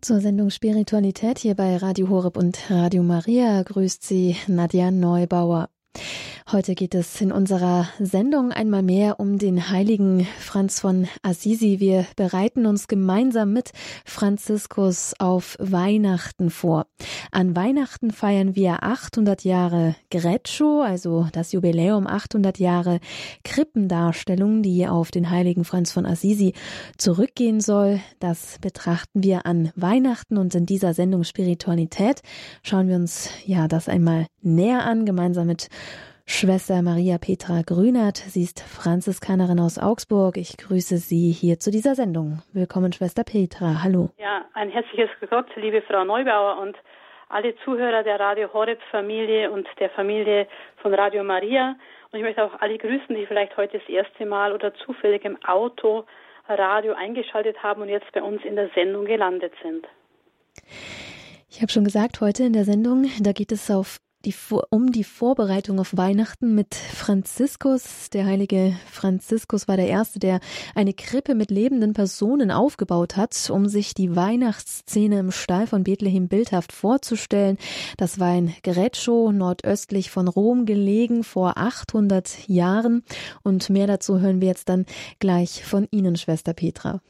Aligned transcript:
Zur 0.00 0.20
Sendung 0.20 0.50
Spiritualität 0.50 1.38
hier 1.38 1.54
bei 1.54 1.76
Radio 1.76 2.08
Horeb 2.08 2.36
und 2.36 2.70
Radio 2.70 3.02
Maria 3.02 3.62
grüßt 3.62 4.04
sie 4.04 4.36
Nadja 4.46 4.90
Neubauer. 4.90 5.68
Heute 6.52 6.76
geht 6.76 6.94
es 6.94 7.20
in 7.20 7.32
unserer 7.32 7.88
Sendung 7.98 8.52
einmal 8.52 8.84
mehr 8.84 9.18
um 9.18 9.36
den 9.36 9.68
heiligen 9.68 10.28
Franz 10.38 10.78
von 10.78 11.08
Assisi. 11.22 11.80
Wir 11.80 12.06
bereiten 12.14 12.66
uns 12.66 12.86
gemeinsam 12.86 13.52
mit 13.52 13.72
Franziskus 14.04 15.14
auf 15.18 15.56
Weihnachten 15.58 16.50
vor. 16.50 16.86
An 17.32 17.56
Weihnachten 17.56 18.12
feiern 18.12 18.54
wir 18.54 18.84
800 18.84 19.42
Jahre 19.42 19.96
Greccio, 20.08 20.82
also 20.82 21.26
das 21.32 21.50
Jubiläum 21.50 22.06
800 22.06 22.60
Jahre 22.60 23.00
Krippendarstellung, 23.42 24.62
die 24.62 24.86
auf 24.86 25.10
den 25.10 25.30
heiligen 25.30 25.64
Franz 25.64 25.90
von 25.90 26.06
Assisi 26.06 26.52
zurückgehen 26.96 27.60
soll. 27.60 27.98
Das 28.20 28.58
betrachten 28.60 29.24
wir 29.24 29.46
an 29.46 29.72
Weihnachten 29.74 30.36
und 30.38 30.54
in 30.54 30.64
dieser 30.64 30.94
Sendung 30.94 31.24
Spiritualität 31.24 32.22
schauen 32.62 32.86
wir 32.86 32.94
uns 32.94 33.30
ja 33.44 33.66
das 33.66 33.88
einmal 33.88 34.28
näher 34.42 34.86
an, 34.86 35.04
gemeinsam 35.04 35.48
mit 35.48 35.68
Schwester 36.26 36.82
Maria 36.82 37.18
Petra 37.18 37.62
Grünert. 37.62 38.16
Sie 38.16 38.42
ist 38.42 38.60
Franziskanerin 38.60 39.60
aus 39.60 39.78
Augsburg. 39.78 40.36
Ich 40.36 40.56
grüße 40.56 40.98
Sie 40.98 41.30
hier 41.30 41.60
zu 41.60 41.70
dieser 41.70 41.94
Sendung. 41.94 42.42
Willkommen, 42.52 42.92
Schwester 42.92 43.22
Petra. 43.22 43.82
Hallo. 43.82 44.10
Ja, 44.18 44.44
ein 44.54 44.68
herzliches 44.70 45.08
Gott, 45.30 45.46
liebe 45.54 45.82
Frau 45.82 46.04
Neubauer 46.04 46.58
und 46.60 46.76
alle 47.28 47.54
Zuhörer 47.64 48.02
der 48.02 48.18
Radio 48.18 48.52
Horeb 48.52 48.80
Familie 48.90 49.50
und 49.50 49.68
der 49.78 49.90
Familie 49.90 50.48
von 50.82 50.92
Radio 50.94 51.22
Maria. 51.24 51.76
Und 52.10 52.18
ich 52.18 52.24
möchte 52.24 52.42
auch 52.42 52.60
alle 52.60 52.76
grüßen, 52.76 53.14
die 53.14 53.26
vielleicht 53.26 53.56
heute 53.56 53.78
das 53.78 53.88
erste 53.88 54.26
Mal 54.26 54.52
oder 54.52 54.74
zufällig 54.74 55.24
im 55.24 55.42
Auto 55.44 56.04
Radio 56.48 56.94
eingeschaltet 56.94 57.62
haben 57.62 57.82
und 57.82 57.88
jetzt 57.88 58.10
bei 58.12 58.22
uns 58.22 58.44
in 58.44 58.56
der 58.56 58.68
Sendung 58.74 59.04
gelandet 59.04 59.52
sind. 59.62 59.86
Ich 61.48 61.62
habe 61.62 61.72
schon 61.72 61.84
gesagt, 61.84 62.20
heute 62.20 62.44
in 62.44 62.52
der 62.52 62.64
Sendung, 62.64 63.06
da 63.20 63.32
geht 63.32 63.52
es 63.52 63.70
auf 63.70 63.98
die, 64.26 64.34
um 64.70 64.90
die 64.90 65.04
Vorbereitung 65.04 65.78
auf 65.78 65.96
Weihnachten 65.96 66.54
mit 66.54 66.74
Franziskus. 66.74 68.10
Der 68.10 68.26
heilige 68.26 68.72
Franziskus 68.90 69.68
war 69.68 69.76
der 69.76 69.86
Erste, 69.86 70.18
der 70.18 70.40
eine 70.74 70.92
Krippe 70.92 71.34
mit 71.34 71.50
lebenden 71.50 71.92
Personen 71.92 72.50
aufgebaut 72.50 73.16
hat, 73.16 73.50
um 73.50 73.66
sich 73.66 73.94
die 73.94 74.16
Weihnachtsszene 74.16 75.20
im 75.20 75.30
Stall 75.30 75.66
von 75.66 75.84
Bethlehem 75.84 76.28
bildhaft 76.28 76.72
vorzustellen. 76.72 77.56
Das 77.98 78.18
war 78.18 78.36
in 78.36 78.52
Greccio, 78.64 79.30
nordöstlich 79.32 80.10
von 80.10 80.26
Rom 80.28 80.66
gelegen, 80.66 81.22
vor 81.22 81.54
800 81.56 82.48
Jahren. 82.48 83.04
Und 83.44 83.70
mehr 83.70 83.86
dazu 83.86 84.20
hören 84.20 84.40
wir 84.40 84.48
jetzt 84.48 84.68
dann 84.68 84.86
gleich 85.20 85.64
von 85.64 85.86
Ihnen, 85.92 86.16
Schwester 86.16 86.52
Petra. 86.52 87.00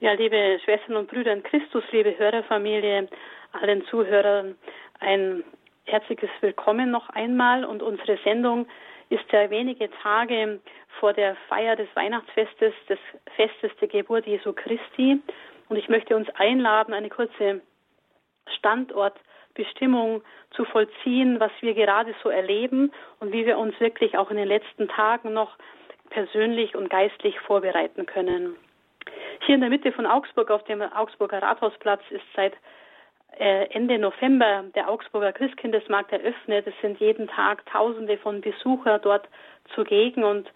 Ja, 0.00 0.12
liebe 0.14 0.58
Schwestern 0.64 0.96
und 0.96 1.08
Brüder 1.08 1.32
in 1.32 1.42
Christus, 1.42 1.84
liebe 1.92 2.18
Hörerfamilie, 2.18 3.08
allen 3.52 3.84
Zuhörern 3.90 4.56
ein 4.98 5.44
herzliches 5.84 6.30
Willkommen 6.40 6.90
noch 6.90 7.08
einmal 7.10 7.64
und 7.64 7.82
unsere 7.82 8.18
Sendung 8.24 8.66
ist 9.10 9.30
ja 9.30 9.50
wenige 9.50 9.90
Tage 10.02 10.60
vor 11.00 11.12
der 11.12 11.36
Feier 11.48 11.76
des 11.76 11.88
Weihnachtsfestes, 11.94 12.72
des 12.88 12.98
Festes 13.36 13.70
der 13.80 13.88
Geburt 13.88 14.26
Jesu 14.26 14.52
Christi. 14.52 15.20
Und 15.68 15.76
ich 15.76 15.88
möchte 15.88 16.16
uns 16.16 16.28
einladen, 16.30 16.94
eine 16.94 17.10
kurze 17.10 17.60
Standortbestimmung 18.58 20.22
zu 20.52 20.64
vollziehen, 20.64 21.40
was 21.40 21.52
wir 21.60 21.74
gerade 21.74 22.14
so 22.22 22.30
erleben 22.30 22.92
und 23.20 23.32
wie 23.32 23.44
wir 23.44 23.58
uns 23.58 23.78
wirklich 23.80 24.16
auch 24.16 24.30
in 24.30 24.36
den 24.36 24.48
letzten 24.48 24.88
Tagen 24.88 25.32
noch 25.32 25.56
persönlich 26.10 26.74
und 26.74 26.90
geistlich 26.90 27.38
vorbereiten 27.40 28.06
können. 28.06 28.56
Hier 29.46 29.56
in 29.56 29.60
der 29.60 29.70
Mitte 29.70 29.92
von 29.92 30.06
Augsburg 30.06 30.50
auf 30.50 30.62
dem 30.64 30.80
Augsburger 30.80 31.42
Rathausplatz 31.42 32.02
ist 32.10 32.24
seit 32.36 32.54
Ende 33.38 33.98
November 33.98 34.64
der 34.74 34.88
Augsburger 34.88 35.32
Christkindesmarkt 35.32 36.12
eröffnet. 36.12 36.66
Es 36.66 36.74
sind 36.80 37.00
jeden 37.00 37.28
Tag 37.28 37.64
Tausende 37.66 38.18
von 38.18 38.40
Besucher 38.40 38.98
dort 38.98 39.28
zugegen 39.74 40.24
und 40.24 40.50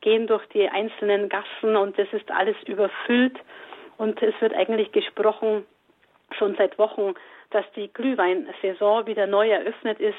gehen 0.00 0.26
durch 0.26 0.46
die 0.48 0.68
einzelnen 0.68 1.28
Gassen 1.28 1.76
und 1.76 1.98
es 1.98 2.10
ist 2.12 2.30
alles 2.30 2.56
überfüllt 2.66 3.38
und 3.98 4.22
es 4.22 4.34
wird 4.40 4.54
eigentlich 4.54 4.92
gesprochen 4.92 5.66
schon 6.38 6.54
seit 6.56 6.78
Wochen, 6.78 7.14
dass 7.50 7.64
die 7.74 7.92
Glühweinsaison 7.92 9.06
wieder 9.06 9.26
neu 9.26 9.50
eröffnet 9.50 10.00
ist. 10.00 10.14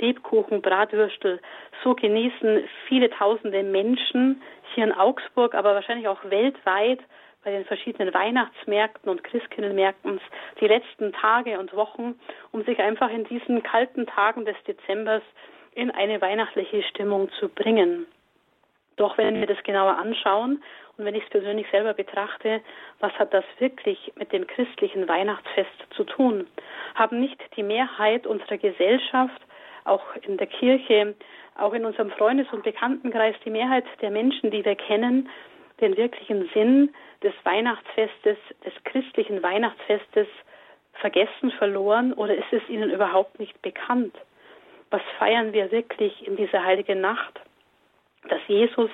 Lebkuchen, 0.00 0.62
Bratwürstel, 0.62 1.40
so 1.84 1.94
genießen 1.94 2.64
viele 2.88 3.08
tausende 3.10 3.62
Menschen 3.62 4.42
hier 4.74 4.84
in 4.84 4.92
Augsburg, 4.92 5.54
aber 5.54 5.74
wahrscheinlich 5.74 6.08
auch 6.08 6.18
weltweit 6.24 6.98
bei 7.44 7.50
den 7.50 7.64
verschiedenen 7.64 8.14
Weihnachtsmärkten 8.14 9.10
und 9.10 9.24
Christkindlmärkten 9.24 10.20
die 10.60 10.66
letzten 10.66 11.12
Tage 11.12 11.58
und 11.58 11.74
Wochen, 11.74 12.14
um 12.52 12.64
sich 12.64 12.78
einfach 12.78 13.10
in 13.10 13.24
diesen 13.24 13.62
kalten 13.62 14.06
Tagen 14.06 14.44
des 14.44 14.56
Dezembers 14.66 15.22
in 15.74 15.90
eine 15.90 16.20
weihnachtliche 16.20 16.82
Stimmung 16.84 17.30
zu 17.40 17.48
bringen. 17.48 18.06
Doch 18.96 19.16
wenn 19.18 19.40
wir 19.40 19.46
das 19.46 19.62
genauer 19.64 19.96
anschauen 19.96 20.62
und 20.96 21.04
wenn 21.04 21.14
ich 21.14 21.24
es 21.24 21.30
persönlich 21.30 21.66
selber 21.70 21.94
betrachte, 21.94 22.60
was 23.00 23.12
hat 23.14 23.32
das 23.32 23.44
wirklich 23.58 24.12
mit 24.16 24.32
dem 24.32 24.46
christlichen 24.46 25.08
Weihnachtsfest 25.08 25.86
zu 25.96 26.04
tun? 26.04 26.46
Haben 26.94 27.20
nicht 27.20 27.40
die 27.56 27.62
Mehrheit 27.62 28.26
unserer 28.26 28.58
Gesellschaft, 28.58 29.40
auch 29.84 30.04
in 30.22 30.36
der 30.36 30.46
Kirche, 30.46 31.14
auch 31.58 31.72
in 31.72 31.84
unserem 31.84 32.10
Freundes- 32.10 32.52
und 32.52 32.62
Bekanntenkreis, 32.62 33.34
die 33.44 33.50
Mehrheit 33.50 33.84
der 34.00 34.10
Menschen, 34.10 34.50
die 34.50 34.64
wir 34.64 34.76
kennen, 34.76 35.28
den 35.82 35.96
wirklichen 35.96 36.48
Sinn 36.54 36.94
des 37.22 37.34
Weihnachtsfestes, 37.44 38.38
des 38.64 38.72
christlichen 38.84 39.42
Weihnachtsfestes 39.42 40.28
vergessen, 40.94 41.50
verloren 41.58 42.12
oder 42.12 42.34
ist 42.34 42.52
es 42.52 42.66
ihnen 42.68 42.90
überhaupt 42.90 43.38
nicht 43.38 43.60
bekannt? 43.62 44.14
Was 44.90 45.02
feiern 45.18 45.52
wir 45.52 45.70
wirklich 45.72 46.26
in 46.26 46.36
dieser 46.36 46.64
heiligen 46.64 47.00
Nacht? 47.00 47.40
Dass 48.28 48.40
Jesus 48.46 48.90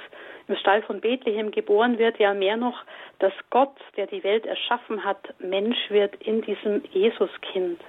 im 0.46 0.56
Stall 0.56 0.82
von 0.82 1.00
Bethlehem 1.00 1.50
geboren 1.50 1.98
wird, 1.98 2.18
ja 2.18 2.32
mehr 2.32 2.56
noch, 2.56 2.82
dass 3.18 3.32
Gott, 3.50 3.76
der 3.96 4.06
die 4.06 4.24
Welt 4.24 4.46
erschaffen 4.46 5.04
hat, 5.04 5.34
Mensch 5.38 5.90
wird 5.90 6.14
in 6.22 6.40
diesem 6.40 6.82
Jesuskind. 6.92 7.80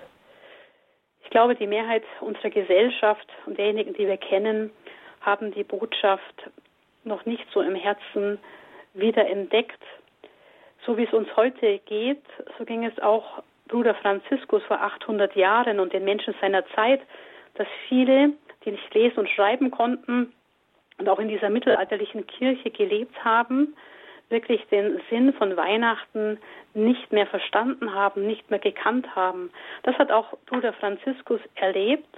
Ich 1.24 1.30
glaube, 1.30 1.56
die 1.56 1.68
Mehrheit 1.68 2.04
unserer 2.20 2.50
Gesellschaft 2.50 3.28
und 3.46 3.58
derjenigen, 3.58 3.94
die 3.94 4.08
wir 4.08 4.18
kennen, 4.18 4.72
haben 5.22 5.52
die 5.52 5.64
Botschaft 5.64 6.50
noch 7.04 7.26
nicht 7.26 7.46
so 7.54 7.62
im 7.62 7.76
Herzen 7.76 8.40
wieder. 8.94 9.26
So 10.86 10.98
wie 10.98 11.04
es 11.04 11.14
uns 11.14 11.28
heute 11.36 11.80
geht, 11.80 12.24
so 12.58 12.66
ging 12.66 12.86
es 12.86 12.98
auch 13.00 13.44
Bruder 13.68 13.94
Franziskus 13.96 14.64
vor 14.64 14.82
800 14.82 15.36
Jahren 15.36 15.80
und 15.80 15.94
den 15.94 16.04
Menschen 16.04 16.34
seiner 16.42 16.66
Zeit, 16.70 17.02
dass 17.56 17.68
viele, 17.88 18.34
die 18.66 18.72
nicht 18.72 18.94
lesen 18.94 19.20
und 19.20 19.30
schreiben 19.30 19.72
konnten 19.72 20.34
und 20.98 21.08
auch 21.08 21.20
in 21.20 21.30
dieser 21.30 21.50
mittelalterlichen 21.50 22.26
Kirche 22.28 22.72
gelebt 22.72 23.24
haben, 23.24 23.76
wirklich 24.30 24.66
den 24.68 25.02
Sinn 25.10 25.34
von 25.34 25.56
Weihnachten 25.58 26.40
nicht 26.74 27.12
mehr 27.12 27.28
verstanden 27.28 27.94
haben, 27.94 28.28
nicht 28.28 28.50
mehr 28.50 28.60
gekannt 28.60 29.16
haben. 29.16 29.52
Das 29.84 29.98
hat 29.98 30.12
auch 30.12 30.38
Bruder 30.46 30.74
Franziskus 30.74 31.42
erlebt 31.56 32.18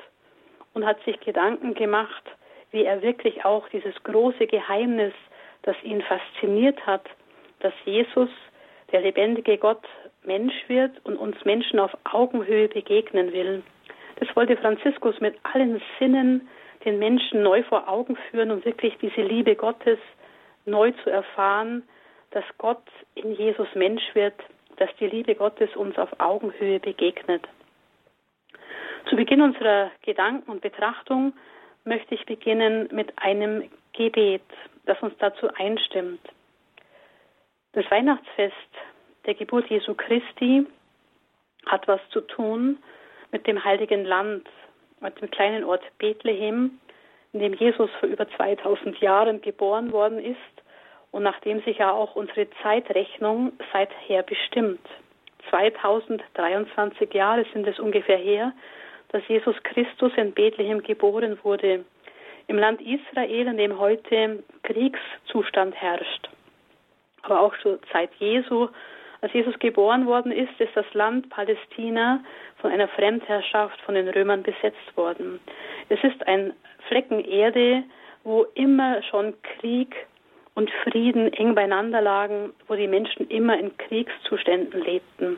und 0.74 0.86
hat 0.86 1.02
sich 1.04 1.20
Gedanken 1.20 1.74
gemacht, 1.74 2.24
wie 2.72 2.84
er 2.84 3.02
wirklich 3.02 3.46
auch 3.46 3.68
dieses 3.70 3.96
große 4.04 4.48
Geheimnis 4.48 5.14
das 5.64 5.76
ihn 5.84 6.02
fasziniert 6.02 6.86
hat, 6.86 7.06
dass 7.60 7.74
Jesus, 7.86 8.30
der 8.92 9.02
lebendige 9.02 9.58
Gott, 9.58 9.84
Mensch 10.24 10.54
wird 10.68 11.04
und 11.06 11.18
uns 11.18 11.44
Menschen 11.46 11.80
auf 11.80 11.96
Augenhöhe 12.04 12.68
begegnen 12.68 13.32
will. 13.32 13.64
Das 14.18 14.36
wollte 14.36 14.58
Franziskus 14.58 15.20
mit 15.20 15.36
allen 15.44 15.82
Sinnen 15.98 16.48
den 16.86 17.00
Menschen 17.00 17.44
neu 17.44 17.64
vor 17.64 17.88
Augen 17.88 18.18
führen 18.30 18.52
und 18.52 18.66
wirklich 18.66 18.96
diese 19.02 19.22
Liebe 19.22 19.56
Gottes 19.56 20.00
neu 20.66 20.92
zu 21.04 21.10
erfahren, 21.10 21.84
dass 22.32 22.44
Gott 22.58 22.84
in 23.16 23.34
Jesus 23.34 23.68
Mensch 23.76 24.04
wird, 24.14 24.36
dass 24.78 24.90
die 25.00 25.08
Liebe 25.08 25.36
Gottes 25.36 25.76
uns 25.76 25.98
auf 25.98 26.10
Augenhöhe 26.20 26.80
begegnet. 26.80 27.48
Zu 29.10 29.16
Beginn 29.16 29.42
unserer 29.42 29.92
Gedanken 30.04 30.52
und 30.52 30.62
Betrachtung 30.62 31.34
möchte 31.84 32.16
ich 32.16 32.26
beginnen 32.26 32.88
mit 32.92 33.12
einem 33.18 33.70
Gebet 33.94 34.44
das 34.86 35.00
uns 35.02 35.14
dazu 35.20 35.48
einstimmt. 35.56 36.22
Das 37.74 37.90
Weihnachtsfest 37.90 38.56
der 39.26 39.36
Geburt 39.36 39.70
Jesu 39.70 39.94
Christi 39.94 40.66
hat 41.66 41.88
was 41.88 42.02
zu 42.10 42.22
tun 42.22 42.78
mit 43.32 43.48
dem 43.48 43.64
heiligen 43.64 44.04
Land, 44.04 44.48
mit 45.00 45.22
dem 45.22 45.32
kleinen 45.32 45.64
Ort 45.64 45.84
Bethlehem, 45.98 46.80
in 47.34 47.40
dem 47.40 47.54
Jesus 47.54 47.90
vor 48.00 48.10
über 48.10 48.28
2000 48.30 49.00
Jahren 49.00 49.42
geboren 49.42 49.92
worden 49.92 50.20
ist 50.20 50.38
und 51.12 51.24
nachdem 51.24 51.62
sich 51.62 51.78
ja 51.78 51.92
auch 51.92 52.16
unsere 52.16 52.48
Zeitrechnung 52.62 53.54
seither 53.72 54.24
bestimmt. 54.24 54.86
2023 55.50 57.14
Jahre 57.14 57.46
sind 57.54 57.68
es 57.68 57.80
ungefähr 57.80 58.18
her, 58.18 58.54
dass 59.10 59.28
Jesus 59.28 59.56
Christus 59.64 60.12
in 60.16 60.34
Bethlehem 60.34 60.82
geboren 60.84 61.38
wurde 61.44 61.86
im 62.52 62.60
Land 62.60 62.82
Israel, 62.82 63.48
in 63.48 63.58
dem 63.58 63.80
heute 63.80 64.44
Kriegszustand 64.64 65.74
herrscht. 65.74 66.30
Aber 67.24 67.40
auch 67.40 67.54
zur 67.64 67.80
Zeit 67.92 68.10
Jesu, 68.20 68.68
Als 69.22 69.34
Jesus 69.34 69.58
geboren 69.60 70.08
worden 70.08 70.32
ist, 70.32 70.60
ist 70.60 70.76
das 70.76 70.92
Land 70.94 71.30
Palästina 71.30 72.24
von 72.58 72.72
einer 72.72 72.88
Fremdherrschaft 72.88 73.80
von 73.82 73.94
den 73.94 74.10
Römern 74.10 74.42
besetzt 74.42 74.98
worden. 74.98 75.40
Es 75.90 76.04
ist 76.04 76.28
ein 76.28 76.54
Flecken 76.88 77.24
Erde, 77.24 77.84
wo 78.24 78.48
immer 78.56 79.04
schon 79.04 79.36
Krieg 79.44 79.96
und 80.56 80.72
Frieden 80.84 81.32
eng 81.34 81.54
beieinander 81.54 82.02
lagen, 82.02 82.52
wo 82.68 82.74
die 82.74 82.88
Menschen 82.88 83.30
immer 83.30 83.60
in 83.60 83.78
Kriegszuständen 83.78 84.82
lebten. 84.82 85.38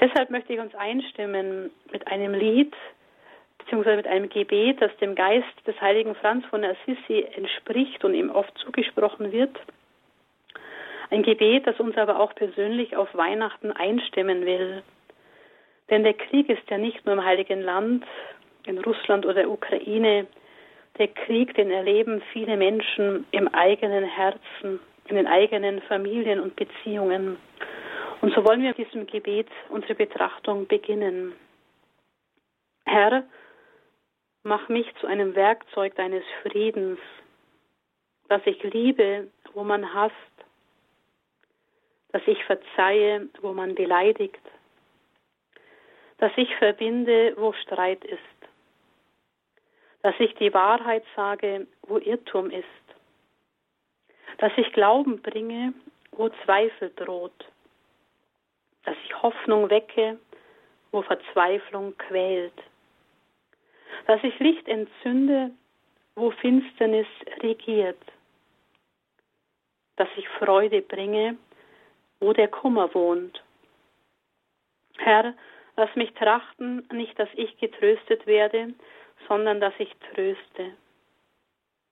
Deshalb 0.00 0.30
möchte 0.30 0.52
ich 0.52 0.60
uns 0.60 0.74
einstimmen 0.76 1.70
mit 1.90 2.06
einem 2.06 2.34
Lied, 2.34 2.72
beziehungsweise 3.64 3.96
mit 3.96 4.06
einem 4.06 4.28
Gebet, 4.28 4.80
das 4.80 4.94
dem 4.98 5.14
Geist 5.14 5.46
des 5.66 5.80
heiligen 5.80 6.14
Franz 6.14 6.44
von 6.46 6.64
Assisi 6.64 7.26
entspricht 7.34 8.04
und 8.04 8.14
ihm 8.14 8.30
oft 8.30 8.56
zugesprochen 8.58 9.32
wird. 9.32 9.56
Ein 11.10 11.22
Gebet, 11.22 11.66
das 11.66 11.78
uns 11.78 11.96
aber 11.96 12.18
auch 12.20 12.34
persönlich 12.34 12.96
auf 12.96 13.14
Weihnachten 13.14 13.70
einstimmen 13.70 14.46
will. 14.46 14.82
Denn 15.90 16.04
der 16.04 16.14
Krieg 16.14 16.48
ist 16.48 16.62
ja 16.70 16.78
nicht 16.78 17.04
nur 17.04 17.14
im 17.14 17.24
Heiligen 17.24 17.60
Land, 17.60 18.04
in 18.66 18.78
Russland 18.78 19.26
oder 19.26 19.48
Ukraine. 19.48 20.26
Der 20.98 21.08
Krieg, 21.08 21.54
den 21.54 21.70
erleben 21.70 22.22
viele 22.32 22.56
Menschen 22.56 23.26
im 23.30 23.48
eigenen 23.48 24.04
Herzen, 24.04 24.80
in 25.08 25.16
den 25.16 25.26
eigenen 25.26 25.82
Familien 25.82 26.40
und 26.40 26.56
Beziehungen. 26.56 27.36
Und 28.20 28.34
so 28.34 28.44
wollen 28.44 28.62
wir 28.62 28.68
mit 28.68 28.78
diesem 28.78 29.06
Gebet 29.06 29.48
unsere 29.68 29.94
Betrachtung 29.94 30.66
beginnen. 30.66 31.32
Herr, 32.86 33.24
mach 34.42 34.68
mich 34.68 34.92
zu 35.00 35.06
einem 35.06 35.34
Werkzeug 35.34 35.94
deines 35.94 36.24
Friedens, 36.42 36.98
dass 38.28 38.42
ich 38.46 38.62
liebe, 38.62 39.28
wo 39.54 39.62
man 39.62 39.94
hasst, 39.94 40.14
dass 42.12 42.22
ich 42.26 42.42
verzeihe, 42.44 43.28
wo 43.40 43.52
man 43.52 43.74
beleidigt, 43.74 44.40
dass 46.18 46.32
ich 46.36 46.54
verbinde, 46.56 47.34
wo 47.36 47.52
Streit 47.52 48.04
ist, 48.04 48.20
dass 50.02 50.14
ich 50.18 50.34
die 50.34 50.52
Wahrheit 50.52 51.04
sage, 51.16 51.66
wo 51.82 51.98
Irrtum 51.98 52.50
ist, 52.50 52.64
dass 54.38 54.52
ich 54.56 54.72
Glauben 54.72 55.22
bringe, 55.22 55.72
wo 56.12 56.28
Zweifel 56.44 56.90
droht, 56.96 57.48
dass 58.84 58.96
ich 59.04 59.22
Hoffnung 59.22 59.70
wecke, 59.70 60.18
wo 60.90 61.02
Verzweiflung 61.02 61.96
quält, 61.96 62.54
dass 64.06 64.22
ich 64.22 64.38
Licht 64.38 64.66
entzünde, 64.68 65.50
wo 66.14 66.30
Finsternis 66.30 67.06
regiert, 67.42 68.00
dass 69.96 70.08
ich 70.16 70.28
Freude 70.28 70.82
bringe, 70.82 71.36
wo 72.20 72.32
der 72.32 72.48
Kummer 72.48 72.94
wohnt. 72.94 73.42
Herr, 74.98 75.34
lass 75.76 75.94
mich 75.96 76.12
trachten, 76.14 76.86
nicht, 76.92 77.18
dass 77.18 77.28
ich 77.34 77.56
getröstet 77.58 78.26
werde, 78.26 78.74
sondern 79.28 79.60
dass 79.60 79.74
ich 79.78 79.92
tröste. 80.12 80.76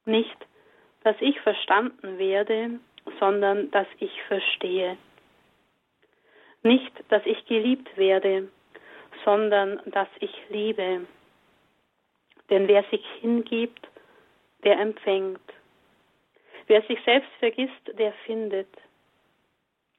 Nicht, 0.05 0.37
dass 1.03 1.17
ich 1.21 1.41
verstanden 1.41 2.19
werde, 2.19 2.81
sondern 3.19 3.71
dass 3.71 3.87
ich 3.99 4.23
verstehe. 4.25 4.97
Nicht, 6.63 6.93
dass 7.09 7.25
ich 7.25 7.45
geliebt 7.47 7.97
werde, 7.97 8.49
sondern 9.25 9.81
dass 9.87 10.09
ich 10.21 10.33
liebe. 10.51 11.06
Denn 12.50 12.69
wer 12.69 12.82
sich 12.91 13.05
hingibt, 13.20 13.88
der 14.64 14.79
empfängt. 14.79 15.41
Wer 16.67 16.82
sich 16.82 16.99
selbst 17.05 17.31
vergisst, 17.38 17.99
der 17.99 18.12
findet. 18.26 18.69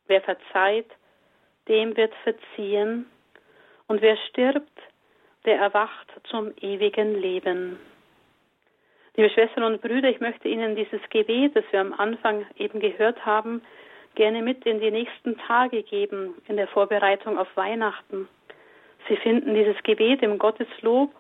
Wer 0.08 0.22
verzeiht, 0.22 0.90
dem 1.68 1.96
wird 1.96 2.14
verziehen, 2.24 3.06
und 3.88 4.02
wer 4.02 4.16
stirbt, 4.30 4.80
der 5.44 5.58
erwacht 5.58 6.08
zum 6.30 6.54
ewigen 6.62 7.20
Leben. 7.20 7.78
Liebe 9.18 9.30
Schwestern 9.30 9.66
und 9.66 9.82
Brüder, 9.82 10.10
ich 10.10 10.22
möchte 10.22 10.48
Ihnen 10.48 10.78
dieses 10.78 11.02
Gebet, 11.10 11.56
das 11.58 11.66
wir 11.72 11.82
am 11.82 11.92
Anfang 11.94 12.46
eben 12.58 12.80
gehört 12.80 13.26
haben, 13.26 13.62
gerne 14.16 14.42
mit 14.42 14.66
in 14.66 14.80
die 14.80 14.92
nächsten 14.92 15.38
Tage 15.40 15.84
geben, 15.84 16.36
in 16.48 16.56
der 16.56 16.68
Vorbereitung 16.68 17.38
auf 17.38 17.50
Weihnachten. 17.56 18.30
Sie 19.10 19.18
finden 19.18 19.54
dieses 19.56 19.82
Gebet 19.84 20.22
im 20.22 20.38
Gotteslob 20.38 21.12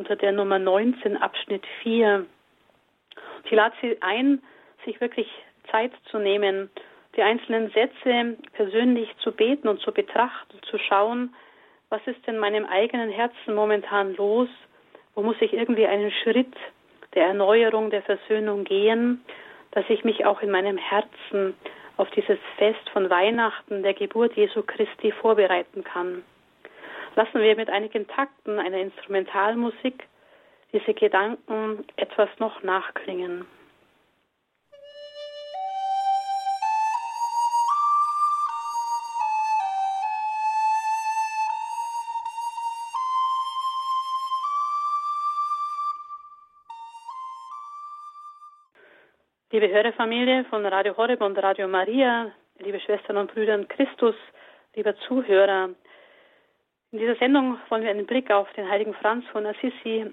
unter 0.00 0.16
der 0.16 0.32
Nummer 0.32 0.58
19, 0.58 1.18
Abschnitt 1.18 1.62
4. 1.82 2.24
Ich 3.44 3.50
lade 3.50 3.74
Sie 3.82 3.98
ein, 4.00 4.40
sich 4.86 4.98
wirklich 4.98 5.28
Zeit 5.70 5.92
zu 6.10 6.18
nehmen, 6.18 6.70
die 7.16 7.22
einzelnen 7.22 7.70
Sätze 7.72 8.38
persönlich 8.54 9.14
zu 9.18 9.30
beten 9.30 9.68
und 9.68 9.78
zu 9.82 9.92
betrachten, 9.92 10.58
zu 10.62 10.78
schauen, 10.78 11.34
was 11.90 12.00
ist 12.06 12.26
in 12.26 12.38
meinem 12.38 12.64
eigenen 12.64 13.10
Herzen 13.10 13.54
momentan 13.54 14.14
los, 14.16 14.48
wo 15.14 15.22
muss 15.22 15.36
ich 15.40 15.52
irgendwie 15.52 15.86
einen 15.86 16.10
Schritt 16.10 16.56
der 17.14 17.26
Erneuerung, 17.26 17.90
der 17.90 18.02
Versöhnung 18.02 18.64
gehen, 18.64 19.22
dass 19.72 19.84
ich 19.90 20.02
mich 20.02 20.24
auch 20.24 20.40
in 20.40 20.50
meinem 20.50 20.78
Herzen 20.78 21.54
auf 21.98 22.08
dieses 22.12 22.38
Fest 22.56 22.88
von 22.94 23.10
Weihnachten, 23.10 23.82
der 23.82 23.92
Geburt 23.92 24.34
Jesu 24.34 24.62
Christi 24.62 25.12
vorbereiten 25.12 25.84
kann. 25.84 26.24
Lassen 27.16 27.40
wir 27.40 27.56
mit 27.56 27.68
einigen 27.68 28.06
Takten 28.06 28.58
einer 28.58 28.78
Instrumentalmusik 28.78 30.06
diese 30.72 30.94
Gedanken 30.94 31.84
etwas 31.96 32.28
noch 32.38 32.62
nachklingen. 32.62 33.44
Liebe 49.52 49.68
Hörerfamilie 49.68 50.44
von 50.44 50.64
Radio 50.64 50.96
Horeb 50.96 51.20
und 51.22 51.36
Radio 51.36 51.66
Maria, 51.66 52.30
liebe 52.60 52.78
Schwestern 52.78 53.16
und 53.16 53.34
Brüder 53.34 53.56
in 53.56 53.66
Christus, 53.66 54.14
lieber 54.76 54.96
Zuhörer, 55.08 55.70
in 56.92 56.98
dieser 56.98 57.16
Sendung 57.16 57.58
wollen 57.68 57.82
wir 57.82 57.90
einen 57.90 58.06
Blick 58.06 58.30
auf 58.30 58.52
den 58.54 58.68
heiligen 58.68 58.94
Franz 58.94 59.24
von 59.28 59.46
Assisi 59.46 60.06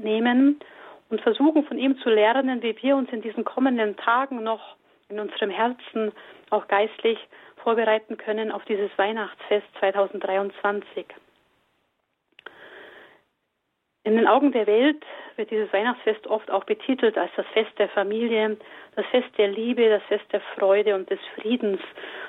nehmen 0.00 0.60
und 1.08 1.20
versuchen 1.20 1.64
von 1.64 1.78
ihm 1.78 1.96
zu 1.98 2.10
lernen, 2.10 2.62
wie 2.62 2.76
wir 2.82 2.96
uns 2.96 3.10
in 3.12 3.22
diesen 3.22 3.44
kommenden 3.44 3.96
Tagen 3.96 4.42
noch 4.42 4.76
in 5.08 5.18
unserem 5.18 5.50
Herzen 5.50 6.12
auch 6.50 6.68
geistlich 6.68 7.18
vorbereiten 7.56 8.16
können 8.16 8.50
auf 8.50 8.64
dieses 8.64 8.90
Weihnachtsfest 8.98 9.66
2023. 9.78 11.06
In 14.04 14.16
den 14.16 14.26
Augen 14.26 14.52
der 14.52 14.66
Welt 14.66 15.04
wird 15.36 15.50
dieses 15.50 15.72
Weihnachtsfest 15.72 16.26
oft 16.26 16.50
auch 16.50 16.64
betitelt 16.64 17.16
als 17.16 17.30
das 17.36 17.46
Fest 17.52 17.70
der 17.78 17.88
Familie, 17.88 18.56
das 18.96 19.06
Fest 19.06 19.28
der 19.38 19.48
Liebe, 19.48 19.88
das 19.88 20.02
Fest 20.04 20.24
der 20.32 20.40
Freude 20.56 20.94
und 20.94 21.08
des 21.08 21.20
Friedens. 21.36 21.80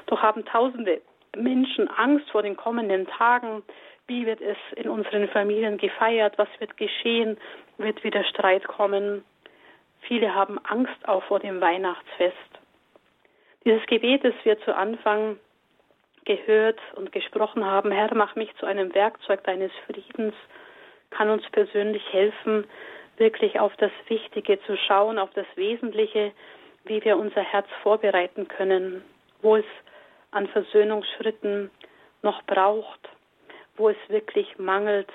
Doch 0.06 0.22
haben 0.22 0.46
tausende 0.46 1.02
Menschen 1.36 1.90
Angst 1.90 2.30
vor 2.32 2.44
den 2.44 2.56
kommenden 2.56 3.08
Tagen. 3.08 3.64
Wie 4.08 4.26
wird 4.26 4.42
es 4.42 4.58
in 4.76 4.90
unseren 4.90 5.28
Familien 5.30 5.78
gefeiert? 5.78 6.38
Was 6.38 6.50
wird 6.60 6.78
geschehen? 6.78 7.38
Wird 7.78 8.04
wieder 8.04 8.24
Streit 8.24 8.68
kommen? 8.68 9.24
Viele 10.02 10.36
haben 10.36 10.60
Angst 10.66 11.08
auch 11.08 11.24
vor 11.24 11.40
dem 11.40 11.62
Weihnachtsfest. 11.62 12.38
Dieses 13.66 13.86
Gebet, 13.88 14.24
das 14.24 14.34
wir 14.44 14.60
zu 14.62 14.76
Anfang 14.76 15.38
gehört 16.26 16.80
und 16.96 17.12
gesprochen 17.12 17.66
haben, 17.66 17.92
Herr, 17.92 18.14
mach 18.14 18.36
mich 18.36 18.54
zu 18.58 18.66
einem 18.66 18.94
Werkzeug 18.94 19.44
deines 19.44 19.72
Friedens 19.86 20.34
kann 21.14 21.30
uns 21.30 21.44
persönlich 21.52 22.04
helfen, 22.12 22.66
wirklich 23.18 23.60
auf 23.60 23.76
das 23.78 23.92
Wichtige 24.08 24.60
zu 24.64 24.76
schauen, 24.76 25.20
auf 25.20 25.30
das 25.34 25.46
Wesentliche, 25.56 26.32
wie 26.86 27.04
wir 27.04 27.18
unser 27.18 27.42
Herz 27.42 27.68
vorbereiten 27.82 28.48
können, 28.48 29.04
wo 29.42 29.56
es 29.56 29.66
an 30.34 30.48
Versöhnungsschritten 30.48 31.70
noch 32.22 32.44
braucht, 32.44 33.10
wo 33.78 33.90
es 33.90 33.98
wirklich 34.08 34.58
mangelt, 34.58 35.10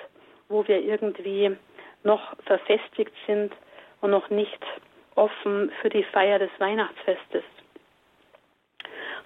wo 0.49 0.67
wir 0.67 0.81
irgendwie 0.81 1.57
noch 2.05 2.37
verfestigt 2.45 3.13
sind 3.27 3.53
und 4.01 4.11
noch 4.11 4.31
nicht 4.31 4.65
offen 5.15 5.73
für 5.81 5.89
die 5.89 6.05
Feier 6.05 6.39
des 6.39 6.51
Weihnachtsfestes. 6.59 7.45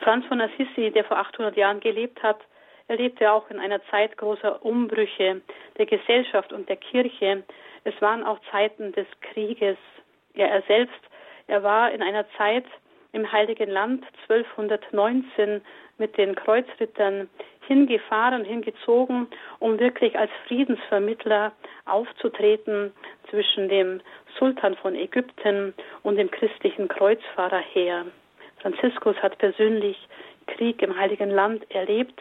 Franz 0.01 0.27
von 0.27 0.41
Assisi, 0.41 0.91
der 0.91 1.05
vor 1.05 1.19
800 1.19 1.57
Jahren 1.57 1.81
gelebt 1.81 2.23
hat, 2.23 2.41
er 2.89 2.97
lebte 2.97 3.31
auch 3.31 3.49
in 3.51 3.61
einer 3.61 3.83
Zeit 3.87 4.17
großer 4.17 4.65
Umbrüche 4.65 5.41
der 5.79 5.87
Gesellschaft 5.87 6.53
und 6.53 6.69
der 6.69 6.77
Kirche. 6.77 7.45
Es 7.85 7.95
waren 8.03 8.25
auch 8.25 8.39
Zeiten 8.51 8.93
des 8.93 9.07
Krieges. 9.21 9.79
Ja, 10.35 10.47
er 10.47 10.63
selbst, 10.63 11.01
er 11.47 11.63
war 11.63 11.93
in 11.93 12.03
einer 12.03 12.29
Zeit 12.37 12.65
im 13.13 13.31
Heiligen 13.31 13.71
Land 13.71 14.05
1219 14.29 15.61
mit 15.99 16.17
den 16.17 16.35
Kreuzrittern 16.35 17.29
hingefahren, 17.67 18.45
hingezogen, 18.45 19.29
um 19.59 19.79
wirklich 19.79 20.19
als 20.19 20.31
Friedensvermittler 20.47 21.53
aufzutreten 21.85 22.93
zwischen 23.31 23.69
dem 23.69 24.01
Sultan 24.39 24.77
von 24.77 24.95
Ägypten 24.95 25.75
und 26.03 26.17
dem 26.17 26.31
christlichen 26.31 26.89
Kreuzfahrerheer. 26.89 28.07
Franziskus 28.61 29.17
hat 29.23 29.39
persönlich 29.39 29.97
Krieg 30.47 30.83
im 30.83 30.97
Heiligen 30.97 31.31
Land 31.31 31.71
erlebt. 31.71 32.21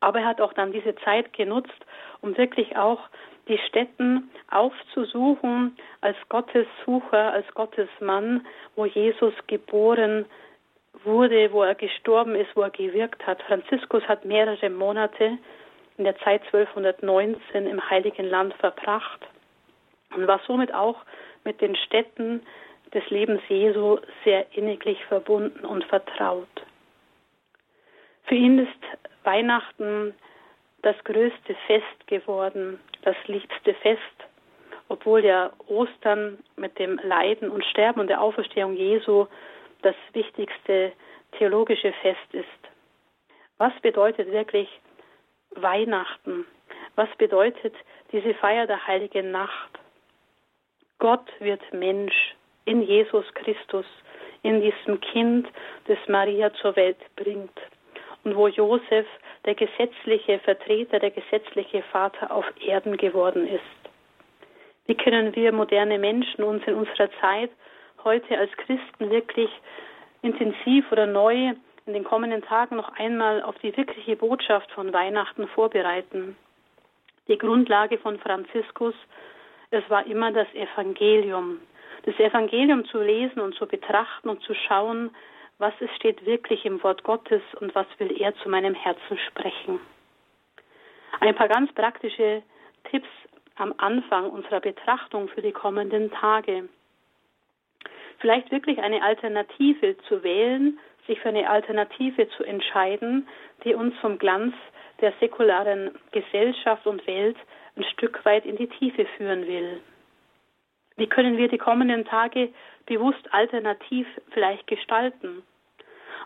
Aber 0.00 0.20
er 0.20 0.26
hat 0.26 0.40
auch 0.40 0.52
dann 0.52 0.72
diese 0.72 0.94
Zeit 0.96 1.32
genutzt, 1.32 1.84
um 2.20 2.36
wirklich 2.36 2.76
auch 2.76 3.00
die 3.48 3.58
Städten 3.68 4.30
aufzusuchen 4.50 5.76
als 6.00 6.16
Gottessucher, 6.28 7.32
als 7.32 7.46
Gottesmann, 7.54 8.46
wo 8.76 8.84
Jesus 8.84 9.34
geboren 9.46 10.26
wurde, 11.04 11.52
wo 11.52 11.62
er 11.62 11.74
gestorben 11.74 12.34
ist, 12.34 12.54
wo 12.54 12.62
er 12.62 12.70
gewirkt 12.70 13.26
hat. 13.26 13.42
Franziskus 13.42 14.02
hat 14.08 14.24
mehrere 14.24 14.70
Monate 14.70 15.38
in 15.96 16.04
der 16.04 16.16
Zeit 16.18 16.42
1219 16.52 17.66
im 17.66 17.90
Heiligen 17.90 18.26
Land 18.26 18.54
verbracht 18.54 19.26
und 20.14 20.26
war 20.26 20.40
somit 20.46 20.72
auch 20.72 20.96
mit 21.44 21.60
den 21.60 21.76
Städten 21.76 22.42
des 22.94 23.08
Lebens 23.10 23.42
Jesu 23.48 23.98
sehr 24.24 24.46
inniglich 24.56 25.04
verbunden 25.06 25.64
und 25.64 25.84
vertraut. 25.84 26.48
Für 28.24 28.34
ihn 28.34 28.58
ist 28.58 28.98
Weihnachten 29.24 30.14
das 30.82 30.96
größte 31.04 31.54
Fest 31.66 32.06
geworden, 32.06 32.78
das 33.08 33.16
liebste 33.26 33.72
Fest, 33.72 34.18
obwohl 34.90 35.24
ja 35.24 35.50
Ostern 35.66 36.38
mit 36.56 36.78
dem 36.78 37.00
Leiden 37.02 37.50
und 37.50 37.64
Sterben 37.64 38.00
und 38.00 38.08
der 38.08 38.20
Auferstehung 38.20 38.76
Jesu 38.76 39.26
das 39.80 39.94
wichtigste 40.12 40.92
theologische 41.38 41.94
Fest 42.02 42.28
ist. 42.32 42.62
Was 43.56 43.72
bedeutet 43.80 44.30
wirklich 44.30 44.68
Weihnachten? 45.52 46.44
Was 46.96 47.08
bedeutet 47.16 47.74
diese 48.12 48.34
Feier 48.34 48.66
der 48.66 48.86
heiligen 48.86 49.30
Nacht? 49.30 49.70
Gott 50.98 51.28
wird 51.38 51.62
Mensch 51.72 52.34
in 52.66 52.82
Jesus 52.82 53.24
Christus, 53.32 53.86
in 54.42 54.60
diesem 54.60 55.00
Kind, 55.00 55.48
das 55.86 55.98
Maria 56.08 56.52
zur 56.60 56.76
Welt 56.76 56.98
bringt 57.16 57.58
und 58.24 58.36
wo 58.36 58.48
Josef 58.48 59.06
der 59.48 59.54
gesetzliche 59.54 60.38
Vertreter, 60.40 60.98
der 60.98 61.10
gesetzliche 61.10 61.82
Vater 61.84 62.30
auf 62.30 62.44
Erden 62.60 62.98
geworden 62.98 63.48
ist. 63.48 63.90
Wie 64.84 64.94
können 64.94 65.34
wir 65.34 65.52
moderne 65.52 65.98
Menschen 65.98 66.44
uns 66.44 66.62
in 66.66 66.74
unserer 66.74 67.10
Zeit 67.18 67.50
heute 68.04 68.38
als 68.38 68.52
Christen 68.58 69.08
wirklich 69.10 69.48
intensiv 70.20 70.92
oder 70.92 71.06
neu 71.06 71.54
in 71.86 71.92
den 71.94 72.04
kommenden 72.04 72.42
Tagen 72.42 72.76
noch 72.76 72.92
einmal 72.98 73.42
auf 73.42 73.56
die 73.60 73.74
wirkliche 73.74 74.16
Botschaft 74.16 74.70
von 74.72 74.92
Weihnachten 74.92 75.48
vorbereiten? 75.48 76.36
Die 77.26 77.38
Grundlage 77.38 77.96
von 77.96 78.18
Franziskus, 78.18 78.94
es 79.70 79.88
war 79.88 80.06
immer 80.06 80.30
das 80.30 80.48
Evangelium. 80.52 81.58
Das 82.02 82.18
Evangelium 82.18 82.84
zu 82.84 83.00
lesen 83.00 83.40
und 83.40 83.54
zu 83.54 83.66
betrachten 83.66 84.28
und 84.28 84.42
zu 84.42 84.52
schauen, 84.52 85.08
was 85.58 85.74
es 85.80 85.90
steht 85.96 86.24
wirklich 86.24 86.64
im 86.64 86.82
Wort 86.82 87.02
Gottes 87.02 87.42
und 87.60 87.74
was 87.74 87.86
will 87.98 88.20
er 88.20 88.34
zu 88.36 88.48
meinem 88.48 88.74
Herzen 88.74 89.18
sprechen. 89.26 89.80
Ein 91.20 91.34
paar 91.34 91.48
ganz 91.48 91.72
praktische 91.72 92.42
Tipps 92.90 93.08
am 93.56 93.74
Anfang 93.78 94.30
unserer 94.30 94.60
Betrachtung 94.60 95.28
für 95.28 95.42
die 95.42 95.52
kommenden 95.52 96.12
Tage. 96.12 96.68
Vielleicht 98.18 98.50
wirklich 98.50 98.78
eine 98.78 99.02
Alternative 99.02 99.96
zu 100.08 100.22
wählen, 100.22 100.78
sich 101.06 101.18
für 101.20 101.30
eine 101.30 101.48
Alternative 101.48 102.28
zu 102.30 102.44
entscheiden, 102.44 103.26
die 103.64 103.74
uns 103.74 103.96
vom 103.98 104.18
Glanz 104.18 104.54
der 105.00 105.12
säkularen 105.20 105.96
Gesellschaft 106.12 106.86
und 106.86 107.06
Welt 107.06 107.36
ein 107.76 107.84
Stück 107.84 108.24
weit 108.24 108.44
in 108.44 108.56
die 108.56 108.68
Tiefe 108.68 109.06
führen 109.16 109.46
will. 109.46 109.80
Wie 110.96 111.06
können 111.06 111.36
wir 111.36 111.48
die 111.48 111.58
kommenden 111.58 112.04
Tage 112.04 112.52
bewusst 112.86 113.32
alternativ 113.32 114.06
vielleicht 114.30 114.66
gestalten? 114.66 115.42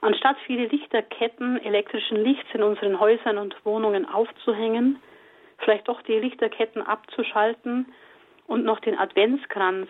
Anstatt 0.01 0.37
viele 0.47 0.67
Lichterketten 0.67 1.63
elektrischen 1.63 2.17
Lichts 2.25 2.49
in 2.55 2.63
unseren 2.63 2.99
Häusern 2.99 3.39
und 3.39 3.55
Wohnungen 3.65 4.09
aufzuhängen, 4.09 5.01
vielleicht 5.59 5.89
doch 5.89 6.03
die 6.03 6.19
Lichterketten 6.19 6.83
abzuschalten 6.83 7.87
und 8.47 8.65
noch 8.65 8.81
den 8.81 8.99
Adventskranz 8.99 9.89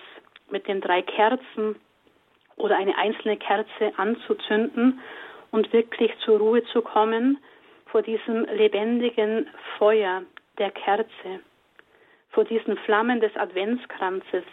mit 0.50 0.68
den 0.68 0.80
drei 0.80 1.02
Kerzen 1.02 1.76
oder 2.56 2.76
eine 2.76 2.96
einzelne 2.98 3.36
Kerze 3.36 3.92
anzuzünden 3.96 5.00
und 5.50 5.72
wirklich 5.72 6.12
zur 6.24 6.38
Ruhe 6.38 6.64
zu 6.64 6.82
kommen 6.82 7.38
vor 7.86 8.02
diesem 8.02 8.44
lebendigen 8.44 9.48
Feuer 9.78 10.22
der 10.58 10.70
Kerze, 10.70 11.40
vor 12.30 12.44
diesen 12.44 12.76
Flammen 12.78 13.20
des 13.20 13.34
Adventskranzes, 13.36 14.44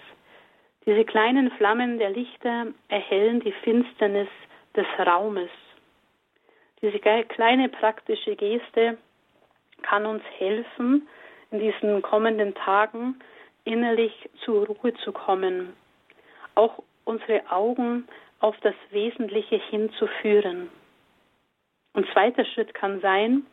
diese 0.85 1.05
kleinen 1.05 1.51
Flammen 1.51 1.99
der 1.99 2.09
Lichter 2.09 2.67
erhellen 2.87 3.41
die 3.41 3.51
Finsternis 3.51 4.27
des 4.75 4.85
Raumes. 4.99 5.49
Diese 6.81 6.99
kleine 6.99 7.69
praktische 7.69 8.35
Geste 8.35 8.97
kann 9.81 10.05
uns 10.05 10.23
helfen, 10.37 11.07
in 11.51 11.59
diesen 11.59 12.01
kommenden 12.01 12.53
Tagen 12.55 13.19
innerlich 13.65 14.29
zur 14.43 14.67
Ruhe 14.67 14.93
zu 15.03 15.11
kommen, 15.11 15.73
auch 16.55 16.81
unsere 17.05 17.49
Augen 17.51 18.07
auf 18.39 18.55
das 18.61 18.75
Wesentliche 18.91 19.55
hinzuführen. 19.55 20.69
Ein 21.93 22.05
zweiter 22.13 22.45
Schritt 22.45 22.73
kann 22.73 23.01
sein, 23.01 23.45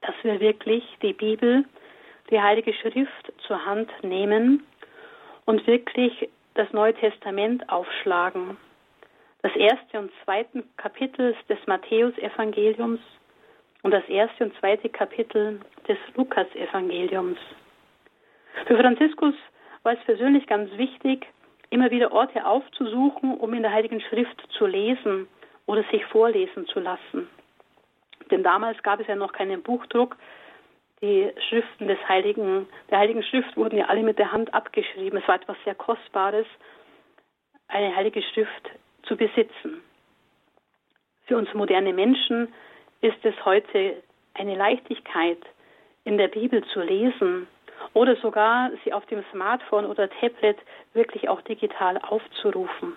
dass 0.00 0.14
wir 0.22 0.40
wirklich 0.40 0.84
die 1.02 1.12
Bibel, 1.12 1.64
die 2.30 2.40
Heilige 2.40 2.72
Schrift 2.72 3.32
zur 3.46 3.64
Hand 3.64 3.90
nehmen 4.02 4.64
und 5.44 5.66
wirklich 5.66 6.28
das 6.54 6.72
Neue 6.72 6.94
Testament 6.94 7.68
aufschlagen. 7.68 8.56
Das 9.42 9.54
erste 9.54 10.00
und 10.00 10.10
zweite 10.24 10.64
Kapitel 10.76 11.36
des 11.48 11.58
Matthäusevangeliums 11.66 13.00
und 13.82 13.92
das 13.92 14.08
erste 14.08 14.44
und 14.44 14.58
zweite 14.58 14.88
Kapitel 14.88 15.60
des 15.86 15.98
Lukasevangeliums. 16.16 17.38
Für 18.66 18.76
Franziskus 18.76 19.34
war 19.84 19.92
es 19.92 20.04
persönlich 20.04 20.46
ganz 20.46 20.70
wichtig, 20.76 21.26
immer 21.70 21.90
wieder 21.90 22.12
Orte 22.12 22.44
aufzusuchen, 22.44 23.36
um 23.38 23.54
in 23.54 23.62
der 23.62 23.72
Heiligen 23.72 24.00
Schrift 24.00 24.42
zu 24.50 24.66
lesen 24.66 25.28
oder 25.66 25.84
sich 25.92 26.04
vorlesen 26.06 26.66
zu 26.66 26.80
lassen. 26.80 27.28
Denn 28.30 28.42
damals 28.42 28.82
gab 28.82 29.00
es 29.00 29.06
ja 29.06 29.14
noch 29.14 29.32
keinen 29.32 29.62
Buchdruck, 29.62 30.16
die 31.00 31.30
Schriften 31.48 31.86
des 31.86 31.98
Heiligen, 32.08 32.66
der 32.90 32.98
Heiligen 32.98 33.22
Schrift 33.22 33.56
wurden 33.56 33.78
ja 33.78 33.86
alle 33.86 34.02
mit 34.02 34.18
der 34.18 34.32
Hand 34.32 34.52
abgeschrieben. 34.52 35.20
Es 35.20 35.28
war 35.28 35.36
etwas 35.36 35.56
sehr 35.64 35.76
Kostbares, 35.76 36.46
eine 37.68 37.94
Heilige 37.94 38.20
Schrift 38.20 38.70
zu 39.08 39.16
besitzen. 39.16 39.82
Für 41.26 41.36
uns 41.36 41.52
moderne 41.54 41.92
Menschen 41.92 42.52
ist 43.00 43.18
es 43.24 43.34
heute 43.44 44.02
eine 44.34 44.56
Leichtigkeit, 44.56 45.38
in 46.04 46.16
der 46.16 46.28
Bibel 46.28 46.64
zu 46.72 46.80
lesen 46.80 47.46
oder 47.92 48.16
sogar 48.16 48.70
sie 48.84 48.92
auf 48.92 49.04
dem 49.06 49.24
Smartphone 49.32 49.84
oder 49.84 50.08
Tablet 50.08 50.58
wirklich 50.94 51.28
auch 51.28 51.40
digital 51.42 51.98
aufzurufen. 51.98 52.94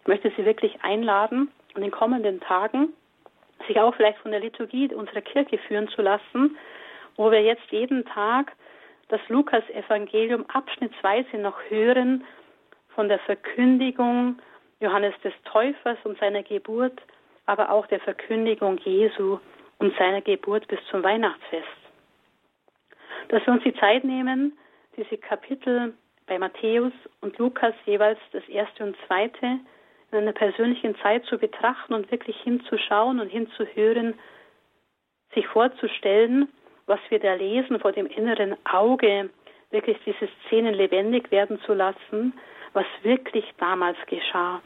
Ich 0.00 0.06
möchte 0.08 0.32
Sie 0.36 0.44
wirklich 0.44 0.82
einladen, 0.82 1.50
in 1.74 1.82
den 1.82 1.90
kommenden 1.90 2.40
Tagen 2.40 2.88
sich 3.68 3.78
auch 3.78 3.94
vielleicht 3.94 4.18
von 4.18 4.30
der 4.30 4.40
Liturgie 4.40 4.92
unserer 4.94 5.20
Kirche 5.20 5.58
führen 5.58 5.88
zu 5.88 6.02
lassen 6.02 6.56
wo 7.20 7.30
wir 7.30 7.42
jetzt 7.42 7.70
jeden 7.70 8.06
Tag 8.06 8.52
das 9.08 9.20
Lukas-Evangelium 9.28 10.46
abschnittsweise 10.48 11.36
noch 11.36 11.58
hören 11.68 12.24
von 12.94 13.08
der 13.08 13.18
Verkündigung 13.18 14.38
Johannes 14.80 15.14
des 15.22 15.34
Täufers 15.44 15.98
und 16.04 16.18
seiner 16.18 16.42
Geburt, 16.42 17.00
aber 17.46 17.70
auch 17.70 17.86
der 17.86 18.00
Verkündigung 18.00 18.78
Jesu 18.78 19.38
und 19.78 19.96
seiner 19.96 20.20
Geburt 20.20 20.66
bis 20.68 20.80
zum 20.90 21.02
Weihnachtsfest. 21.02 21.66
Dass 23.28 23.44
wir 23.46 23.52
uns 23.52 23.62
die 23.62 23.74
Zeit 23.74 24.04
nehmen, 24.04 24.58
diese 24.96 25.18
Kapitel 25.18 25.94
bei 26.26 26.38
Matthäus 26.38 26.92
und 27.20 27.38
Lukas 27.38 27.74
jeweils 27.86 28.18
das 28.32 28.46
erste 28.48 28.84
und 28.84 28.96
zweite 29.06 29.60
in 30.12 30.18
einer 30.18 30.32
persönlichen 30.32 30.96
Zeit 30.98 31.24
zu 31.26 31.38
betrachten 31.38 31.94
und 31.94 32.10
wirklich 32.10 32.36
hinzuschauen 32.40 33.20
und 33.20 33.28
hinzuhören, 33.28 34.14
sich 35.34 35.46
vorzustellen, 35.46 36.48
was 36.86 36.98
wir 37.08 37.20
da 37.20 37.34
lesen, 37.34 37.78
vor 37.78 37.92
dem 37.92 38.06
inneren 38.06 38.56
Auge 38.64 39.30
wirklich 39.70 39.96
diese 40.04 40.28
Szenen 40.46 40.74
lebendig 40.74 41.30
werden 41.30 41.60
zu 41.60 41.74
lassen, 41.74 42.32
was 42.72 42.86
wirklich 43.02 43.44
damals 43.58 43.98
geschah. 44.06 44.60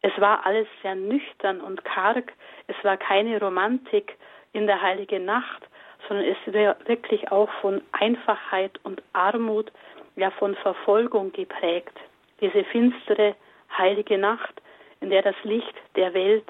Es 0.00 0.12
war 0.20 0.44
alles 0.44 0.66
sehr 0.82 0.94
nüchtern 0.94 1.60
und 1.60 1.84
karg, 1.84 2.32
es 2.66 2.76
war 2.82 2.96
keine 2.96 3.38
Romantik 3.38 4.16
in 4.52 4.66
der 4.66 4.80
heiligen 4.80 5.24
Nacht, 5.24 5.68
sondern 6.08 6.26
es 6.26 6.54
war 6.54 6.76
wirklich 6.86 7.30
auch 7.30 7.50
von 7.60 7.80
Einfachheit 7.92 8.80
und 8.82 9.02
Armut, 9.12 9.70
ja 10.16 10.30
von 10.30 10.54
Verfolgung 10.56 11.32
geprägt. 11.32 11.96
Diese 12.40 12.64
finstere 12.64 13.36
heilige 13.76 14.18
Nacht, 14.18 14.60
in 15.00 15.10
der 15.10 15.22
das 15.22 15.36
Licht 15.44 15.74
der 15.94 16.12
Welt 16.14 16.48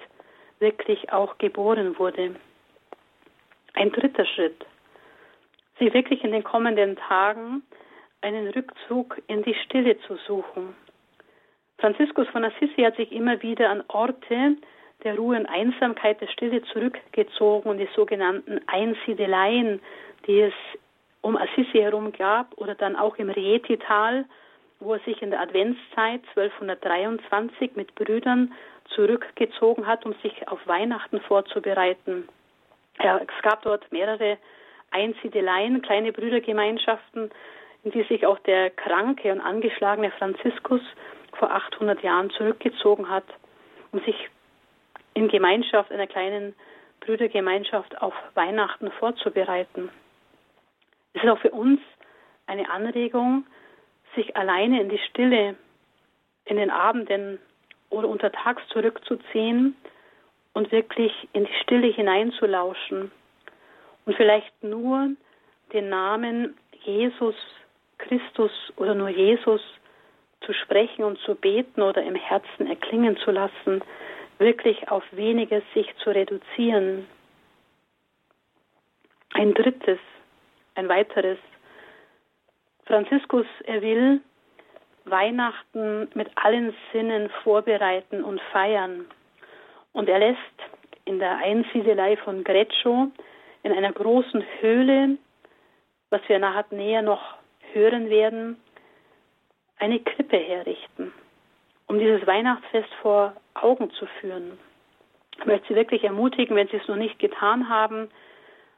wirklich 0.58 1.12
auch 1.12 1.38
geboren 1.38 1.98
wurde. 1.98 2.34
Ein 3.74 3.92
dritter 3.92 4.24
Schritt 4.24 4.64
sie 5.82 5.92
wirklich 5.92 6.22
in 6.22 6.32
den 6.32 6.44
kommenden 6.44 6.96
Tagen 6.96 7.62
einen 8.22 8.48
Rückzug 8.48 9.20
in 9.26 9.42
die 9.42 9.54
Stille 9.54 9.98
zu 10.06 10.16
suchen. 10.26 10.74
Franziskus 11.78 12.28
von 12.28 12.44
Assisi 12.44 12.82
hat 12.82 12.96
sich 12.96 13.10
immer 13.12 13.42
wieder 13.42 13.68
an 13.70 13.82
Orte 13.88 14.56
der 15.02 15.16
Ruhe 15.16 15.36
und 15.36 15.46
Einsamkeit, 15.46 16.20
der 16.20 16.28
Stille 16.28 16.62
zurückgezogen 16.62 17.68
und 17.68 17.78
die 17.78 17.88
sogenannten 17.94 18.60
Einsiedeleien, 18.68 19.80
die 20.26 20.40
es 20.40 20.54
um 21.22 21.36
Assisi 21.36 21.78
herum 21.78 22.12
gab 22.12 22.56
oder 22.56 22.74
dann 22.74 22.96
auch 22.96 23.16
im 23.16 23.30
Rieti-Tal, 23.30 24.24
wo 24.80 24.94
er 24.94 25.00
sich 25.00 25.22
in 25.22 25.30
der 25.30 25.40
Adventszeit 25.40 26.22
1223 26.36 27.76
mit 27.76 27.94
Brüdern 27.94 28.52
zurückgezogen 28.94 29.86
hat, 29.86 30.04
um 30.04 30.14
sich 30.22 30.48
auf 30.48 30.60
Weihnachten 30.66 31.20
vorzubereiten. 31.20 32.28
Ja, 33.02 33.18
es 33.18 33.42
gab 33.42 33.62
dort 33.62 33.90
mehrere 33.90 34.38
Einsiedeleien, 34.90 35.82
kleine 35.82 36.12
Brüdergemeinschaften, 36.12 37.30
in 37.84 37.90
die 37.90 38.02
sich 38.04 38.26
auch 38.26 38.38
der 38.40 38.70
kranke 38.70 39.32
und 39.32 39.40
angeschlagene 39.40 40.10
Franziskus 40.12 40.80
vor 41.34 41.50
800 41.50 42.02
Jahren 42.02 42.30
zurückgezogen 42.30 43.08
hat, 43.08 43.24
um 43.90 44.00
sich 44.00 44.28
in 45.14 45.28
Gemeinschaft, 45.28 45.90
einer 45.90 46.06
kleinen 46.06 46.54
Brüdergemeinschaft 47.00 48.00
auf 48.00 48.14
Weihnachten 48.34 48.90
vorzubereiten. 48.92 49.90
Es 51.14 51.22
ist 51.22 51.28
auch 51.28 51.38
für 51.38 51.50
uns 51.50 51.80
eine 52.46 52.70
Anregung, 52.70 53.44
sich 54.14 54.36
alleine 54.36 54.80
in 54.80 54.88
die 54.88 55.00
Stille 55.10 55.56
in 56.44 56.56
den 56.56 56.70
Abenden 56.70 57.38
oder 57.90 58.08
untertags 58.08 58.62
zurückzuziehen 58.68 59.76
und 60.54 60.72
wirklich 60.72 61.12
in 61.32 61.44
die 61.44 61.54
Stille 61.62 61.88
hineinzulauschen 61.88 63.10
und 64.04 64.16
vielleicht 64.16 64.62
nur 64.62 65.10
den 65.72 65.88
Namen 65.88 66.56
Jesus 66.84 67.34
Christus 68.02 68.52
oder 68.76 68.94
nur 68.94 69.08
Jesus 69.08 69.60
zu 70.44 70.52
sprechen 70.52 71.04
und 71.04 71.18
zu 71.20 71.34
beten 71.34 71.82
oder 71.82 72.02
im 72.02 72.14
Herzen 72.14 72.66
erklingen 72.66 73.16
zu 73.18 73.30
lassen, 73.30 73.82
wirklich 74.38 74.90
auf 74.90 75.04
weniges 75.12 75.62
sich 75.74 75.86
zu 76.02 76.10
reduzieren. 76.10 77.06
Ein 79.34 79.54
drittes, 79.54 80.00
ein 80.74 80.88
weiteres. 80.88 81.38
Franziskus, 82.86 83.46
er 83.64 83.80
will 83.82 84.20
Weihnachten 85.04 86.08
mit 86.14 86.30
allen 86.36 86.74
Sinnen 86.92 87.30
vorbereiten 87.42 88.22
und 88.22 88.40
feiern. 88.52 89.06
Und 89.92 90.08
er 90.08 90.18
lässt 90.18 90.38
in 91.04 91.18
der 91.18 91.38
Einsiedelei 91.38 92.16
von 92.16 92.44
Greccio 92.44 93.10
in 93.62 93.72
einer 93.72 93.92
großen 93.92 94.44
Höhle, 94.60 95.16
was 96.10 96.20
wir 96.28 96.38
nachher 96.38 96.66
näher 96.70 97.02
noch 97.02 97.36
hören 97.74 98.10
werden, 98.10 98.60
eine 99.78 100.00
Krippe 100.00 100.36
herrichten, 100.36 101.12
um 101.86 101.98
dieses 101.98 102.26
Weihnachtsfest 102.26 102.92
vor 103.02 103.34
Augen 103.54 103.90
zu 103.92 104.06
führen. 104.20 104.58
Ich 105.38 105.46
möchte 105.46 105.68
Sie 105.68 105.74
wirklich 105.74 106.04
ermutigen, 106.04 106.56
wenn 106.56 106.68
Sie 106.68 106.76
es 106.76 106.88
noch 106.88 106.96
nicht 106.96 107.18
getan 107.18 107.68
haben, 107.68 108.08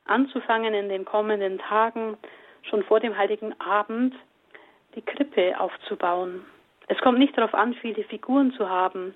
anzufangen 0.07 0.75
in 0.75 0.89
den 0.89 1.05
kommenden 1.05 1.59
Tagen, 1.59 2.17
schon 2.63 2.83
vor 2.85 3.01
dem 3.01 3.17
Heiligen 3.17 3.59
Abend, 3.61 4.15
die 4.95 5.03
Krippe 5.03 5.59
aufzubauen. 5.59 6.45
Es 6.87 6.99
kommt 6.99 7.19
nicht 7.19 7.37
darauf 7.37 7.55
an, 7.55 7.75
viele 7.75 8.05
Figuren 8.05 8.53
zu 8.53 8.69
haben, 8.69 9.15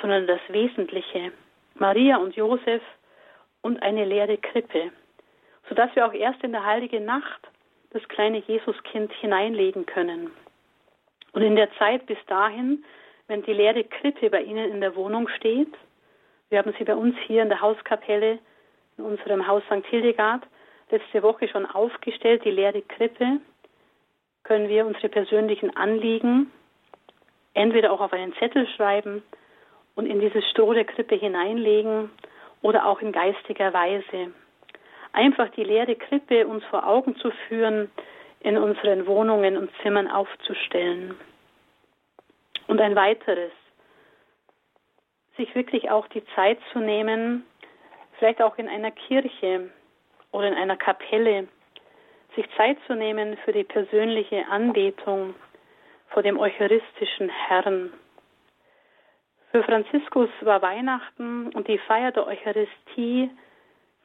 sondern 0.00 0.26
das 0.26 0.40
Wesentliche, 0.48 1.32
Maria 1.74 2.16
und 2.16 2.36
Josef 2.36 2.82
und 3.62 3.82
eine 3.82 4.04
leere 4.04 4.38
Krippe, 4.38 4.92
sodass 5.68 5.94
wir 5.94 6.06
auch 6.06 6.12
erst 6.12 6.42
in 6.44 6.52
der 6.52 6.64
heiligen 6.64 7.04
Nacht 7.04 7.48
das 7.90 8.06
kleine 8.08 8.38
Jesuskind 8.46 9.12
hineinlegen 9.14 9.86
können. 9.86 10.30
Und 11.32 11.42
in 11.42 11.56
der 11.56 11.70
Zeit 11.78 12.06
bis 12.06 12.18
dahin, 12.26 12.84
wenn 13.28 13.42
die 13.42 13.52
leere 13.52 13.84
Krippe 13.84 14.30
bei 14.30 14.42
Ihnen 14.42 14.70
in 14.70 14.80
der 14.80 14.96
Wohnung 14.96 15.28
steht, 15.28 15.72
wir 16.48 16.58
haben 16.58 16.72
sie 16.78 16.84
bei 16.84 16.94
uns 16.94 17.16
hier 17.26 17.42
in 17.42 17.48
der 17.48 17.60
Hauskapelle 17.60 18.38
in 18.98 19.04
unserem 19.04 19.46
Haus 19.46 19.62
St. 19.64 19.84
Hildegard 19.86 20.44
letzte 20.90 21.22
Woche 21.22 21.48
schon 21.48 21.66
aufgestellt, 21.66 22.44
die 22.44 22.50
leere 22.50 22.82
Krippe, 22.82 23.40
können 24.44 24.68
wir 24.68 24.86
unsere 24.86 25.08
persönlichen 25.08 25.76
Anliegen 25.76 26.52
entweder 27.54 27.90
auch 27.92 28.00
auf 28.00 28.12
einen 28.12 28.32
Zettel 28.34 28.68
schreiben 28.76 29.22
und 29.96 30.06
in 30.06 30.20
dieses 30.20 30.48
Stroh 30.50 30.72
der 30.72 30.84
Krippe 30.84 31.16
hineinlegen 31.16 32.10
oder 32.62 32.86
auch 32.86 33.00
in 33.00 33.10
geistiger 33.10 33.72
Weise. 33.72 34.32
Einfach 35.16 35.48
die 35.52 35.64
leere 35.64 35.96
Krippe 35.96 36.46
uns 36.46 36.62
vor 36.66 36.86
Augen 36.86 37.16
zu 37.16 37.30
führen, 37.48 37.90
in 38.40 38.58
unseren 38.58 39.06
Wohnungen 39.06 39.56
und 39.56 39.70
Zimmern 39.80 40.08
aufzustellen. 40.08 41.14
Und 42.66 42.82
ein 42.82 42.94
weiteres, 42.94 43.50
sich 45.38 45.54
wirklich 45.54 45.90
auch 45.90 46.06
die 46.08 46.22
Zeit 46.34 46.58
zu 46.70 46.80
nehmen, 46.80 47.46
vielleicht 48.18 48.42
auch 48.42 48.58
in 48.58 48.68
einer 48.68 48.90
Kirche 48.90 49.70
oder 50.32 50.48
in 50.48 50.54
einer 50.54 50.76
Kapelle, 50.76 51.48
sich 52.34 52.46
Zeit 52.58 52.76
zu 52.86 52.94
nehmen 52.94 53.38
für 53.38 53.52
die 53.52 53.64
persönliche 53.64 54.46
Anbetung 54.50 55.34
vor 56.08 56.22
dem 56.22 56.38
eucharistischen 56.38 57.30
Herrn. 57.30 57.90
Für 59.50 59.62
Franziskus 59.62 60.28
war 60.42 60.60
Weihnachten 60.60 61.48
und 61.54 61.68
die 61.68 61.78
Feier 61.78 62.12
der 62.12 62.26
Eucharistie 62.26 63.30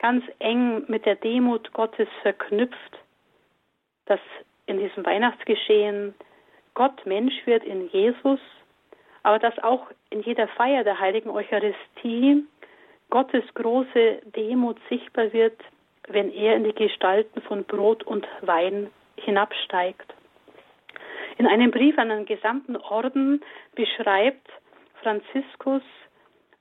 ganz 0.02 0.24
eng 0.40 0.84
mit 0.88 1.06
der 1.06 1.16
Demut 1.16 1.72
Gottes 1.74 2.08
verknüpft, 2.22 3.00
dass 4.06 4.20
in 4.66 4.80
diesem 4.80 5.06
Weihnachtsgeschehen 5.06 6.16
Gott 6.74 7.06
Mensch 7.06 7.46
wird 7.46 7.64
in 7.64 7.90
Jesus, 7.90 8.40
aber 9.24 9.40
dass 9.40 9.58
auch 9.60 9.88
in 10.10 10.22
jeder 10.22 10.48
Feier 10.48 10.84
der 10.84 11.00
heiligen 11.00 11.30
Eucharistie 11.30 12.46
Gottes 13.10 13.44
große 13.54 14.22
Demut 14.36 14.78
sichtbar 14.90 15.32
wird 15.34 15.62
wenn 16.08 16.32
er 16.32 16.56
in 16.56 16.64
die 16.64 16.74
Gestalten 16.74 17.42
von 17.42 17.64
Brot 17.64 18.04
und 18.04 18.28
Wein 18.42 18.90
hinabsteigt. 19.18 20.14
In 21.38 21.48
einem 21.48 21.72
Brief 21.72 21.98
an 21.98 22.10
den 22.10 22.26
gesamten 22.26 22.76
Orden 22.76 23.42
beschreibt 23.76 24.48
Franziskus 25.02 25.82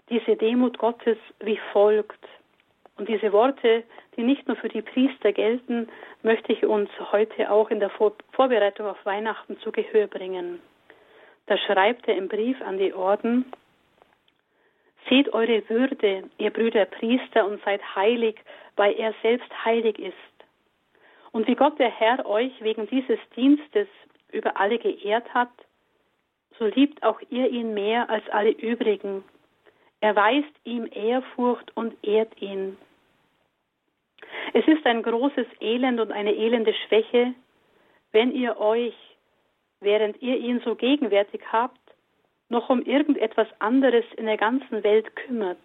diese 0.09 0.37
Demut 0.37 0.79
Gottes 0.79 1.19
wie 1.41 1.59
folgt. 1.73 2.25
Und 3.01 3.09
diese 3.09 3.33
Worte, 3.33 3.83
die 4.19 4.23
nicht 4.23 4.47
nur 4.47 4.59
für 4.59 4.69
die 4.69 4.83
Priester 4.83 5.33
gelten, 5.33 5.89
möchte 6.23 6.53
ich 6.53 6.67
uns 6.67 6.91
heute 7.13 7.51
auch 7.51 7.71
in 7.71 7.81
der 7.81 7.89
Vorbereitung 7.89 8.89
auf 8.89 9.07
Weihnachten 9.07 9.59
zu 9.61 9.73
Gehör 9.73 10.07
bringen. 10.07 10.61
Da 11.47 11.57
schreibt 11.57 12.07
er 12.09 12.17
im 12.19 12.29
Brief 12.29 12.61
an 12.61 12.77
die 12.77 12.93
Orden, 12.93 13.51
Seht 15.09 15.33
eure 15.33 15.67
Würde, 15.71 16.25
ihr 16.37 16.51
Brüder 16.51 16.85
Priester, 16.85 17.47
und 17.47 17.65
seid 17.65 17.81
heilig, 17.97 18.37
weil 18.77 18.93
er 18.93 19.15
selbst 19.23 19.49
heilig 19.65 19.99
ist. 19.99 20.15
Und 21.33 21.47
wie 21.47 21.55
Gott 21.55 21.79
der 21.79 21.91
Herr 21.91 22.27
euch 22.27 22.53
wegen 22.61 22.87
dieses 22.87 23.19
Dienstes 23.35 23.89
über 24.31 24.61
alle 24.61 24.79
geehrt 24.79 25.33
hat, 25.33 25.49
so 26.59 26.67
liebt 26.67 27.03
auch 27.03 27.19
ihr 27.31 27.49
ihn 27.49 27.73
mehr 27.73 28.11
als 28.11 28.29
alle 28.29 28.51
übrigen. 28.51 29.25
Erweist 30.01 30.53
ihm 30.65 30.87
Ehrfurcht 30.93 31.75
und 31.75 31.95
ehrt 32.05 32.43
ihn. 32.43 32.77
Es 34.53 34.67
ist 34.67 34.85
ein 34.87 35.03
großes 35.03 35.47
Elend 35.61 36.01
und 36.01 36.13
eine 36.13 36.33
elende 36.33 36.75
Schwäche, 36.75 37.35
wenn 38.13 38.33
ihr 38.33 38.59
euch, 38.59 38.95
während 39.81 40.21
ihr 40.21 40.37
ihn 40.37 40.61
so 40.65 40.75
gegenwärtig 40.75 41.41
habt, 41.53 41.79
noch 42.49 42.69
um 42.69 42.83
irgendetwas 42.83 43.49
anderes 43.61 44.05
in 44.17 44.27
der 44.27 44.37
ganzen 44.37 44.83
Welt 44.83 45.15
kümmert. 45.15 45.61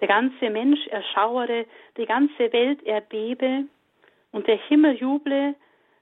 Der 0.00 0.08
ganze 0.08 0.50
Mensch 0.50 0.86
erschauere, 0.88 1.64
die 1.96 2.06
ganze 2.06 2.52
Welt 2.52 2.84
erbebe 2.84 3.64
und 4.32 4.46
der 4.46 4.56
Himmel 4.56 4.96
juble, 4.96 5.54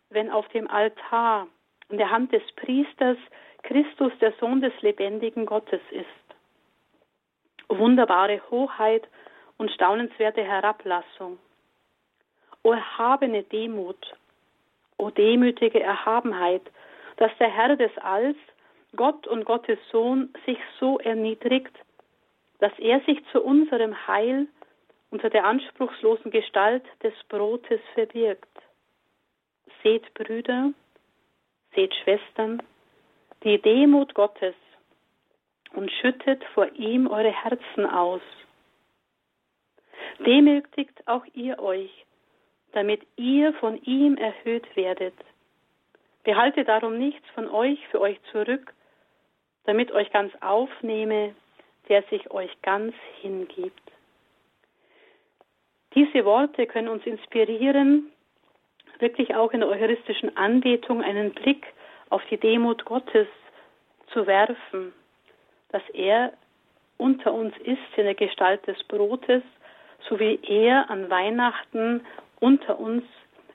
wenn 0.08 0.30
auf 0.30 0.48
dem 0.48 0.68
Altar 0.68 1.46
in 1.90 1.98
der 1.98 2.10
Hand 2.10 2.32
des 2.32 2.42
Priesters 2.56 3.18
Christus 3.62 4.12
der 4.20 4.32
Sohn 4.40 4.60
des 4.60 4.72
lebendigen 4.80 5.46
Gottes 5.46 5.80
ist. 5.90 6.06
Wunderbare 7.68 8.40
Hoheit 8.50 9.06
und 9.60 9.70
staunenswerte 9.72 10.42
Herablassung. 10.42 11.38
O 12.62 12.72
erhabene 12.72 13.42
Demut, 13.42 14.14
o 14.96 15.10
demütige 15.10 15.82
Erhabenheit, 15.82 16.62
dass 17.18 17.30
der 17.38 17.50
Herr 17.50 17.76
des 17.76 17.94
Alls 17.98 18.38
Gott 18.96 19.26
und 19.26 19.44
Gottes 19.44 19.78
Sohn 19.92 20.32
sich 20.46 20.56
so 20.78 20.98
erniedrigt, 20.98 21.76
dass 22.60 22.72
er 22.78 23.00
sich 23.02 23.22
zu 23.32 23.42
unserem 23.42 23.94
Heil 24.08 24.46
unter 25.10 25.28
der 25.28 25.44
anspruchslosen 25.44 26.30
Gestalt 26.30 26.84
des 27.02 27.12
Brotes 27.28 27.80
verbirgt. 27.92 28.48
Seht 29.82 30.14
Brüder, 30.14 30.72
seht 31.74 31.94
Schwestern, 31.96 32.62
die 33.44 33.60
Demut 33.60 34.14
Gottes 34.14 34.54
und 35.74 35.92
schüttet 35.92 36.42
vor 36.54 36.66
ihm 36.72 37.08
eure 37.08 37.32
Herzen 37.32 37.84
aus. 37.84 38.22
Demütigt 40.24 41.06
auch 41.06 41.24
ihr 41.34 41.58
euch, 41.58 41.90
damit 42.72 43.02
ihr 43.16 43.52
von 43.54 43.80
ihm 43.82 44.16
erhöht 44.16 44.64
werdet. 44.76 45.14
Behaltet 46.24 46.68
darum 46.68 46.98
nichts 46.98 47.26
von 47.34 47.48
euch 47.48 47.78
für 47.88 48.00
euch 48.00 48.20
zurück, 48.30 48.72
damit 49.64 49.92
euch 49.92 50.10
ganz 50.12 50.32
aufnehme 50.40 51.34
der 51.90 52.04
sich 52.04 52.30
euch 52.30 52.50
ganz 52.62 52.94
hingibt. 53.20 53.92
Diese 55.94 56.24
Worte 56.24 56.66
können 56.66 56.88
uns 56.88 57.04
inspirieren, 57.04 58.12
wirklich 59.00 59.34
auch 59.34 59.52
in 59.52 59.60
der 59.60 59.68
eucharistischen 59.68 60.36
Anbetung 60.36 61.02
einen 61.02 61.32
Blick 61.32 61.66
auf 62.08 62.22
die 62.30 62.38
Demut 62.38 62.84
Gottes 62.84 63.26
zu 64.12 64.26
werfen, 64.26 64.92
dass 65.70 65.82
er 65.92 66.32
unter 66.96 67.32
uns 67.32 67.56
ist 67.58 67.78
in 67.96 68.04
der 68.04 68.14
Gestalt 68.14 68.64
des 68.68 68.82
Brotes, 68.84 69.42
so 70.08 70.18
wie 70.18 70.38
er 70.42 70.90
an 70.90 71.10
Weihnachten 71.10 72.04
unter 72.40 72.78
uns 72.78 73.04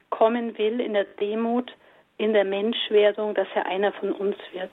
kommen 0.10 0.58
will 0.58 0.79
in 0.79 0.93
der 0.93 1.05
Demut, 1.05 1.71
in 2.17 2.34
der 2.34 2.45
Menschwerdung, 2.45 3.34
dass 3.34 3.47
er 3.55 3.65
einer 3.65 3.91
von 3.93 4.12
uns 4.12 4.38
wird. 4.53 4.71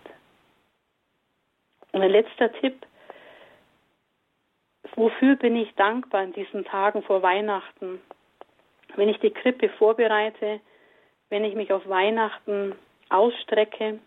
Und 1.92 2.02
ein 2.02 2.11
letzter 2.11 2.52
Tipp, 2.52 2.87
wofür 4.94 5.37
bin 5.37 5.56
ich 5.56 5.74
dankbar 5.74 6.22
in 6.22 6.32
diesen 6.32 6.64
Tagen 6.64 7.02
vor 7.02 7.22
Weihnachten? 7.22 8.00
Wenn 8.96 9.08
ich 9.08 9.18
die 9.18 9.30
Krippe 9.32 9.68
vorbereite, 9.70 10.61
wenn 11.30 11.44
ich 11.44 11.54
mich 11.54 11.72
auf 11.72 11.88
Weihnachten 11.88 12.74
ausstrecke, 13.08 13.98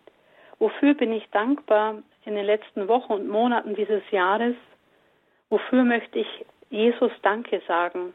wofür 0.58 0.94
bin 0.94 1.12
ich 1.12 1.28
dankbar 1.30 2.02
in 2.24 2.34
den 2.34 2.46
letzten 2.46 2.88
Wochen 2.88 3.12
und 3.12 3.28
Monaten 3.28 3.74
dieses 3.74 4.02
Jahres? 4.10 4.54
Wofür 5.48 5.84
möchte 5.84 6.20
ich 6.20 6.46
Jesus 6.70 7.12
Danke 7.22 7.62
sagen, 7.68 8.12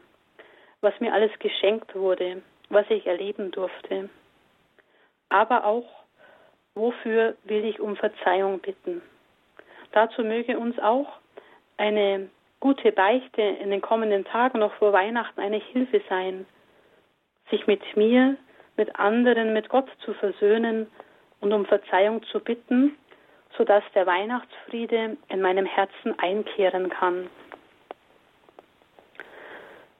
was 0.80 0.98
mir 1.00 1.12
alles 1.12 1.30
geschenkt 1.38 1.94
wurde, 1.94 2.42
was 2.68 2.84
ich 2.90 3.06
erleben 3.06 3.50
durfte? 3.50 4.10
Aber 5.28 5.64
auch, 5.64 5.88
wofür 6.74 7.36
will 7.44 7.64
ich 7.64 7.80
um 7.80 7.96
Verzeihung 7.96 8.58
bitten? 8.58 9.02
Dazu 9.92 10.22
möge 10.22 10.58
uns 10.58 10.78
auch 10.78 11.08
eine 11.76 12.28
gute 12.60 12.92
Beichte 12.92 13.42
in 13.42 13.70
den 13.70 13.80
kommenden 13.80 14.24
Tagen 14.24 14.58
noch 14.58 14.72
vor 14.74 14.92
Weihnachten 14.92 15.40
eine 15.40 15.58
Hilfe 15.58 16.02
sein, 16.08 16.46
sich 17.50 17.66
mit 17.66 17.82
mir, 17.96 18.36
mit 18.76 18.98
anderen, 18.98 19.52
mit 19.52 19.68
Gott 19.68 19.88
zu 20.04 20.14
versöhnen 20.14 20.90
und 21.40 21.52
um 21.52 21.66
Verzeihung 21.66 22.22
zu 22.24 22.40
bitten, 22.40 22.96
sodass 23.56 23.82
der 23.94 24.06
Weihnachtsfriede 24.06 25.16
in 25.28 25.40
meinem 25.42 25.66
Herzen 25.66 26.18
einkehren 26.18 26.88
kann. 26.88 27.28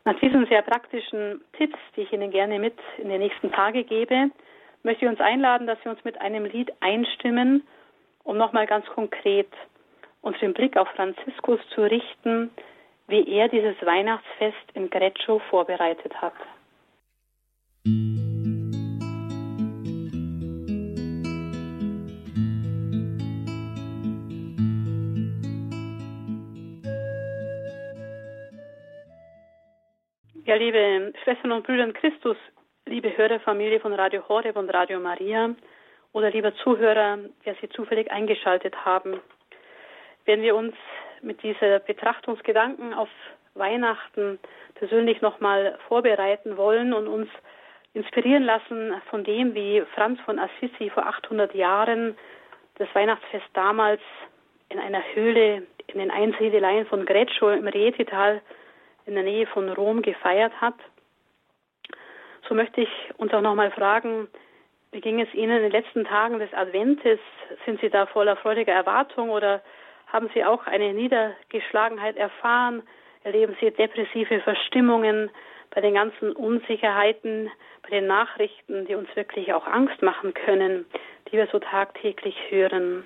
Nach 0.04 0.18
diesen 0.18 0.46
sehr 0.46 0.62
praktischen 0.62 1.40
Tipps, 1.52 1.78
die 1.96 2.02
ich 2.02 2.12
Ihnen 2.12 2.30
gerne 2.30 2.58
mit 2.58 2.76
in 2.98 3.08
die 3.08 3.18
nächsten 3.18 3.52
Tage 3.52 3.84
gebe, 3.84 4.30
möchte 4.82 5.04
ich 5.04 5.10
uns 5.10 5.20
einladen, 5.20 5.66
dass 5.66 5.82
wir 5.84 5.92
uns 5.92 6.04
mit 6.04 6.20
einem 6.20 6.44
Lied 6.44 6.72
einstimmen, 6.80 7.66
um 8.24 8.36
nochmal 8.36 8.66
ganz 8.66 8.86
konkret 8.86 9.48
unseren 10.20 10.54
Blick 10.54 10.76
auf 10.76 10.88
Franziskus 10.88 11.60
zu 11.74 11.82
richten, 11.82 12.50
wie 13.08 13.28
er 13.28 13.48
dieses 13.48 13.76
Weihnachtsfest 13.84 14.56
in 14.74 14.90
Greccio 14.90 15.40
vorbereitet 15.50 16.20
hat. 16.20 16.34
Ja, 30.52 30.58
liebe 30.58 31.14
Schwestern 31.24 31.50
und 31.52 31.66
Brüder 31.66 31.84
in 31.84 31.94
Christus, 31.94 32.36
liebe 32.84 33.16
Hörerfamilie 33.16 33.80
von 33.80 33.94
Radio 33.94 34.22
Horeb 34.28 34.54
und 34.56 34.68
Radio 34.68 35.00
Maria 35.00 35.54
oder 36.12 36.28
lieber 36.28 36.54
Zuhörer, 36.56 37.20
der 37.46 37.54
Sie 37.62 37.70
zufällig 37.70 38.12
eingeschaltet 38.12 38.84
haben, 38.84 39.18
wenn 40.26 40.42
wir 40.42 40.54
uns 40.54 40.74
mit 41.22 41.42
dieser 41.42 41.78
Betrachtungsgedanken 41.78 42.92
auf 42.92 43.08
Weihnachten 43.54 44.38
persönlich 44.74 45.22
nochmal 45.22 45.78
vorbereiten 45.88 46.58
wollen 46.58 46.92
und 46.92 47.08
uns 47.08 47.30
inspirieren 47.94 48.42
lassen 48.42 48.92
von 49.08 49.24
dem, 49.24 49.54
wie 49.54 49.82
Franz 49.94 50.20
von 50.20 50.38
Assisi 50.38 50.90
vor 50.90 51.06
800 51.06 51.54
Jahren 51.54 52.14
das 52.74 52.94
Weihnachtsfest 52.94 53.48
damals 53.54 54.02
in 54.68 54.78
einer 54.78 55.02
Höhle 55.14 55.66
in 55.86 55.98
den 55.98 56.10
Einsiedeleien 56.10 56.84
von 56.84 57.06
Greccio 57.06 57.48
im 57.48 57.68
Rietital 57.68 58.42
in 59.06 59.14
der 59.14 59.24
Nähe 59.24 59.46
von 59.46 59.68
Rom 59.68 60.02
gefeiert 60.02 60.52
hat. 60.60 60.74
So 62.48 62.54
möchte 62.54 62.80
ich 62.80 62.90
uns 63.16 63.32
auch 63.32 63.40
nochmal 63.40 63.70
fragen, 63.70 64.28
wie 64.92 65.00
ging 65.00 65.20
es 65.20 65.32
Ihnen 65.32 65.56
in 65.56 65.62
den 65.62 65.72
letzten 65.72 66.04
Tagen 66.04 66.38
des 66.38 66.52
Adventes? 66.52 67.18
Sind 67.64 67.80
Sie 67.80 67.88
da 67.88 68.06
voller 68.06 68.36
freudiger 68.36 68.72
Erwartung 68.72 69.30
oder 69.30 69.62
haben 70.06 70.28
Sie 70.34 70.44
auch 70.44 70.66
eine 70.66 70.92
Niedergeschlagenheit 70.92 72.16
erfahren? 72.16 72.82
Erleben 73.24 73.56
Sie 73.60 73.70
depressive 73.70 74.40
Verstimmungen 74.40 75.30
bei 75.74 75.80
den 75.80 75.94
ganzen 75.94 76.32
Unsicherheiten, 76.32 77.50
bei 77.82 77.88
den 77.88 78.06
Nachrichten, 78.06 78.84
die 78.84 78.94
uns 78.94 79.08
wirklich 79.16 79.54
auch 79.54 79.66
Angst 79.66 80.02
machen 80.02 80.34
können, 80.34 80.84
die 81.28 81.38
wir 81.38 81.46
so 81.46 81.58
tagtäglich 81.58 82.36
hören? 82.50 83.04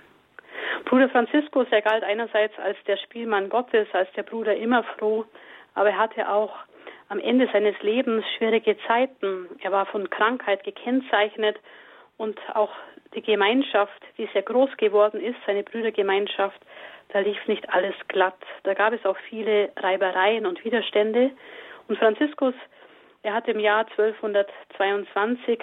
Bruder 0.87 1.09
Franziskus, 1.09 1.69
er 1.71 1.83
galt 1.83 2.03
einerseits 2.03 2.59
als 2.59 2.77
der 2.87 2.97
Spielmann 2.97 3.49
Gottes, 3.49 3.87
als 3.93 4.11
der 4.13 4.25
Bruder 4.25 4.57
immer 4.57 4.83
froh, 4.83 5.25
aber 5.77 5.91
er 5.91 5.99
hatte 5.99 6.29
auch 6.29 6.53
am 7.09 7.21
Ende 7.21 7.49
seines 7.53 7.81
Lebens 7.83 8.25
schwierige 8.37 8.77
Zeiten. 8.89 9.49
Er 9.61 9.71
war 9.71 9.87
von 9.87 10.11
Krankheit 10.11 10.65
gekennzeichnet 10.65 11.57
und 12.17 12.41
auch 12.55 12.73
die 13.15 13.23
Gemeinschaft, 13.23 14.03
die 14.19 14.29
sehr 14.33 14.43
groß 14.43 14.77
geworden 14.79 15.21
ist, 15.21 15.37
seine 15.47 15.63
Brüdergemeinschaft, 15.63 16.61
da 17.11 17.21
lief 17.21 17.39
nicht 17.47 17.69
alles 17.73 17.95
glatt. 18.09 18.39
Da 18.65 18.75
gab 18.75 18.93
es 18.93 19.05
auch 19.05 19.17
viele 19.29 19.71
Reibereien 19.77 20.45
und 20.47 20.65
Widerstände. 20.65 21.31
Und 21.87 21.99
Franziskus, 21.99 22.55
er 23.23 23.35
hat 23.35 23.47
im 23.47 23.61
Jahr 23.61 23.87
1222 23.97 25.63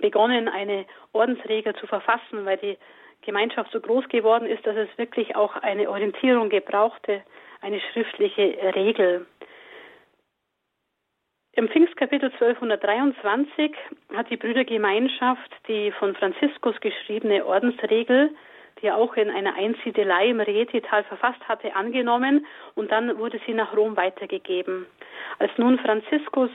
begonnen, 0.00 0.48
eine 0.48 0.86
Ordensregel 1.12 1.74
zu 1.74 1.86
verfassen, 1.86 2.46
weil 2.46 2.56
die 2.58 2.78
Gemeinschaft 3.26 3.70
so 3.72 3.80
groß 3.80 4.08
geworden 4.08 4.46
ist, 4.46 4.66
dass 4.66 4.76
es 4.76 4.88
wirklich 4.96 5.36
auch 5.36 5.56
eine 5.56 5.90
Orientierung 5.90 6.48
gebrauchte 6.48 7.22
eine 7.60 7.80
schriftliche 7.92 8.56
Regel. 8.74 9.26
Im 11.52 11.68
Pfingstkapitel 11.68 12.30
1223 12.30 13.74
hat 14.14 14.30
die 14.30 14.36
Brüdergemeinschaft 14.36 15.50
die 15.68 15.90
von 15.92 16.14
Franziskus 16.14 16.78
geschriebene 16.80 17.44
Ordensregel, 17.46 18.30
die 18.80 18.86
er 18.86 18.96
auch 18.98 19.14
in 19.14 19.30
einer 19.30 19.54
Einsiedelei 19.54 20.28
im 20.28 20.40
Rietital 20.40 21.02
verfasst 21.04 21.40
hatte, 21.48 21.74
angenommen 21.74 22.46
und 22.74 22.92
dann 22.92 23.18
wurde 23.18 23.40
sie 23.46 23.54
nach 23.54 23.74
Rom 23.74 23.96
weitergegeben. 23.96 24.86
Als 25.38 25.50
nun 25.56 25.78
Franziskus, 25.78 26.50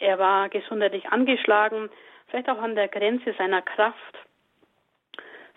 er 0.00 0.18
war 0.18 0.48
gesundheitlich 0.48 1.06
angeschlagen, 1.10 1.90
vielleicht 2.28 2.48
auch 2.48 2.62
an 2.62 2.74
der 2.74 2.88
Grenze 2.88 3.34
seiner 3.36 3.60
Kraft, 3.60 4.16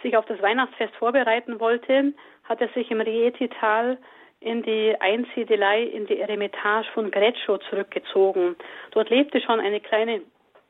sich 0.02 0.18
auf 0.18 0.26
das 0.26 0.42
Weihnachtsfest 0.42 0.96
vorbereiten 0.96 1.60
wollte, 1.60 2.14
hat 2.44 2.62
er 2.62 2.70
sich 2.70 2.90
im 2.92 3.02
Rietital 3.02 3.98
in 4.40 4.64
die 4.64 4.96
Einsiedelei, 5.00 5.84
in 5.84 6.08
die 6.08 6.20
Eremitage 6.20 6.88
von 6.94 7.12
Greccio 7.12 7.58
zurückgezogen. 7.70 8.56
Dort 8.92 9.10
lebte 9.10 9.40
schon 9.40 9.60
eine 9.60 9.80
kleine 9.80 10.22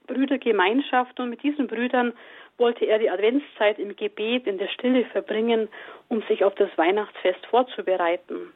Brüdergemeinschaft 0.07 1.19
und 1.19 1.29
mit 1.29 1.41
diesen 1.41 1.67
Brüdern 1.67 2.13
wollte 2.57 2.85
er 2.85 2.99
die 2.99 3.09
Adventszeit 3.09 3.79
im 3.79 3.95
Gebet, 3.95 4.45
in 4.45 4.57
der 4.57 4.67
Stille 4.67 5.05
verbringen, 5.05 5.69
um 6.09 6.21
sich 6.23 6.43
auf 6.43 6.53
das 6.55 6.69
Weihnachtsfest 6.77 7.45
vorzubereiten. 7.47 8.51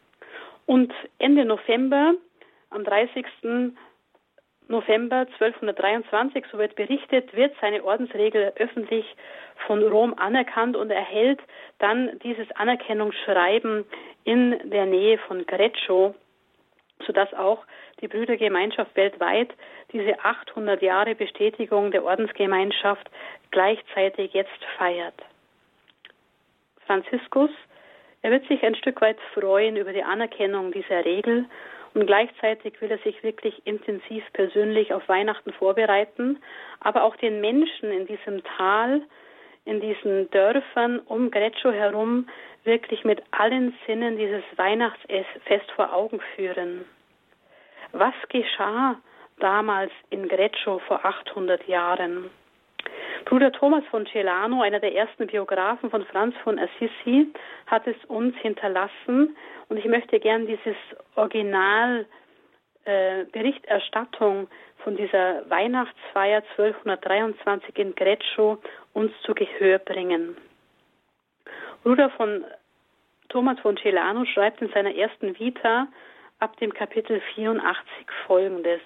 Und 0.65 0.93
Ende 1.17 1.45
November, 1.45 2.13
am 2.69 2.83
30. 2.83 3.25
November 4.67 5.27
1223, 5.39 6.45
so 6.51 6.57
wird 6.57 6.75
berichtet, 6.75 7.35
wird 7.35 7.55
seine 7.61 7.83
Ordensregel 7.83 8.53
öffentlich 8.55 9.05
von 9.67 9.83
Rom 9.83 10.13
anerkannt 10.17 10.75
und 10.75 10.89
erhält 10.89 11.39
dann 11.79 12.17
dieses 12.19 12.49
Anerkennungsschreiben 12.51 13.85
in 14.23 14.69
der 14.69 14.85
Nähe 14.85 15.17
von 15.19 15.45
Greccio, 15.45 16.15
sodass 17.05 17.33
auch 17.33 17.63
die 18.01 18.07
Brüdergemeinschaft 18.07 18.95
weltweit 18.95 19.53
diese 19.91 20.19
800 20.23 20.81
Jahre 20.81 21.15
Bestätigung 21.15 21.91
der 21.91 22.03
Ordensgemeinschaft 22.03 23.09
gleichzeitig 23.51 24.33
jetzt 24.33 24.63
feiert. 24.77 25.15
Franziskus, 26.85 27.51
er 28.21 28.31
wird 28.31 28.47
sich 28.47 28.63
ein 28.63 28.75
Stück 28.75 29.01
weit 29.01 29.17
freuen 29.33 29.77
über 29.77 29.93
die 29.93 30.03
Anerkennung 30.03 30.71
dieser 30.71 31.05
Regel 31.05 31.45
und 31.95 32.05
gleichzeitig 32.07 32.79
will 32.81 32.91
er 32.91 32.97
sich 32.99 33.23
wirklich 33.23 33.65
intensiv 33.65 34.23
persönlich 34.33 34.93
auf 34.93 35.07
Weihnachten 35.07 35.53
vorbereiten, 35.53 36.39
aber 36.81 37.03
auch 37.03 37.15
den 37.15 37.39
Menschen 37.39 37.89
in 37.89 38.05
diesem 38.05 38.43
Tal, 38.57 39.01
in 39.63 39.79
diesen 39.79 40.29
Dörfern 40.29 40.99
um 40.99 41.31
Greccio 41.31 41.71
herum 41.71 42.27
wirklich 42.65 43.05
mit 43.05 43.23
allen 43.31 43.73
Sinnen 43.87 44.17
dieses 44.17 44.43
Weihnachtsfest 44.57 45.71
vor 45.75 45.93
Augen 45.93 46.19
führen. 46.35 46.85
Was 47.93 48.13
geschah 48.27 48.97
damals 49.39 49.91
in 50.09 50.27
Greccio 50.27 50.79
vor 50.79 51.05
800 51.05 51.65
Jahren? 51.67 52.29
Bruder 53.25 53.51
Thomas 53.51 53.83
von 53.89 54.05
Celano, 54.05 54.61
einer 54.61 54.79
der 54.79 54.93
ersten 54.93 55.25
Biografen 55.25 55.89
von 55.89 56.05
Franz 56.05 56.35
von 56.43 56.59
Assisi, 56.59 57.27
hat 57.65 57.87
es 57.87 57.95
uns 58.05 58.35
hinterlassen 58.37 59.35
und 59.67 59.77
ich 59.77 59.85
möchte 59.85 60.19
gern 60.19 60.45
dieses 60.45 60.75
Original 61.15 62.05
äh, 62.85 63.25
Berichterstattung 63.25 64.47
von 64.83 64.95
dieser 64.95 65.49
Weihnachtsfeier 65.49 66.43
1223 66.55 67.79
in 67.79 67.95
Greccio 67.95 68.59
uns 68.93 69.11
zu 69.23 69.33
Gehör 69.33 69.79
bringen. 69.79 70.37
Bruder 71.83 72.11
von 72.11 72.45
Thomas 73.29 73.59
von 73.59 73.75
Celano 73.77 74.25
schreibt 74.25 74.61
in 74.61 74.69
seiner 74.69 74.93
ersten 74.93 75.37
Vita 75.39 75.87
ab 76.37 76.57
dem 76.57 76.71
Kapitel 76.71 77.19
84 77.33 78.05
folgendes. 78.27 78.81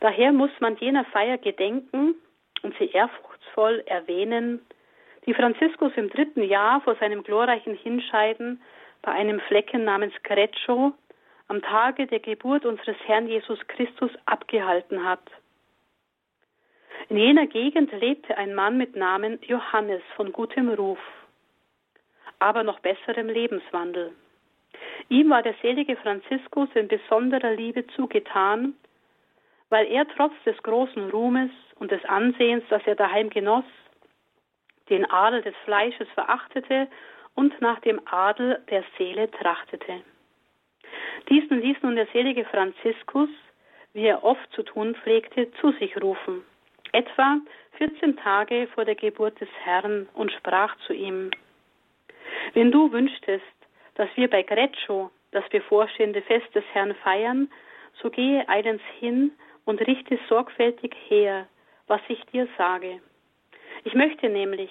Daher 0.00 0.32
muss 0.32 0.50
man 0.60 0.76
jener 0.78 1.04
Feier 1.04 1.36
gedenken 1.36 2.14
und 2.62 2.76
sie 2.78 2.90
ehrfurchtsvoll 2.90 3.82
erwähnen, 3.86 4.60
die 5.26 5.34
Franziskus 5.34 5.92
im 5.96 6.08
dritten 6.08 6.42
Jahr 6.42 6.80
vor 6.82 6.94
seinem 6.96 7.22
glorreichen 7.22 7.74
Hinscheiden 7.74 8.60
bei 9.02 9.12
einem 9.12 9.40
Flecken 9.40 9.84
namens 9.84 10.14
Greccio 10.22 10.92
am 11.48 11.62
Tage 11.62 12.06
der 12.06 12.20
Geburt 12.20 12.64
unseres 12.64 12.96
Herrn 13.06 13.28
Jesus 13.28 13.58
Christus 13.68 14.10
abgehalten 14.26 15.04
hat. 15.04 15.22
In 17.08 17.18
jener 17.18 17.46
Gegend 17.46 17.92
lebte 17.92 18.36
ein 18.36 18.54
Mann 18.54 18.78
mit 18.78 18.96
Namen 18.96 19.38
Johannes 19.42 20.02
von 20.16 20.32
gutem 20.32 20.70
Ruf, 20.70 20.98
aber 22.38 22.62
noch 22.62 22.80
besserem 22.80 23.28
Lebenswandel. 23.28 24.12
Ihm 25.08 25.30
war 25.30 25.42
der 25.42 25.54
selige 25.62 25.96
Franziskus 25.96 26.68
in 26.74 26.88
besonderer 26.88 27.52
Liebe 27.52 27.86
zugetan, 27.88 28.74
weil 29.70 29.86
er 29.86 30.06
trotz 30.08 30.32
des 30.44 30.56
großen 30.62 31.10
Ruhmes 31.10 31.50
und 31.76 31.90
des 31.90 32.04
Ansehens, 32.04 32.64
das 32.68 32.82
er 32.86 32.94
daheim 32.94 33.30
genoss, 33.30 33.64
den 34.88 35.08
Adel 35.10 35.42
des 35.42 35.54
Fleisches 35.64 36.08
verachtete 36.14 36.88
und 37.34 37.60
nach 37.60 37.80
dem 37.80 38.00
Adel 38.06 38.62
der 38.70 38.84
Seele 38.96 39.30
trachtete. 39.30 40.02
Diesen 41.28 41.60
ließ 41.60 41.78
nun 41.82 41.96
der 41.96 42.06
selige 42.12 42.44
Franziskus, 42.44 43.28
wie 43.92 44.06
er 44.06 44.22
oft 44.22 44.52
zu 44.52 44.62
tun 44.62 44.94
pflegte, 44.94 45.50
zu 45.60 45.72
sich 45.72 46.00
rufen, 46.00 46.44
etwa 46.92 47.38
14 47.78 48.16
Tage 48.16 48.68
vor 48.74 48.84
der 48.84 48.94
Geburt 48.94 49.40
des 49.40 49.48
Herrn, 49.64 50.08
und 50.14 50.30
sprach 50.32 50.76
zu 50.86 50.92
ihm, 50.92 51.30
Wenn 52.54 52.70
du 52.70 52.92
wünschtest, 52.92 53.44
dass 53.96 54.08
wir 54.14 54.30
bei 54.30 54.42
Greccio 54.42 55.10
das 55.32 55.48
bevorstehende 55.48 56.22
Fest 56.22 56.54
des 56.54 56.64
Herrn 56.72 56.94
feiern, 56.96 57.50
so 58.00 58.10
gehe 58.10 58.48
eilends 58.48 58.84
hin 58.98 59.32
und 59.66 59.86
richte 59.86 60.18
sorgfältig 60.28 60.96
her, 61.08 61.46
was 61.86 62.00
ich 62.08 62.24
dir 62.32 62.48
sage. 62.56 63.00
Ich 63.84 63.94
möchte 63.94 64.30
nämlich 64.30 64.70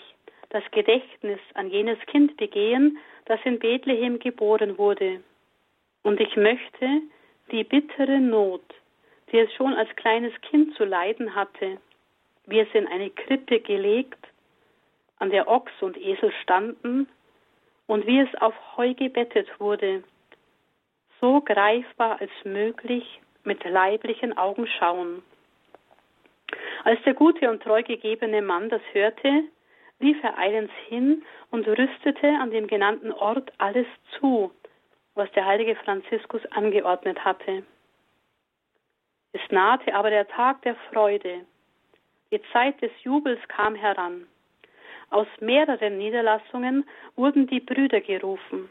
das 0.49 0.63
Gedächtnis 0.71 1.39
an 1.53 1.69
jenes 1.69 1.99
Kind 2.07 2.35
begehen, 2.37 2.97
das 3.25 3.39
in 3.43 3.59
Bethlehem 3.59 4.17
geboren 4.19 4.77
wurde. 4.77 5.21
Und 6.01 6.19
ich 6.19 6.35
möchte 6.35 7.01
die 7.51 7.63
bittere 7.63 8.19
Not, 8.19 8.63
die 9.31 9.39
es 9.39 9.53
schon 9.53 9.73
als 9.73 9.93
kleines 9.95 10.33
Kind 10.41 10.75
zu 10.75 10.85
leiden 10.85 11.35
hatte, 11.35 11.77
wie 12.45 12.59
es 12.59 12.67
in 12.73 12.87
eine 12.87 13.09
Krippe 13.09 13.59
gelegt, 13.59 14.19
an 15.19 15.29
der 15.29 15.47
Ochs 15.47 15.71
und 15.81 15.97
Esel 15.97 16.31
standen, 16.43 17.07
und 17.87 18.07
wie 18.07 18.19
es 18.19 18.33
auf 18.41 18.55
Heu 18.77 18.93
gebettet 18.93 19.47
wurde, 19.59 20.03
so 21.21 21.41
greifbar 21.41 22.19
als 22.19 22.31
möglich 22.43 23.21
mit 23.45 23.63
leiblichen 23.63 24.37
Augen 24.37 24.67
schauen. 24.67 25.23
Als 26.83 27.01
der 27.03 27.13
gute 27.13 27.49
und 27.49 27.63
treu 27.63 27.81
gegebene 27.83 28.41
Mann 28.41 28.69
das 28.69 28.81
hörte, 28.93 29.43
lief 29.99 30.21
er 30.23 30.37
eilends 30.37 30.73
hin 30.87 31.23
und 31.51 31.67
rüstete 31.67 32.27
an 32.39 32.51
dem 32.51 32.67
genannten 32.67 33.11
Ort 33.11 33.51
alles 33.57 33.87
zu, 34.19 34.51
was 35.15 35.31
der 35.31 35.45
heilige 35.45 35.75
Franziskus 35.75 36.45
angeordnet 36.51 37.23
hatte. 37.23 37.63
Es 39.33 39.41
nahte 39.49 39.93
aber 39.93 40.09
der 40.09 40.27
Tag 40.27 40.61
der 40.61 40.75
Freude. 40.91 41.45
Die 42.31 42.41
Zeit 42.53 42.81
des 42.81 42.91
Jubels 43.03 43.39
kam 43.47 43.75
heran. 43.75 44.27
Aus 45.09 45.27
mehreren 45.39 45.97
Niederlassungen 45.97 46.87
wurden 47.15 47.47
die 47.47 47.59
Brüder 47.59 48.01
gerufen. 48.01 48.69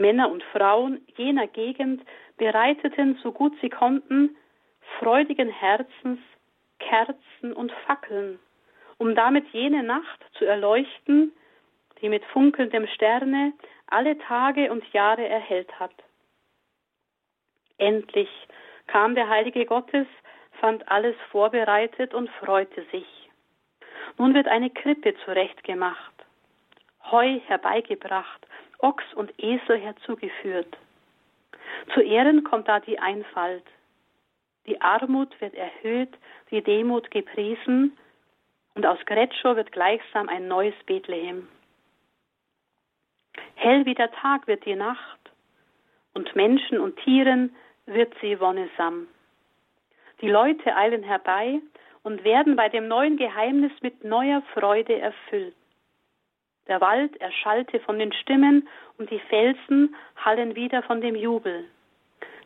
Männer 0.00 0.30
und 0.30 0.42
Frauen 0.44 1.06
jener 1.16 1.46
Gegend 1.46 2.02
bereiteten, 2.36 3.18
so 3.22 3.32
gut 3.32 3.52
sie 3.60 3.68
konnten, 3.68 4.36
freudigen 4.98 5.48
Herzens 5.48 6.18
Kerzen 6.78 7.52
und 7.52 7.70
Fackeln, 7.86 8.38
um 8.98 9.14
damit 9.14 9.46
jene 9.52 9.82
Nacht 9.82 10.24
zu 10.38 10.46
erleuchten, 10.46 11.32
die 12.00 12.08
mit 12.08 12.24
funkelndem 12.24 12.86
Sterne 12.88 13.52
alle 13.86 14.18
Tage 14.18 14.72
und 14.72 14.84
Jahre 14.92 15.28
erhellt 15.28 15.78
hat. 15.78 15.94
Endlich 17.78 18.30
kam 18.86 19.14
der 19.14 19.28
Heilige 19.28 19.66
Gottes, 19.66 20.06
fand 20.60 20.88
alles 20.90 21.16
vorbereitet 21.30 22.14
und 22.14 22.30
freute 22.30 22.84
sich. 22.90 23.06
Nun 24.18 24.34
wird 24.34 24.48
eine 24.48 24.70
Krippe 24.70 25.14
zurechtgemacht, 25.24 26.14
Heu 27.10 27.40
herbeigebracht, 27.46 28.46
Ochs 28.82 29.04
und 29.14 29.32
Esel 29.38 29.78
herzugeführt. 29.78 30.76
Zu 31.94 32.00
Ehren 32.00 32.44
kommt 32.44 32.68
da 32.68 32.80
die 32.80 32.98
Einfalt. 32.98 33.64
Die 34.66 34.80
Armut 34.80 35.40
wird 35.40 35.54
erhöht, 35.54 36.16
die 36.50 36.62
Demut 36.62 37.10
gepriesen, 37.10 37.96
und 38.74 38.86
aus 38.86 38.98
Greccio 39.04 39.56
wird 39.56 39.72
gleichsam 39.72 40.28
ein 40.28 40.46
neues 40.46 40.74
Bethlehem. 40.86 41.48
Hell 43.56 43.84
wie 43.84 43.94
der 43.94 44.10
Tag 44.12 44.46
wird 44.46 44.64
die 44.64 44.76
Nacht, 44.76 45.18
und 46.14 46.34
Menschen 46.36 46.78
und 46.78 46.96
Tieren 46.98 47.54
wird 47.86 48.14
sie 48.20 48.38
wonnesam. 48.40 49.08
Die 50.20 50.28
Leute 50.28 50.76
eilen 50.76 51.02
herbei 51.02 51.60
und 52.02 52.24
werden 52.24 52.56
bei 52.56 52.68
dem 52.68 52.88
neuen 52.88 53.16
Geheimnis 53.16 53.72
mit 53.80 54.04
neuer 54.04 54.42
Freude 54.54 54.98
erfüllt. 54.98 55.54
Der 56.66 56.80
Wald 56.80 57.16
erschallte 57.20 57.80
von 57.80 57.98
den 57.98 58.12
Stimmen 58.12 58.68
und 58.98 59.10
die 59.10 59.20
Felsen 59.20 59.94
hallen 60.16 60.54
wieder 60.54 60.82
von 60.82 61.00
dem 61.00 61.16
Jubel. 61.16 61.68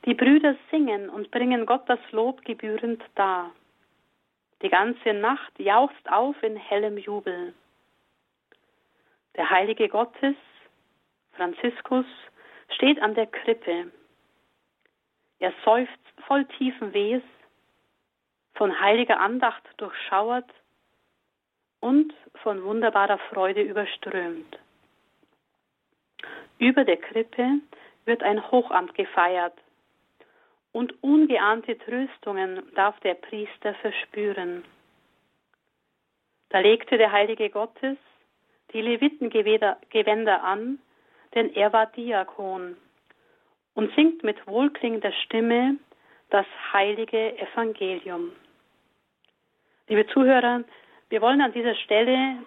Die 0.05 0.15
Brüder 0.15 0.57
singen 0.71 1.09
und 1.09 1.31
bringen 1.31 1.67
Gott 1.67 1.89
das 1.89 2.01
Lob 2.13 2.45
gebührend 2.45 3.03
dar. 3.15 3.53
Die 4.63 4.69
ganze 4.69 5.13
Nacht 5.15 5.59
jauchzt 5.59 6.11
auf 6.11 6.43
in 6.43 6.57
hellem 6.57 6.99
Jubel. 6.99 7.55
Der 9.37 9.51
Heilige 9.51 9.89
Gottes, 9.89 10.37
Franziskus, 11.33 12.07
steht 12.75 13.01
an 13.03 13.15
der 13.15 13.27
Krippe. 13.27 13.91
Er 15.39 15.53
seufzt 15.65 15.93
voll 16.27 16.45
tiefen 16.47 16.95
Wehs, 16.95 17.23
von 18.55 18.79
heiliger 18.81 19.19
Andacht 19.21 19.63
durchschauert 19.79 20.49
und 21.85 22.15
von 22.43 22.65
wunderbarer 22.65 23.19
Freude 23.31 23.61
überströmt. 23.61 24.59
Über 26.59 26.83
der 26.83 26.97
Krippe 26.97 27.61
wird 28.07 28.23
ein 28.23 28.51
Hochamt 28.51 28.95
gefeiert 28.95 29.53
und 30.73 30.95
ungeahnte 31.03 31.77
Tröstungen 31.77 32.63
darf 32.75 32.99
der 33.01 33.13
Priester 33.13 33.75
verspüren. 33.75 34.65
Da 36.49 36.61
legte 36.61 36.97
der 36.97 37.13
Heilige 37.13 37.51
Gottes 37.51 37.99
die 38.73 38.81
Levitengewänder 38.81 40.43
an, 40.43 40.79
denn 41.35 41.55
er 41.55 41.71
war 41.75 41.87
Diakon 41.87 42.79
und 43.75 43.95
singt 43.95 44.25
mit 44.25 44.47
wohlklingender 44.47 45.13
Stimme 45.25 45.77
das 46.31 46.47
heilige 46.73 47.37
Evangelium. 47.39 48.33
Liebe 49.87 50.07
Zuhörer, 50.07 50.65
wir 51.09 51.21
wollen 51.21 51.41
an 51.41 51.53
dieser 51.53 51.75
Stelle 51.75 52.39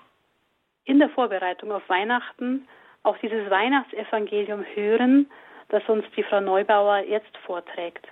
in 0.85 0.99
der 0.99 1.09
Vorbereitung 1.09 1.71
auf 1.71 1.87
Weihnachten 1.89 2.67
auch 3.03 3.17
dieses 3.19 3.49
Weihnachtsevangelium 3.49 4.65
hören, 4.73 5.29
das 5.69 5.83
uns 5.87 6.05
die 6.15 6.23
Frau 6.23 6.41
Neubauer 6.41 6.99
jetzt 6.99 7.35
vorträgt. 7.45 8.07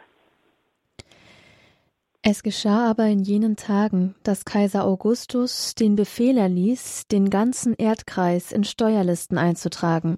Es 2.27 2.41
geschah 2.41 2.89
aber 2.89 3.05
in 3.05 3.19
jenen 3.19 3.55
Tagen, 3.55 4.15
dass 4.23 4.45
Kaiser 4.45 4.83
Augustus 4.83 5.75
den 5.75 5.95
Befehl 5.95 6.37
erließ, 6.37 7.07
den 7.07 7.29
ganzen 7.29 7.75
Erdkreis 7.75 8.51
in 8.51 8.63
Steuerlisten 8.63 9.37
einzutragen. 9.37 10.17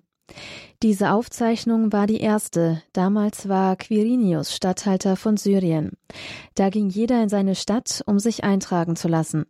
Diese 0.84 1.12
Aufzeichnung 1.12 1.92
war 1.92 2.08
die 2.08 2.22
erste. 2.22 2.82
Damals 2.94 3.50
war 3.50 3.76
Quirinius 3.76 4.56
Statthalter 4.56 5.16
von 5.16 5.36
Syrien. 5.36 5.98
Da 6.56 6.70
ging 6.70 6.90
jeder 6.90 7.22
in 7.22 7.30
seine 7.30 7.56
Stadt, 7.56 8.04
um 8.06 8.20
sich 8.20 8.44
eintragen 8.44 8.96
zu 8.96 9.08
lassen. 9.08 9.46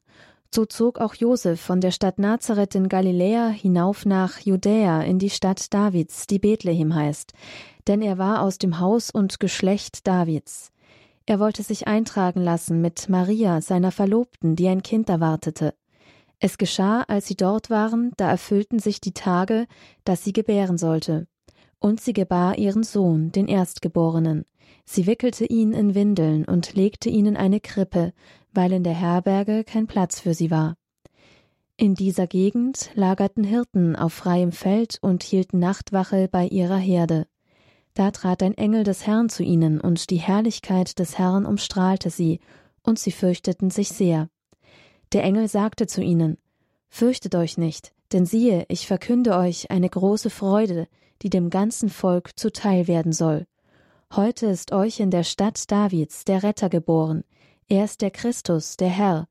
So 0.53 0.65
zog 0.65 0.99
auch 0.99 1.13
Josef 1.13 1.59
von 1.59 1.81
der 1.81 1.91
Stadt 1.91 2.19
Nazareth 2.19 2.75
in 2.75 2.89
Galiläa 2.89 3.49
hinauf 3.49 4.05
nach 4.05 4.39
Judäa 4.39 5.01
in 5.01 5.19
die 5.19 5.29
Stadt 5.29 5.73
Davids, 5.73 6.25
die 6.27 6.39
Bethlehem 6.39 6.95
heißt, 6.95 7.33
denn 7.87 8.01
er 8.01 8.17
war 8.17 8.41
aus 8.41 8.57
dem 8.57 8.79
Haus 8.79 9.11
und 9.11 9.39
Geschlecht 9.39 10.07
Davids. 10.07 10.71
Er 11.25 11.39
wollte 11.39 11.61
sich 11.61 11.87
eintragen 11.87 12.41
lassen 12.41 12.79
mit 12.79 13.09
Maria, 13.09 13.59
seiner 13.59 13.91
Verlobten, 13.91 14.55
die 14.55 14.69
ein 14.69 14.81
Kind 14.81 15.09
erwartete. 15.09 15.73
Es 16.39 16.57
geschah, 16.57 17.01
als 17.07 17.27
sie 17.27 17.35
dort 17.35 17.69
waren, 17.69 18.11
da 18.15 18.29
erfüllten 18.29 18.79
sich 18.79 19.01
die 19.01 19.13
Tage, 19.13 19.67
dass 20.05 20.23
sie 20.23 20.33
gebären 20.33 20.77
sollte. 20.77 21.27
Und 21.79 21.99
sie 21.99 22.13
gebar 22.13 22.57
ihren 22.57 22.83
Sohn, 22.83 23.31
den 23.31 23.47
Erstgeborenen. 23.47 24.45
Sie 24.85 25.05
wickelte 25.05 25.45
ihn 25.45 25.73
in 25.73 25.95
Windeln 25.95 26.45
und 26.45 26.75
legte 26.75 27.09
ihn 27.09 27.25
in 27.25 27.35
eine 27.35 27.59
Krippe, 27.59 28.13
weil 28.57 28.73
in 28.73 28.83
der 28.83 28.95
Herberge 28.95 29.63
kein 29.63 29.85
Platz 29.85 30.19
für 30.19 30.33
sie 30.33 30.49
war. 30.49 30.75
In 31.77 31.93
dieser 31.93 32.25
Gegend 32.25 32.89
lagerten 32.95 33.43
Hirten 33.43 33.95
auf 33.95 34.13
freiem 34.13 34.51
Feld 34.51 34.97
und 34.99 35.21
hielten 35.21 35.59
Nachtwache 35.59 36.27
bei 36.27 36.47
ihrer 36.47 36.77
Herde. 36.77 37.27
Da 37.93 38.09
trat 38.09 38.41
ein 38.41 38.55
Engel 38.55 38.83
des 38.83 39.05
Herrn 39.05 39.29
zu 39.29 39.43
ihnen, 39.43 39.79
und 39.79 40.09
die 40.09 40.17
Herrlichkeit 40.17 40.97
des 40.97 41.19
Herrn 41.19 41.45
umstrahlte 41.45 42.09
sie, 42.09 42.39
und 42.81 42.97
sie 42.97 43.11
fürchteten 43.11 43.69
sich 43.69 43.89
sehr. 43.89 44.27
Der 45.13 45.23
Engel 45.23 45.47
sagte 45.47 45.85
zu 45.85 46.01
ihnen 46.01 46.39
Fürchtet 46.89 47.35
euch 47.35 47.59
nicht, 47.59 47.93
denn 48.11 48.25
siehe, 48.25 48.65
ich 48.69 48.87
verkünde 48.87 49.37
euch 49.37 49.69
eine 49.69 49.87
große 49.87 50.31
Freude, 50.31 50.87
die 51.21 51.29
dem 51.29 51.51
ganzen 51.51 51.89
Volk 51.89 52.31
zuteil 52.39 52.87
werden 52.87 53.13
soll. 53.13 53.45
Heute 54.15 54.47
ist 54.47 54.71
euch 54.71 54.99
in 54.99 55.11
der 55.11 55.23
Stadt 55.23 55.69
Davids 55.69 56.25
der 56.25 56.41
Retter 56.41 56.69
geboren, 56.69 57.23
er 57.69 57.85
ist 57.85 58.01
der 58.01 58.11
Christus, 58.11 58.77
der 58.77 58.89
Herr, 58.89 59.27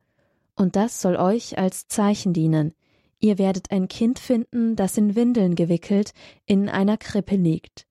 und 0.56 0.76
das 0.76 1.00
soll 1.00 1.16
euch 1.16 1.58
als 1.58 1.88
Zeichen 1.88 2.32
dienen. 2.32 2.74
Ihr 3.18 3.38
werdet 3.38 3.70
ein 3.70 3.88
Kind 3.88 4.18
finden, 4.18 4.76
das 4.76 4.96
in 4.96 5.14
Windeln 5.14 5.54
gewickelt 5.54 6.12
in 6.44 6.68
einer 6.68 6.96
Krippe 6.96 7.36
liegt. 7.36 7.86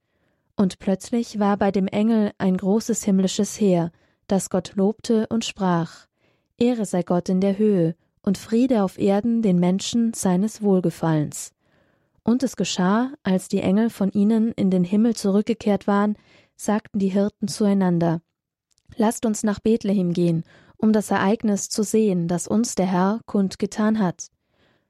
Und 0.56 0.80
plötzlich 0.80 1.40
war 1.40 1.58
bei 1.58 1.72
dem 1.72 1.88
Engel 1.88 2.32
ein 2.38 2.58
großes 2.58 3.04
himmlisches 3.04 3.60
Heer, 3.60 3.92
das 4.28 4.50
Gott 4.50 4.74
lobte 4.76 5.28
und 5.28 5.46
sprach 5.46 6.08
Ehre 6.58 6.86
sei 6.86 7.04
Gott 7.04 7.28
in 7.28 7.42
der 7.42 7.58
Höhe 7.58 7.96
und 8.22 8.38
Friede 8.38 8.84
auf 8.84 8.98
Erden 8.98 9.42
den 9.42 9.60
Menschen 9.60 10.14
seines 10.14 10.62
Wohlgefallens. 10.62 11.52
Und 12.24 12.42
es 12.44 12.56
geschah, 12.56 13.12
als 13.24 13.50
die 13.50 13.60
Engel 13.60 13.90
von 13.90 14.12
ihnen 14.12 14.52
in 14.54 14.72
den 14.72 14.84
Himmel 14.84 15.16
zurückgekehrt 15.16 15.86
waren, 15.86 16.16
sagten 16.56 17.00
die 17.00 17.10
Hirten 17.10 17.48
zueinander 17.48 18.22
Lasst 18.98 19.26
uns 19.26 19.44
nach 19.44 19.60
Bethlehem 19.60 20.14
gehen, 20.14 20.44
um 20.78 20.94
das 20.94 21.12
Ereignis 21.12 21.70
zu 21.70 21.84
sehen, 21.84 22.28
das 22.28 22.48
uns 22.48 22.76
der 22.76 22.86
Herr 22.86 23.22
kundgetan 23.26 24.00
hat. 24.00 24.28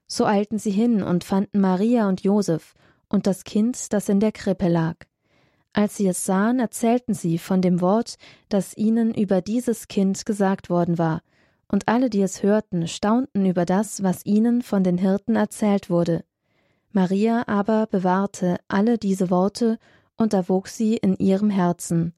So 0.06 0.24
eilten 0.24 0.58
sie 0.58 0.70
hin 0.70 1.02
und 1.02 1.24
fanden 1.24 1.60
Maria 1.60 2.08
und 2.08 2.22
Josef 2.22 2.74
und 3.08 3.26
das 3.26 3.44
Kind, 3.44 3.92
das 3.92 4.08
in 4.08 4.20
der 4.20 4.32
Krippe 4.32 4.68
lag. 4.68 4.96
Als 5.72 5.96
sie 5.96 6.06
es 6.06 6.24
sahen, 6.24 6.58
erzählten 6.58 7.12
sie 7.12 7.38
von 7.38 7.60
dem 7.60 7.80
Wort, 7.80 8.16
das 8.48 8.76
ihnen 8.76 9.12
über 9.12 9.42
dieses 9.42 9.88
Kind 9.88 10.24
gesagt 10.24 10.70
worden 10.70 10.96
war, 10.98 11.20
und 11.68 11.88
alle, 11.88 12.08
die 12.08 12.22
es 12.22 12.42
hörten, 12.42 12.86
staunten 12.86 13.44
über 13.44 13.64
das, 13.64 14.02
was 14.02 14.24
ihnen 14.24 14.62
von 14.62 14.84
den 14.84 14.98
Hirten 14.98 15.36
erzählt 15.36 15.90
wurde. 15.90 16.24
Maria 16.92 17.44
aber 17.46 17.86
bewahrte 17.88 18.56
alle 18.68 18.96
diese 18.96 19.30
Worte 19.30 19.78
und 20.16 20.32
erwog 20.32 20.68
sie 20.68 20.96
in 20.96 21.16
ihrem 21.16 21.50
Herzen. 21.50 22.14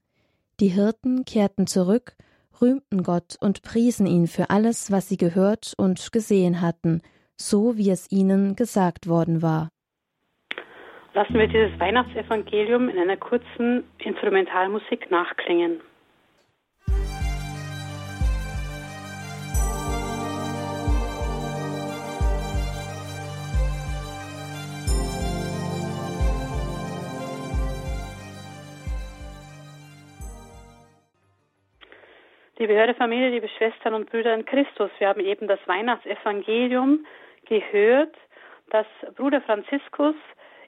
Die 0.59 0.67
Hirten 0.67 1.23
kehrten 1.23 1.67
zurück, 1.67 2.17
rühmten 2.61 3.01
Gott 3.03 3.37
und 3.39 3.61
priesen 3.61 4.05
ihn 4.05 4.27
für 4.27 4.49
alles, 4.49 4.91
was 4.91 5.07
sie 5.07 5.15
gehört 5.15 5.73
und 5.77 6.11
gesehen 6.11 6.59
hatten, 6.59 7.01
so 7.37 7.77
wie 7.77 7.89
es 7.89 8.11
ihnen 8.11 8.57
gesagt 8.57 9.07
worden 9.07 9.41
war. 9.41 9.69
Lassen 11.13 11.35
wir 11.35 11.47
dieses 11.47 11.79
Weihnachtsevangelium 11.79 12.89
in 12.89 12.99
einer 12.99 13.15
kurzen 13.15 13.85
Instrumentalmusik 13.99 15.09
nachklingen. 15.09 15.79
Liebe 32.61 32.73
Hörerfamilie, 32.73 33.29
liebe 33.29 33.47
Schwestern 33.47 33.93
und 33.93 34.09
Brüder 34.09 34.33
in 34.33 34.43
Christus, 34.43 34.91
wir 34.97 35.07
haben 35.07 35.21
eben 35.21 35.47
das 35.47 35.61
Weihnachtsevangelium 35.65 37.05
gehört, 37.45 38.13
das 38.69 38.85
Bruder 39.15 39.39
Franziskus 39.39 40.15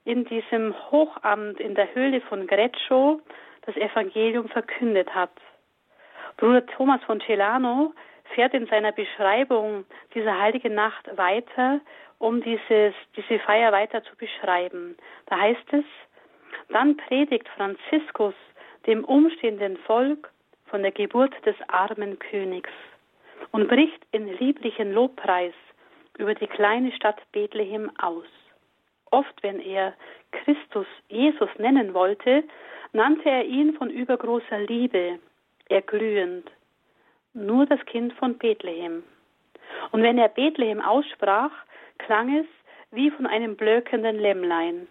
in 0.05 0.23
diesem 0.23 0.73
Hochamt 0.89 1.59
in 1.59 1.75
der 1.75 1.93
Höhle 1.93 2.21
von 2.21 2.47
Greccio 2.47 3.19
das 3.65 3.75
Evangelium 3.75 4.47
verkündet 4.47 5.13
hat. 5.13 5.33
Bruder 6.37 6.65
Thomas 6.65 7.03
von 7.03 7.19
Celano 7.19 7.93
fährt 8.35 8.53
in 8.53 8.67
seiner 8.67 8.93
Beschreibung 8.93 9.83
dieser 10.15 10.39
heiligen 10.39 10.73
Nacht 10.73 11.17
weiter, 11.17 11.81
um 12.19 12.41
dieses, 12.41 12.93
diese 13.17 13.37
Feier 13.39 13.73
weiter 13.73 14.01
zu 14.01 14.15
beschreiben. 14.15 14.95
Da 15.25 15.41
heißt 15.41 15.73
es, 15.73 15.83
dann 16.69 16.95
predigt 16.95 17.49
Franziskus 17.49 18.35
dem 18.87 19.03
umstehenden 19.03 19.75
Volk 19.75 20.31
von 20.71 20.81
der 20.81 20.91
Geburt 20.91 21.33
des 21.45 21.55
armen 21.67 22.17
Königs 22.17 22.71
und 23.51 23.67
bricht 23.67 24.01
in 24.11 24.27
lieblichen 24.37 24.93
Lobpreis 24.93 25.53
über 26.17 26.33
die 26.33 26.47
kleine 26.47 26.91
Stadt 26.93 27.19
Bethlehem 27.33 27.91
aus. 27.99 28.25
Oft, 29.11 29.43
wenn 29.43 29.59
er 29.59 29.93
Christus 30.31 30.87
Jesus 31.09 31.49
nennen 31.57 31.93
wollte, 31.93 32.43
nannte 32.93 33.29
er 33.29 33.43
ihn 33.45 33.73
von 33.73 33.89
übergroßer 33.89 34.59
Liebe, 34.59 35.19
erglühend, 35.69 36.49
nur 37.33 37.65
das 37.65 37.83
Kind 37.85 38.13
von 38.13 38.37
Bethlehem. 38.37 39.03
Und 39.91 40.03
wenn 40.03 40.17
er 40.17 40.29
Bethlehem 40.29 40.81
aussprach, 40.81 41.51
klang 41.97 42.39
es 42.39 42.45
wie 42.91 43.11
von 43.11 43.27
einem 43.27 43.57
blökenden 43.57 44.17
Lämmlein. 44.17 44.87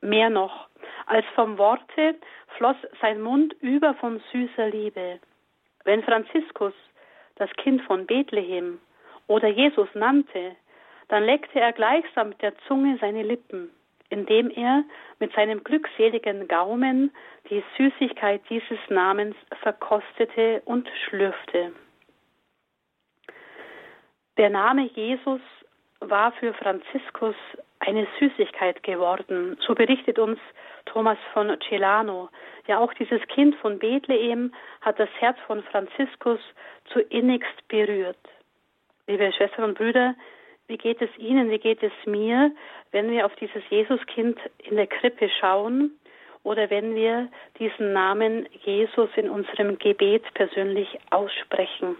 Mehr 0.00 0.30
noch, 0.30 0.68
als 1.06 1.24
vom 1.34 1.58
Worte 1.58 2.16
floss 2.56 2.76
sein 3.00 3.20
Mund 3.20 3.54
über 3.60 3.94
von 3.94 4.20
süßer 4.32 4.68
Liebe. 4.68 5.20
Wenn 5.84 6.02
Franziskus 6.02 6.74
das 7.36 7.50
Kind 7.58 7.82
von 7.82 8.06
Bethlehem 8.06 8.80
oder 9.26 9.48
Jesus 9.48 9.88
nannte, 9.94 10.56
dann 11.08 11.24
leckte 11.24 11.60
er 11.60 11.72
gleichsam 11.72 12.30
mit 12.30 12.42
der 12.42 12.56
Zunge 12.66 12.98
seine 13.00 13.22
Lippen, 13.22 13.70
indem 14.08 14.50
er 14.50 14.84
mit 15.18 15.32
seinem 15.34 15.62
glückseligen 15.62 16.48
Gaumen 16.48 17.14
die 17.48 17.62
Süßigkeit 17.76 18.42
dieses 18.50 18.78
Namens 18.88 19.36
verkostete 19.62 20.62
und 20.64 20.88
schlürfte. 21.04 21.72
Der 24.36 24.50
Name 24.50 24.82
Jesus 24.94 25.40
war 26.00 26.32
für 26.32 26.52
Franziskus 26.54 27.36
eine 27.80 28.06
Süßigkeit 28.18 28.82
geworden. 28.82 29.56
So 29.66 29.74
berichtet 29.74 30.18
uns 30.18 30.38
Thomas 30.86 31.18
von 31.32 31.56
Celano. 31.68 32.30
Ja, 32.66 32.78
auch 32.78 32.92
dieses 32.94 33.20
Kind 33.28 33.54
von 33.56 33.78
Bethlehem 33.78 34.52
hat 34.80 34.98
das 34.98 35.10
Herz 35.18 35.38
von 35.46 35.62
Franziskus 35.64 36.40
zu 36.92 37.00
innigst 37.00 37.68
berührt. 37.68 38.18
Liebe 39.06 39.32
Schwestern 39.32 39.64
und 39.64 39.78
Brüder, 39.78 40.14
wie 40.68 40.78
geht 40.78 41.00
es 41.00 41.10
Ihnen, 41.16 41.50
wie 41.50 41.58
geht 41.58 41.82
es 41.82 41.92
mir, 42.06 42.50
wenn 42.90 43.10
wir 43.10 43.26
auf 43.26 43.34
dieses 43.36 43.62
Jesuskind 43.70 44.38
in 44.58 44.76
der 44.76 44.88
Krippe 44.88 45.28
schauen 45.40 45.92
oder 46.42 46.70
wenn 46.70 46.94
wir 46.94 47.28
diesen 47.58 47.92
Namen 47.92 48.48
Jesus 48.64 49.10
in 49.16 49.30
unserem 49.30 49.78
Gebet 49.78 50.24
persönlich 50.34 50.98
aussprechen? 51.10 51.96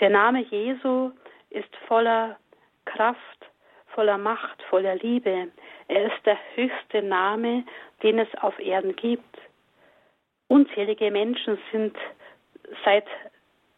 Der 0.00 0.08
Name 0.08 0.40
Jesu 0.44 1.10
ist 1.50 1.74
voller 1.86 2.38
Kraft, 2.86 3.18
voller 3.94 4.18
Macht, 4.18 4.62
voller 4.68 4.96
Liebe. 4.96 5.48
Er 5.88 6.06
ist 6.06 6.26
der 6.26 6.38
höchste 6.54 7.02
Name, 7.02 7.64
den 8.02 8.18
es 8.18 8.28
auf 8.40 8.58
Erden 8.58 8.96
gibt. 8.96 9.38
Unzählige 10.48 11.10
Menschen 11.10 11.58
sind 11.70 11.96
seit 12.84 13.06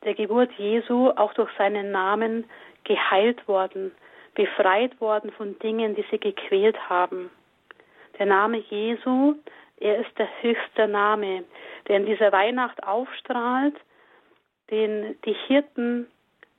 der 0.04 0.14
Geburt 0.14 0.50
Jesu 0.58 1.10
auch 1.10 1.32
durch 1.34 1.50
seinen 1.56 1.90
Namen 1.90 2.44
geheilt 2.84 3.46
worden, 3.48 3.92
befreit 4.34 5.00
worden 5.00 5.32
von 5.32 5.58
Dingen, 5.60 5.94
die 5.94 6.04
sie 6.10 6.18
gequält 6.18 6.76
haben. 6.88 7.30
Der 8.18 8.26
Name 8.26 8.58
Jesu, 8.58 9.34
er 9.78 9.98
ist 9.98 10.18
der 10.18 10.28
höchste 10.40 10.88
Name, 10.88 11.44
der 11.88 11.96
in 11.98 12.06
dieser 12.06 12.32
Weihnacht 12.32 12.82
aufstrahlt, 12.82 13.76
den 14.70 15.16
die 15.24 15.36
Hirten 15.46 16.06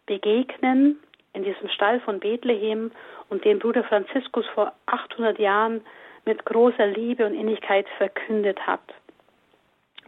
begegnen 0.06 1.00
in 1.34 1.44
diesem 1.44 1.70
Stall 1.70 2.00
von 2.02 2.20
Bethlehem 2.20 2.92
und 3.30 3.46
den 3.46 3.60
Bruder 3.60 3.84
Franziskus 3.84 4.46
vor 4.54 4.74
800 4.86 5.40
Jahren 5.40 5.82
mit 6.26 6.46
großer 6.46 6.88
Liebe 6.88 7.26
und 7.26 7.34
Innigkeit 7.34 7.88
verkündet 7.98 8.60
hat. 8.66 8.82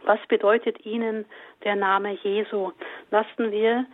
Was 0.04 0.20
bedeutet 0.28 0.84
Ihnen 0.86 1.26
der 1.64 1.76
Name 1.76 2.12
Jesu? 2.22 2.72
Lassen 3.10 3.50
wir 3.50 3.86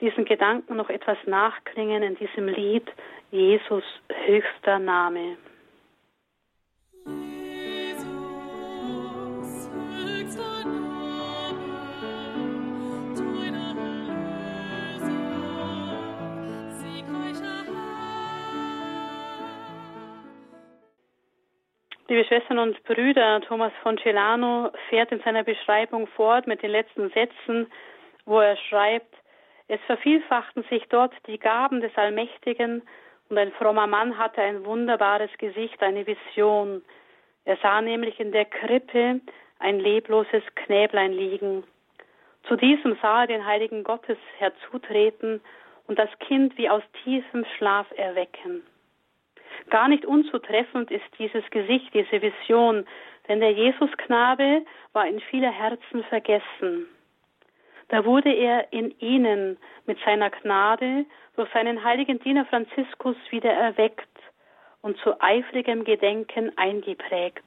diesen 0.00 0.24
Gedanken 0.24 0.76
noch 0.76 0.88
etwas 0.88 1.18
nachklingen 1.26 2.02
in 2.02 2.16
diesem 2.16 2.48
Lied 2.48 2.88
Jesus 3.30 3.84
höchster 4.26 4.78
Name. 4.78 5.20
Jesus 5.20 5.26
höchster 5.28 5.38
Name. 5.38 5.49
Liebe 22.10 22.24
Schwestern 22.24 22.58
und 22.58 22.82
Brüder, 22.82 23.40
Thomas 23.42 23.72
von 23.84 23.96
Celano 23.98 24.72
fährt 24.88 25.12
in 25.12 25.20
seiner 25.20 25.44
Beschreibung 25.44 26.08
fort 26.08 26.48
mit 26.48 26.60
den 26.60 26.72
letzten 26.72 27.08
Sätzen, 27.10 27.70
wo 28.24 28.40
er 28.40 28.56
schreibt, 28.56 29.14
es 29.68 29.80
vervielfachten 29.86 30.64
sich 30.64 30.82
dort 30.88 31.12
die 31.28 31.38
Gaben 31.38 31.80
des 31.80 31.96
Allmächtigen 31.96 32.82
und 33.28 33.38
ein 33.38 33.52
frommer 33.52 33.86
Mann 33.86 34.18
hatte 34.18 34.42
ein 34.42 34.64
wunderbares 34.64 35.30
Gesicht, 35.38 35.80
eine 35.84 36.04
Vision. 36.04 36.82
Er 37.44 37.56
sah 37.58 37.80
nämlich 37.80 38.18
in 38.18 38.32
der 38.32 38.46
Krippe 38.46 39.20
ein 39.60 39.78
lebloses 39.78 40.42
Knäblein 40.56 41.12
liegen. 41.12 41.62
Zu 42.48 42.56
diesem 42.56 42.98
sah 43.00 43.20
er 43.20 43.28
den 43.28 43.46
heiligen 43.46 43.84
Gottes 43.84 44.18
herzutreten 44.38 45.40
und 45.86 45.96
das 45.96 46.10
Kind 46.18 46.58
wie 46.58 46.68
aus 46.68 46.82
tiefem 47.04 47.46
Schlaf 47.56 47.86
erwecken. 47.96 48.64
Gar 49.70 49.88
nicht 49.88 50.04
unzutreffend 50.04 50.90
ist 50.90 51.04
dieses 51.18 51.48
Gesicht, 51.50 51.92
diese 51.94 52.22
Vision, 52.22 52.86
denn 53.28 53.40
der 53.40 53.52
Jesusknabe 53.52 54.62
war 54.92 55.06
in 55.06 55.20
vieler 55.20 55.52
Herzen 55.52 56.02
vergessen. 56.04 56.86
Da 57.88 58.04
wurde 58.04 58.32
er 58.32 58.72
in 58.72 58.94
ihnen 59.00 59.58
mit 59.86 59.98
seiner 60.04 60.30
Gnade 60.30 61.04
durch 61.36 61.50
seinen 61.52 61.82
heiligen 61.82 62.20
Diener 62.20 62.44
Franziskus 62.46 63.16
wieder 63.30 63.52
erweckt 63.52 64.06
und 64.82 64.96
zu 64.98 65.20
eifrigem 65.20 65.84
Gedenken 65.84 66.56
eingeprägt. 66.56 67.44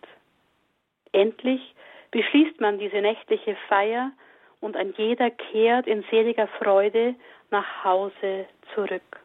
Endlich 1.13 1.75
beschließt 2.11 2.59
man 2.59 2.77
diese 2.77 3.01
nächtliche 3.01 3.55
Feier 3.67 4.11
und 4.59 4.75
ein 4.75 4.93
jeder 4.97 5.29
kehrt 5.29 5.87
in 5.87 6.03
seliger 6.11 6.47
Freude 6.47 7.15
nach 7.51 7.83
Hause 7.83 8.45
zurück. 8.73 9.19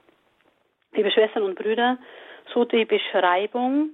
Liebe 0.92 1.10
Schwestern 1.10 1.42
und 1.42 1.54
Brüder, 1.54 1.98
so 2.52 2.64
die 2.64 2.84
Beschreibung 2.84 3.90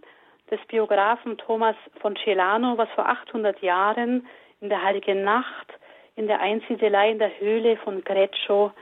des 0.51 0.61
Biografen 0.69 1.39
Thomas 1.39 1.77
von 2.01 2.17
Celano, 2.17 2.77
was 2.77 2.89
vor 2.91 3.09
800 3.09 3.61
Jahren 3.63 4.27
in 4.61 4.69
der 4.69 4.83
Heiligen 4.83 5.25
Nacht 5.25 5.73
in 6.17 6.27
der 6.27 6.41
Einsiedelei 6.41 7.11
in 7.11 7.19
der 7.19 7.39
Höhle 7.41 7.77
von 7.79 8.03
Greccio 8.05 8.73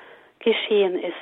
geschehen 0.41 0.99
ist. 0.99 1.15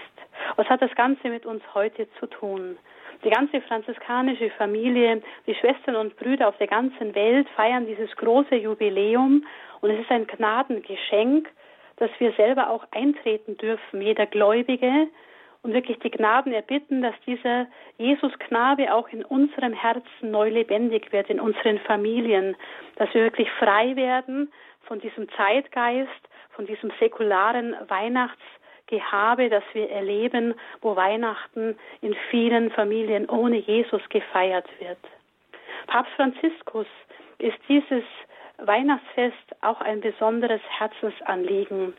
Was 0.56 0.68
hat 0.68 0.82
das 0.82 0.94
Ganze 0.94 1.28
mit 1.28 1.46
uns 1.46 1.62
heute 1.74 2.08
zu 2.18 2.26
tun? 2.26 2.78
Die 3.22 3.30
ganze 3.30 3.60
franziskanische 3.60 4.50
Familie, 4.50 5.22
die 5.46 5.54
Schwestern 5.54 5.96
und 5.96 6.16
Brüder 6.16 6.48
auf 6.48 6.56
der 6.56 6.66
ganzen 6.66 7.14
Welt 7.14 7.48
feiern 7.50 7.86
dieses 7.86 8.10
große 8.16 8.56
Jubiläum 8.56 9.44
und 9.82 9.90
es 9.90 10.00
ist 10.00 10.10
ein 10.10 10.26
Gnadengeschenk, 10.26 11.48
dass 11.96 12.10
wir 12.18 12.32
selber 12.32 12.70
auch 12.70 12.84
eintreten 12.92 13.58
dürfen, 13.58 14.00
jeder 14.00 14.26
Gläubige, 14.26 15.08
und 15.62 15.74
wirklich 15.74 15.98
die 15.98 16.10
Gnaden 16.10 16.52
erbitten, 16.52 17.02
dass 17.02 17.14
dieser 17.26 17.66
Jesus-Knabe 17.98 18.94
auch 18.94 19.08
in 19.08 19.24
unserem 19.24 19.72
Herzen 19.72 20.30
neu 20.30 20.48
lebendig 20.48 21.12
wird, 21.12 21.28
in 21.28 21.40
unseren 21.40 21.78
Familien, 21.80 22.56
dass 22.96 23.12
wir 23.12 23.24
wirklich 23.24 23.50
frei 23.52 23.94
werden 23.96 24.50
von 24.82 25.00
diesem 25.00 25.28
Zeitgeist, 25.30 26.10
von 26.52 26.66
diesem 26.66 26.90
säkularen 26.98 27.76
Weihnachtsgehabe, 27.88 29.50
das 29.50 29.62
wir 29.72 29.90
erleben, 29.90 30.54
wo 30.80 30.96
Weihnachten 30.96 31.78
in 32.00 32.14
vielen 32.30 32.70
Familien 32.70 33.28
ohne 33.28 33.58
Jesus 33.58 34.02
gefeiert 34.08 34.68
wird. 34.78 34.98
Papst 35.86 36.12
Franziskus 36.14 36.86
ist 37.38 37.58
dieses 37.68 38.04
Weihnachtsfest 38.58 39.36
auch 39.62 39.80
ein 39.80 40.00
besonderes 40.00 40.60
Herzensanliegen. 40.78 41.94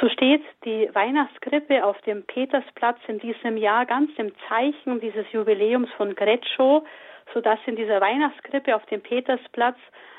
So 0.00 0.08
steht 0.08 0.42
die 0.64 0.88
Weihnachtskrippe 0.92 1.84
auf 1.84 2.00
dem 2.02 2.24
Petersplatz 2.24 2.98
in 3.08 3.18
diesem 3.18 3.56
Jahr 3.56 3.86
ganz 3.86 4.10
im 4.18 4.32
Zeichen 4.48 5.00
dieses 5.00 5.24
Jubiläums 5.32 5.90
von 5.96 6.14
Greccio, 6.14 6.84
sodass 7.32 7.58
in 7.66 7.76
dieser 7.76 8.00
Weihnachtskrippe 8.00 8.76
auf 8.76 8.84
dem 8.86 9.00
Petersplatz 9.00 9.78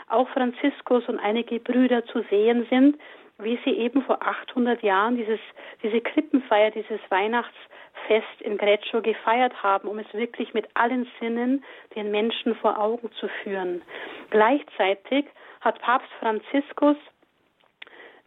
auch 0.09 0.27
Franziskus 0.29 1.07
und 1.07 1.19
einige 1.19 1.59
Brüder 1.59 2.05
zu 2.05 2.23
sehen 2.29 2.65
sind, 2.69 2.97
wie 3.39 3.59
sie 3.63 3.71
eben 3.71 4.01
vor 4.03 4.21
800 4.21 4.81
Jahren 4.81 5.15
dieses, 5.15 5.39
diese 5.83 6.01
Krippenfeier, 6.01 6.71
dieses 6.71 6.99
Weihnachtsfest 7.09 8.41
in 8.41 8.57
Greccio 8.57 9.01
gefeiert 9.01 9.61
haben, 9.61 9.87
um 9.87 9.99
es 9.99 10.11
wirklich 10.13 10.53
mit 10.53 10.67
allen 10.73 11.07
Sinnen 11.19 11.63
den 11.95 12.09
Menschen 12.09 12.55
vor 12.55 12.79
Augen 12.79 13.11
zu 13.19 13.27
führen. 13.43 13.83
Gleichzeitig 14.31 15.25
hat 15.61 15.79
Papst 15.81 16.09
Franziskus 16.19 16.97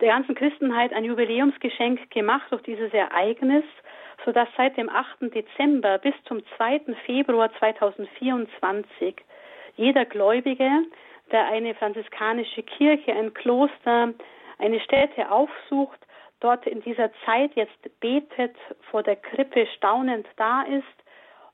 der 0.01 0.09
ganzen 0.09 0.35
Christenheit 0.35 0.93
ein 0.93 1.05
Jubiläumsgeschenk 1.05 2.11
gemacht 2.11 2.47
durch 2.51 2.63
dieses 2.63 2.93
Ereignis, 2.93 3.65
sodass 4.25 4.49
seit 4.57 4.77
dem 4.77 4.89
8. 4.89 5.35
Dezember 5.35 5.99
bis 5.99 6.15
zum 6.25 6.43
2. 6.57 6.81
Februar 7.07 7.51
2024 7.59 9.17
jeder 9.77 10.05
Gläubige, 10.05 10.71
der 11.33 11.47
eine 11.49 11.75
franziskanische 11.75 12.63
Kirche, 12.63 13.13
ein 13.13 13.33
Kloster, 13.35 14.13
eine 14.59 14.81
Stätte 14.81 15.31
aufsucht, 15.31 15.99
dort 16.41 16.67
in 16.67 16.83
dieser 16.83 17.11
Zeit 17.25 17.55
jetzt 17.55 18.01
betet, 18.01 18.57
vor 18.91 19.03
der 19.03 19.17
Krippe 19.17 19.67
staunend 19.77 20.27
da 20.37 20.63
ist 20.63 20.85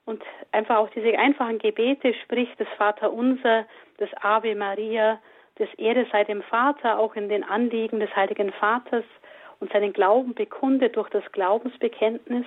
und 0.07 0.23
einfach 0.53 0.77
auch 0.77 0.91
diese 0.91 1.19
einfachen 1.19 1.59
Gebete 1.59 2.15
spricht, 2.15 2.59
des 2.59 2.69
Vaterunser, 2.77 3.67
des 3.99 4.09
Ave 4.23 4.55
Maria, 4.55 5.19
des 5.59 5.73
Ehre 5.75 6.07
sei 6.13 6.25
dem 6.25 6.43
Vater, 6.43 6.99
auch 6.99 7.15
in 7.15 7.29
den 7.29 7.45
Anliegen 7.45 8.01
des 8.01 8.15
Heiligen 8.15 8.53
Vaters 8.53 9.05
und 9.61 9.73
seinen 9.73 9.93
Glauben 9.93 10.35
bekundet 10.35 10.97
durch 10.97 11.09
das 11.11 11.25
Glaubensbekenntnis, 11.33 12.47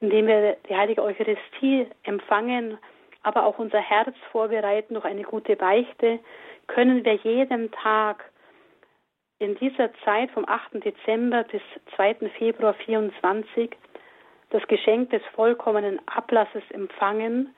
indem 0.00 0.26
wir 0.26 0.56
die 0.68 0.76
heilige 0.76 1.02
Eucharistie 1.02 1.86
empfangen, 2.04 2.78
aber 3.22 3.44
auch 3.44 3.58
unser 3.58 3.80
Herz 3.80 4.14
vorbereiten 4.30 4.94
durch 4.94 5.04
eine 5.04 5.22
gute 5.22 5.56
Beichte, 5.56 6.20
können 6.68 7.04
wir 7.04 7.14
jeden 7.14 7.72
Tag 7.72 8.30
in 9.40 9.56
dieser 9.56 9.90
Zeit 10.04 10.30
vom 10.30 10.48
8. 10.48 10.84
Dezember 10.84 11.44
bis 11.44 11.62
2. 11.96 12.14
Februar 12.38 12.74
24 12.74 13.70
das 14.50 14.66
Geschenk 14.66 15.10
des 15.10 15.22
vollkommenen 15.34 16.00
Ablasses 16.06 16.62
empfangen, 16.70 17.54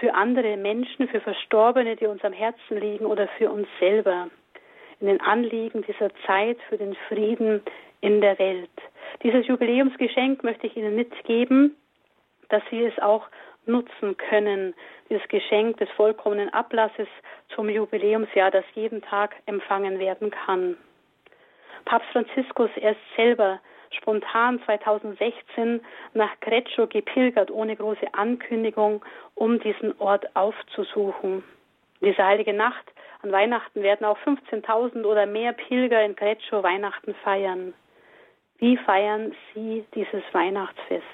für 0.00 0.14
andere 0.14 0.56
Menschen, 0.56 1.08
für 1.08 1.20
Verstorbene, 1.20 1.96
die 1.96 2.06
uns 2.06 2.24
am 2.24 2.32
Herzen 2.32 2.80
liegen 2.80 3.06
oder 3.06 3.28
für 3.38 3.50
uns 3.50 3.68
selber. 3.78 4.28
In 5.00 5.06
den 5.08 5.20
Anliegen 5.20 5.82
dieser 5.82 6.10
Zeit 6.26 6.58
für 6.68 6.78
den 6.78 6.94
Frieden 7.08 7.62
in 8.00 8.20
der 8.20 8.38
Welt. 8.38 8.70
Dieses 9.22 9.46
Jubiläumsgeschenk 9.46 10.44
möchte 10.44 10.66
ich 10.66 10.76
Ihnen 10.76 10.94
mitgeben, 10.94 11.76
dass 12.48 12.62
Sie 12.70 12.84
es 12.84 12.98
auch 13.00 13.26
nutzen 13.66 14.16
können, 14.16 14.74
dieses 15.08 15.26
Geschenk 15.28 15.76
des 15.78 15.88
vollkommenen 15.90 16.52
Ablasses 16.52 17.08
zum 17.54 17.68
Jubiläumsjahr, 17.68 18.50
das 18.50 18.64
jeden 18.74 19.02
Tag 19.02 19.36
empfangen 19.46 19.98
werden 19.98 20.30
kann. 20.30 20.76
Papst 21.84 22.08
Franziskus, 22.10 22.70
er 22.76 22.92
ist 22.92 23.00
selber 23.16 23.60
spontan 23.94 24.60
2016 24.64 25.80
nach 26.14 26.38
Greccio 26.40 26.86
gepilgert, 26.86 27.50
ohne 27.50 27.76
große 27.76 28.12
Ankündigung, 28.12 29.04
um 29.34 29.60
diesen 29.60 29.98
Ort 30.00 30.34
aufzusuchen. 30.34 31.44
Diese 32.00 32.24
heilige 32.24 32.52
Nacht 32.52 32.84
an 33.22 33.30
Weihnachten 33.32 33.82
werden 33.82 34.04
auch 34.04 34.18
15.000 34.18 35.04
oder 35.04 35.26
mehr 35.26 35.52
Pilger 35.52 36.04
in 36.04 36.16
Greccio 36.16 36.62
Weihnachten 36.62 37.14
feiern. 37.22 37.74
Wie 38.58 38.76
feiern 38.76 39.34
Sie 39.54 39.84
dieses 39.94 40.22
Weihnachtsfest? 40.32 41.04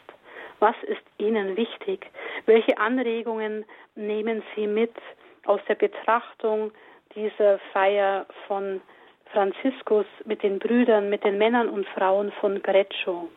Was 0.60 0.76
ist 0.82 1.02
Ihnen 1.18 1.56
wichtig? 1.56 2.10
Welche 2.46 2.78
Anregungen 2.78 3.64
nehmen 3.94 4.42
Sie 4.54 4.66
mit 4.66 4.94
aus 5.44 5.60
der 5.68 5.76
Betrachtung 5.76 6.72
dieser 7.14 7.58
Feier 7.72 8.26
von 8.46 8.80
Franziskus 9.32 10.06
mit 10.24 10.42
den 10.42 10.58
Brüdern, 10.58 11.10
mit 11.10 11.24
den 11.24 11.38
Männern 11.38 11.68
und 11.68 11.86
Frauen 11.88 12.32
von 12.40 12.62
Greccio. 12.62 13.28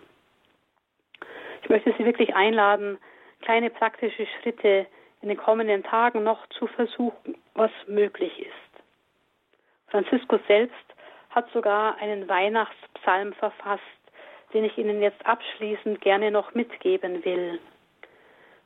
Ich 1.64 1.70
möchte 1.70 1.94
Sie 1.98 2.06
wirklich 2.06 2.36
einladen, 2.36 2.98
kleine 3.42 3.70
praktische 3.70 4.26
Schritte 4.26 4.88
in 5.22 5.30
den 5.30 5.38
kommenden 5.38 5.84
Tagen 5.84 6.24
noch 6.24 6.48
zu 6.48 6.68
versuchen, 6.68 7.38
was 7.54 7.72
möglich 7.88 8.39
ist. 8.39 8.84
Franziskus 9.88 10.39
selbst 10.48 10.76
hat 11.30 11.50
sogar 11.52 11.98
einen 11.98 12.28
Weihnachtspsalm 12.28 13.34
verfasst, 13.34 13.82
den 14.54 14.66
ich 14.66 14.78
Ihnen 14.78 15.02
jetzt 15.02 15.26
abschließend 15.26 16.02
gerne 16.02 16.32
noch 16.32 16.54
mitgeben 16.54 17.24
will, 17.24 17.60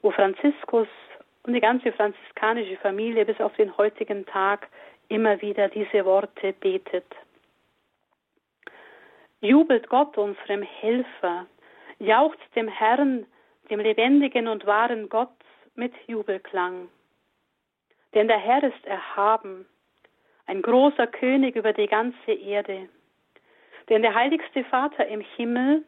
wo 0.02 0.12
Franziskus 0.12 0.88
und 1.44 1.54
die 1.54 1.62
ganze 1.62 1.92
franziskanische 1.92 2.78
Familie 2.78 3.26
bis 3.26 3.40
auf 3.40 3.54
den 3.56 3.76
heutigen 3.78 4.26
Tag 4.26 4.68
immer 5.10 5.42
wieder 5.42 5.70
diese 5.70 6.06
Worte 6.06 6.54
betet. 6.54 7.06
Jubelt 9.42 9.90
Gott, 9.90 10.18
unserem 10.18 10.64
Helfer, 10.64 11.46
jaucht 12.00 12.40
dem 12.56 12.68
Herrn, 12.68 13.26
dem 13.70 13.80
lebendigen 13.80 14.48
und 14.48 14.66
wahren 14.66 15.10
Gott, 15.10 15.30
mit 15.76 15.94
Jubelklang. 16.08 16.90
Denn 18.14 18.28
der 18.28 18.40
Herr 18.40 18.64
ist 18.64 18.86
erhaben, 18.86 19.66
ein 20.48 20.62
großer 20.62 21.08
König 21.08 21.56
über 21.56 21.74
die 21.74 21.88
ganze 21.88 22.32
Erde. 22.32 22.88
Denn 23.90 24.02
der 24.02 24.16
heiligste 24.16 24.64
Vater 24.64 25.06
im 25.08 25.22
Himmel, 25.22 25.84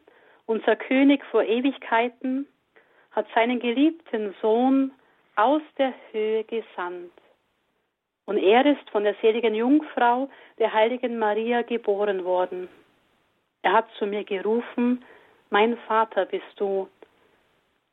unser 0.46 0.76
König 0.76 1.24
vor 1.26 1.42
Ewigkeiten, 1.42 2.46
hat 3.12 3.26
seinen 3.34 3.60
geliebten 3.60 4.34
Sohn 4.40 4.92
aus 5.36 5.62
der 5.78 5.94
Höhe 6.12 6.44
gesandt 6.44 7.12
Und 8.28 8.36
er 8.36 8.66
ist 8.66 8.90
von 8.90 9.04
der 9.04 9.14
seligen 9.22 9.54
Jungfrau, 9.54 10.28
der 10.58 10.74
heiligen 10.74 11.18
Maria, 11.18 11.62
geboren 11.62 12.26
worden. 12.26 12.68
Er 13.62 13.72
hat 13.72 13.86
zu 13.98 14.04
mir 14.04 14.22
gerufen, 14.22 15.02
mein 15.48 15.78
Vater 15.88 16.26
bist 16.26 16.52
du, 16.56 16.90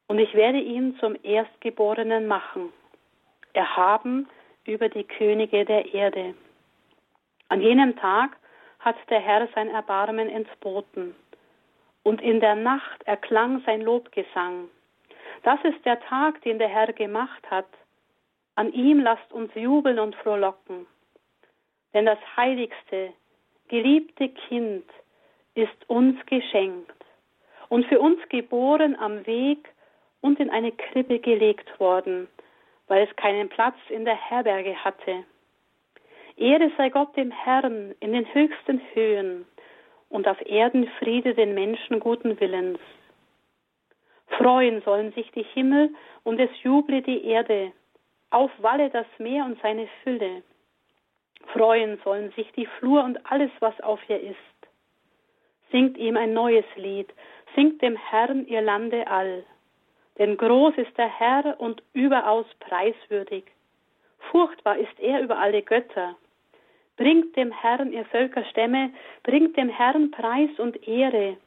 und 0.07 0.19
ich 0.19 0.33
werde 0.33 0.59
ihn 0.59 0.97
zum 0.99 1.15
Erstgeborenen 1.23 2.27
machen, 2.27 2.73
erhaben 3.53 4.27
über 4.65 4.89
die 4.89 5.05
Könige 5.05 5.63
der 5.63 5.93
Erde. 5.93 6.35
An 7.47 7.61
jenem 7.61 7.95
Tag 7.95 8.35
hat 8.79 8.97
der 9.09 9.21
Herr 9.21 9.47
sein 9.55 9.69
Erbarmen 9.69 10.27
entboten, 10.27 11.15
und 12.03 12.21
in 12.21 12.41
der 12.41 12.55
Nacht 12.55 13.01
erklang 13.05 13.63
sein 13.65 13.79
Lobgesang. 13.79 14.67
Das 15.43 15.63
ist 15.63 15.85
der 15.85 16.01
Tag, 16.01 16.41
den 16.41 16.59
der 16.59 16.67
Herr 16.67 16.91
gemacht 16.91 17.49
hat, 17.49 17.67
an 18.55 18.71
ihm 18.73 18.99
lasst 19.01 19.31
uns 19.31 19.53
jubeln 19.53 19.99
und 19.99 20.15
frohlocken. 20.15 20.87
Denn 21.93 22.05
das 22.05 22.19
heiligste, 22.35 23.13
geliebte 23.67 24.29
Kind 24.29 24.85
ist 25.53 25.89
uns 25.89 26.17
geschenkt 26.25 26.91
und 27.69 27.85
für 27.85 27.99
uns 27.99 28.19
geboren 28.29 28.95
am 28.97 29.25
Weg 29.25 29.69
und 30.21 30.39
in 30.39 30.49
eine 30.49 30.71
Krippe 30.71 31.19
gelegt 31.19 31.79
worden, 31.79 32.27
weil 32.87 33.07
es 33.07 33.15
keinen 33.15 33.49
Platz 33.49 33.75
in 33.89 34.05
der 34.05 34.15
Herberge 34.15 34.75
hatte. 34.83 35.23
Ehre 36.37 36.71
sei 36.77 36.89
Gott 36.89 37.15
dem 37.15 37.31
Herrn 37.31 37.95
in 37.99 38.13
den 38.13 38.33
höchsten 38.33 38.81
Höhen 38.93 39.45
und 40.09 40.27
auf 40.27 40.41
Erden 40.45 40.87
Friede 40.99 41.33
den 41.33 41.53
Menschen 41.53 41.99
guten 41.99 42.39
Willens. 42.39 42.79
Freuen 44.27 44.81
sollen 44.81 45.13
sich 45.13 45.31
die 45.31 45.45
Himmel 45.53 45.93
und 46.23 46.39
es 46.39 46.49
juble 46.61 47.01
die 47.01 47.23
Erde 47.25 47.71
aufwalle 48.35 48.89
das 48.89 49.07
Meer 49.17 49.45
und 49.45 49.59
seine 49.61 49.87
Fülle. 50.03 50.43
Freuen 51.53 51.99
sollen 52.03 52.31
sich 52.31 52.51
die 52.51 52.65
Flur 52.65 53.03
und 53.03 53.31
alles, 53.31 53.51
was 53.59 53.79
auf 53.81 53.99
ihr 54.09 54.19
ist. 54.19 54.37
Singt 55.71 55.97
ihm 55.97 56.17
ein 56.17 56.33
neues 56.33 56.65
Lied, 56.75 57.11
singt 57.55 57.81
dem 57.81 57.95
Herrn 57.95 58.45
ihr 58.47 58.61
Lande 58.61 59.07
all. 59.07 59.43
Denn 60.17 60.37
groß 60.37 60.75
ist 60.77 60.97
der 60.97 61.07
Herr 61.07 61.59
und 61.59 61.81
überaus 61.93 62.45
preiswürdig. 62.59 63.45
Furchtbar 64.31 64.77
ist 64.77 64.99
er 64.99 65.21
über 65.21 65.37
alle 65.37 65.61
Götter. 65.61 66.15
Bringt 66.97 67.35
dem 67.35 67.51
Herrn 67.51 67.91
ihr 67.91 68.05
Völkerstämme, 68.05 68.91
bringt 69.23 69.57
dem 69.57 69.69
Herrn 69.69 70.11
Preis 70.11 70.49
und 70.57 70.87
Ehre, 70.87 71.37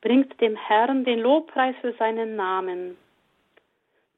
bringt 0.00 0.38
dem 0.40 0.56
Herrn 0.56 1.04
den 1.04 1.20
Lobpreis 1.20 1.74
für 1.80 1.92
seinen 1.94 2.36
Namen. 2.36 2.96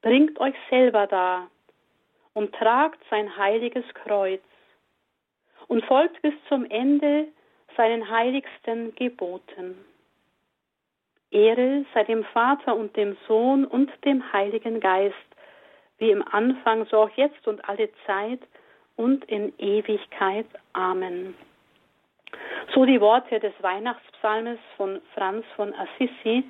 Bringt 0.01 0.39
euch 0.39 0.55
selber 0.69 1.07
dar, 1.07 1.49
und 2.33 2.53
tragt 2.53 2.99
sein 3.09 3.35
heiliges 3.37 3.85
Kreuz 3.93 4.41
und 5.67 5.85
folgt 5.85 6.21
bis 6.21 6.33
zum 6.47 6.65
Ende 6.69 7.27
seinen 7.77 8.09
heiligsten 8.09 8.93
Geboten. 8.95 9.77
Ehre 11.31 11.85
sei 11.93 12.03
dem 12.03 12.25
Vater 12.25 12.75
und 12.75 12.95
dem 12.97 13.15
Sohn 13.27 13.65
und 13.65 13.89
dem 14.03 14.33
Heiligen 14.33 14.79
Geist, 14.79 15.15
wie 15.97 16.11
im 16.11 16.27
Anfang, 16.27 16.85
so 16.87 17.03
auch 17.03 17.09
jetzt 17.11 17.47
und 17.47 17.67
alle 17.69 17.89
Zeit 18.05 18.41
und 18.97 19.23
in 19.25 19.53
Ewigkeit. 19.57 20.47
Amen. 20.73 21.35
So 22.73 22.85
die 22.85 22.99
Worte 22.99 23.39
des 23.39 23.53
Weihnachtspsalmes 23.61 24.59
von 24.75 25.01
Franz 25.13 25.45
von 25.55 25.73
Assisi, 25.73 26.43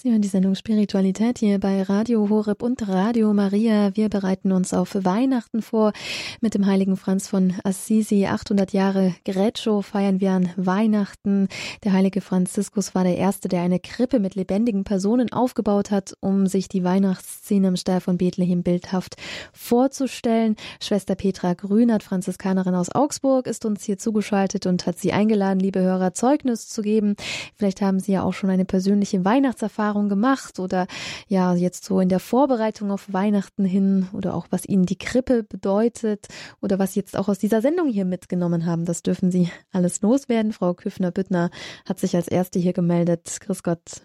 Sie 0.06 0.12
hören 0.12 0.22
die 0.22 0.28
Sendung 0.28 0.54
Spiritualität 0.54 1.40
hier 1.40 1.60
bei 1.60 1.82
Radio 1.82 2.30
Horeb 2.30 2.62
und 2.62 2.88
Radio 2.88 3.34
Maria. 3.34 3.90
Wir 3.96 4.08
bereiten 4.08 4.52
uns 4.52 4.72
auf 4.72 4.94
Weihnachten 4.94 5.64
vor. 5.64 5.94
Mit 6.42 6.54
dem 6.54 6.68
heiligen 6.68 6.96
Franz 6.96 7.28
von 7.28 7.56
Assisi, 7.64 8.28
800 8.28 8.72
Jahre 8.72 9.16
Greccio, 9.26 9.82
feiern 9.82 10.22
wir 10.22 10.34
an 10.34 10.52
Weihnachten. 10.58 11.48
Der 11.84 11.94
heilige 11.94 12.22
Franziskus 12.22 12.94
war 12.94 13.04
der 13.04 13.18
Erste, 13.18 13.48
der 13.48 13.64
eine 13.64 13.80
Krippe 13.80 14.20
mit 14.20 14.36
lebendigen 14.36 14.84
Personen 14.84 15.34
aufgebaut 15.34 15.90
hat, 15.90 16.16
um 16.20 16.46
sich 16.46 16.70
die 16.70 16.84
Weihnachtsszene 16.84 17.70
im 17.70 17.76
Stall 17.76 18.00
von 18.00 18.20
Bethlehem 18.20 18.62
bildhaft 18.62 19.16
vorzustellen. 19.54 20.56
Schwester 20.80 21.16
Petra 21.16 21.56
Grünert, 21.56 22.04
Franziskanerin 22.04 22.76
aus 22.76 22.94
Augsburg, 22.94 23.48
ist 23.48 23.66
uns 23.66 23.84
hier 23.84 23.98
zugeschaltet 23.98 24.68
und 24.68 24.86
hat 24.86 25.00
Sie 25.00 25.14
eingeladen, 25.14 25.60
liebe 25.60 25.80
Hörer, 25.80 26.14
Zeugnis 26.14 26.68
zu 26.68 26.84
geben. 26.84 27.16
Vielleicht 27.56 27.82
haben 27.82 28.00
Sie 28.00 28.12
ja 28.12 28.22
auch 28.22 28.34
schon 28.34 28.52
eine 28.52 28.66
persönliche 28.66 29.26
Weihnachtserfahrung 29.26 29.95
Erfahrung 29.96 30.10
gemacht 30.10 30.60
oder 30.60 30.88
ja, 31.28 31.56
jetzt 31.56 31.86
so 31.86 32.00
in 32.00 32.10
der 32.10 32.20
Vorbereitung 32.20 32.92
auf 32.92 33.12
Weihnachten 33.14 33.64
hin 33.64 34.10
oder 34.14 34.34
auch 34.34 34.48
was 34.50 34.66
Ihnen 34.66 34.86
die 34.86 34.98
Krippe 34.98 35.44
bedeutet 35.44 36.28
oder 36.62 36.80
was 36.80 36.94
Sie 36.94 37.00
jetzt 37.00 37.16
auch 37.18 37.30
aus 37.30 37.40
dieser 37.40 37.62
Sendung 37.62 37.88
hier 37.88 38.06
mitgenommen 38.06 38.66
haben. 38.66 38.86
Das 38.86 39.02
dürfen 39.02 39.32
Sie 39.32 39.50
alles 39.72 40.02
loswerden. 40.02 40.52
Frau 40.52 40.74
Küffner-Büttner 40.74 41.50
hat 41.88 42.00
sich 42.00 42.16
als 42.16 42.28
Erste 42.28 42.60
hier 42.60 42.74
gemeldet. 42.74 43.38
Grüß 43.40 43.64
Gott. 43.64 44.02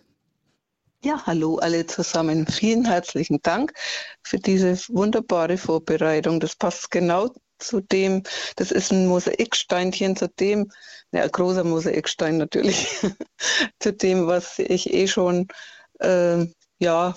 Ja, 1.03 1.23
hallo 1.27 1.57
alle 1.57 1.87
zusammen. 1.87 2.47
Vielen 2.47 2.85
herzlichen 2.85 3.41
Dank 3.43 3.73
für 4.23 4.39
diese 4.39 4.77
wunderbare 4.89 5.57
Vorbereitung. 5.57 6.41
Das 6.41 6.55
passt 6.55 6.91
genau 6.91 7.31
zu 7.61 7.81
dem, 7.81 8.23
das 8.57 8.71
ist 8.71 8.91
ein 8.93 9.07
Mosaiksteinchen, 9.07 10.17
zu 10.17 10.29
dem, 10.29 10.71
ja, 11.13 11.27
großer 11.27 11.65
Mosaikstein 11.65 12.39
natürlich, 12.39 12.89
zu 13.79 13.93
dem, 13.93 14.27
was 14.27 14.59
ich 14.59 14.93
eh 14.93 15.07
schon 15.07 15.49
äh, 16.01 16.47
ja, 16.79 17.15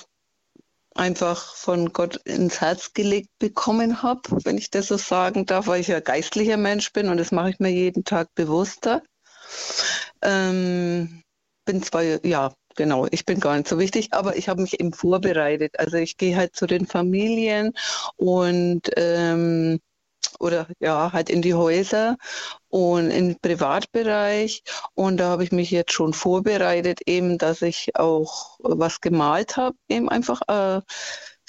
einfach 0.95 1.55
von 1.55 1.91
Gott 1.91 2.17
ins 2.25 2.61
Herz 2.61 2.93
gelegt 2.93 3.29
bekommen 3.39 4.03
habe, 4.03 4.21
wenn 4.43 4.57
ich 4.57 4.69
das 4.69 4.87
so 4.87 4.97
sagen 4.97 5.45
darf, 5.45 5.67
weil 5.67 5.81
ich 5.81 5.87
ja 5.87 5.99
geistlicher 5.99 6.57
Mensch 6.57 6.91
bin 6.93 7.09
und 7.09 7.17
das 7.17 7.31
mache 7.31 7.49
ich 7.49 7.59
mir 7.59 7.71
jeden 7.71 8.03
Tag 8.03 8.29
bewusster. 8.35 9.01
Ähm, 10.21 11.23
bin 11.65 11.81
zwar, 11.83 12.03
ja, 12.25 12.53
genau, 12.75 13.07
ich 13.11 13.25
bin 13.25 13.39
gar 13.39 13.55
nicht 13.57 13.67
so 13.67 13.79
wichtig, 13.79 14.13
aber 14.13 14.35
ich 14.35 14.49
habe 14.49 14.61
mich 14.61 14.79
eben 14.79 14.93
vorbereitet. 14.93 15.79
Also 15.79 15.97
ich 15.97 16.17
gehe 16.17 16.35
halt 16.35 16.55
zu 16.55 16.67
den 16.67 16.85
Familien 16.85 17.73
und 18.17 18.89
ähm, 18.95 19.79
oder 20.43 20.67
ja, 20.79 21.11
halt 21.13 21.29
in 21.29 21.41
die 21.41 21.53
Häuser 21.53 22.17
und 22.67 23.09
im 23.11 23.37
Privatbereich. 23.39 24.63
Und 24.93 25.17
da 25.17 25.29
habe 25.29 25.43
ich 25.43 25.51
mich 25.51 25.71
jetzt 25.71 25.93
schon 25.93 26.13
vorbereitet, 26.13 27.01
eben, 27.07 27.37
dass 27.37 27.61
ich 27.61 27.95
auch 27.95 28.57
was 28.59 29.01
gemalt 29.01 29.57
habe, 29.57 29.75
eben 29.87 30.09
einfach 30.09 30.41
äh, 30.47 30.81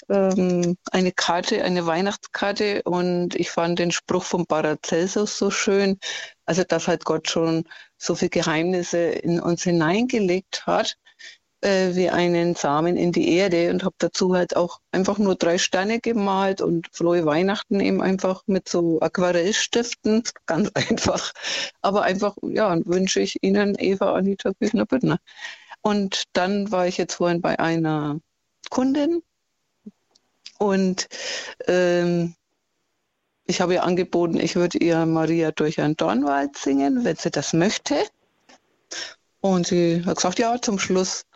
ähm, 0.08 0.76
eine 0.92 1.12
Karte, 1.12 1.64
eine 1.64 1.86
Weihnachtskarte. 1.86 2.82
Und 2.84 3.34
ich 3.34 3.50
fand 3.50 3.78
den 3.80 3.90
Spruch 3.90 4.24
von 4.24 4.46
Paracelsus 4.46 5.36
so 5.38 5.50
schön, 5.50 5.98
also 6.46 6.62
dass 6.64 6.88
halt 6.88 7.04
Gott 7.04 7.28
schon 7.28 7.64
so 7.98 8.14
viele 8.14 8.30
Geheimnisse 8.30 8.98
in 8.98 9.40
uns 9.40 9.64
hineingelegt 9.64 10.66
hat 10.66 10.96
äh, 11.64 11.94
wie 11.94 12.10
einen 12.10 12.54
Samen 12.54 12.96
in 12.96 13.10
die 13.12 13.34
Erde 13.34 13.70
und 13.70 13.84
habe 13.84 13.94
dazu 13.98 14.34
halt 14.34 14.56
auch 14.56 14.80
einfach 14.92 15.18
nur 15.18 15.34
drei 15.34 15.58
Sterne 15.58 16.00
gemalt 16.00 16.60
und 16.60 16.88
frohe 16.92 17.24
Weihnachten 17.24 17.80
eben 17.80 18.02
einfach 18.02 18.42
mit 18.46 18.68
so 18.68 19.00
Aquarellstiften, 19.00 20.22
ganz 20.46 20.70
einfach. 20.74 21.32
Aber 21.80 22.02
einfach, 22.02 22.36
ja, 22.42 22.78
wünsche 22.84 23.20
ich 23.20 23.42
Ihnen, 23.42 23.76
Eva, 23.78 24.14
Anita 24.14 24.52
Küchner-Büttner. 24.60 25.18
Und 25.82 26.24
dann 26.32 26.70
war 26.70 26.86
ich 26.86 26.98
jetzt 26.98 27.14
vorhin 27.14 27.40
bei 27.40 27.58
einer 27.58 28.20
Kundin 28.70 29.22
und 30.58 31.08
ähm, 31.66 32.34
ich 33.46 33.60
habe 33.60 33.74
ihr 33.74 33.84
angeboten, 33.84 34.38
ich 34.38 34.56
würde 34.56 34.78
ihr 34.78 35.04
Maria 35.04 35.50
durch 35.50 35.80
einen 35.80 35.96
Dornwald 35.96 36.56
singen, 36.56 37.04
wenn 37.04 37.16
sie 37.16 37.30
das 37.30 37.52
möchte. 37.52 37.96
Und 39.40 39.66
sie 39.66 40.02
hat 40.06 40.16
gesagt, 40.16 40.38
ja, 40.38 40.60
zum 40.60 40.78
Schluss. 40.78 41.26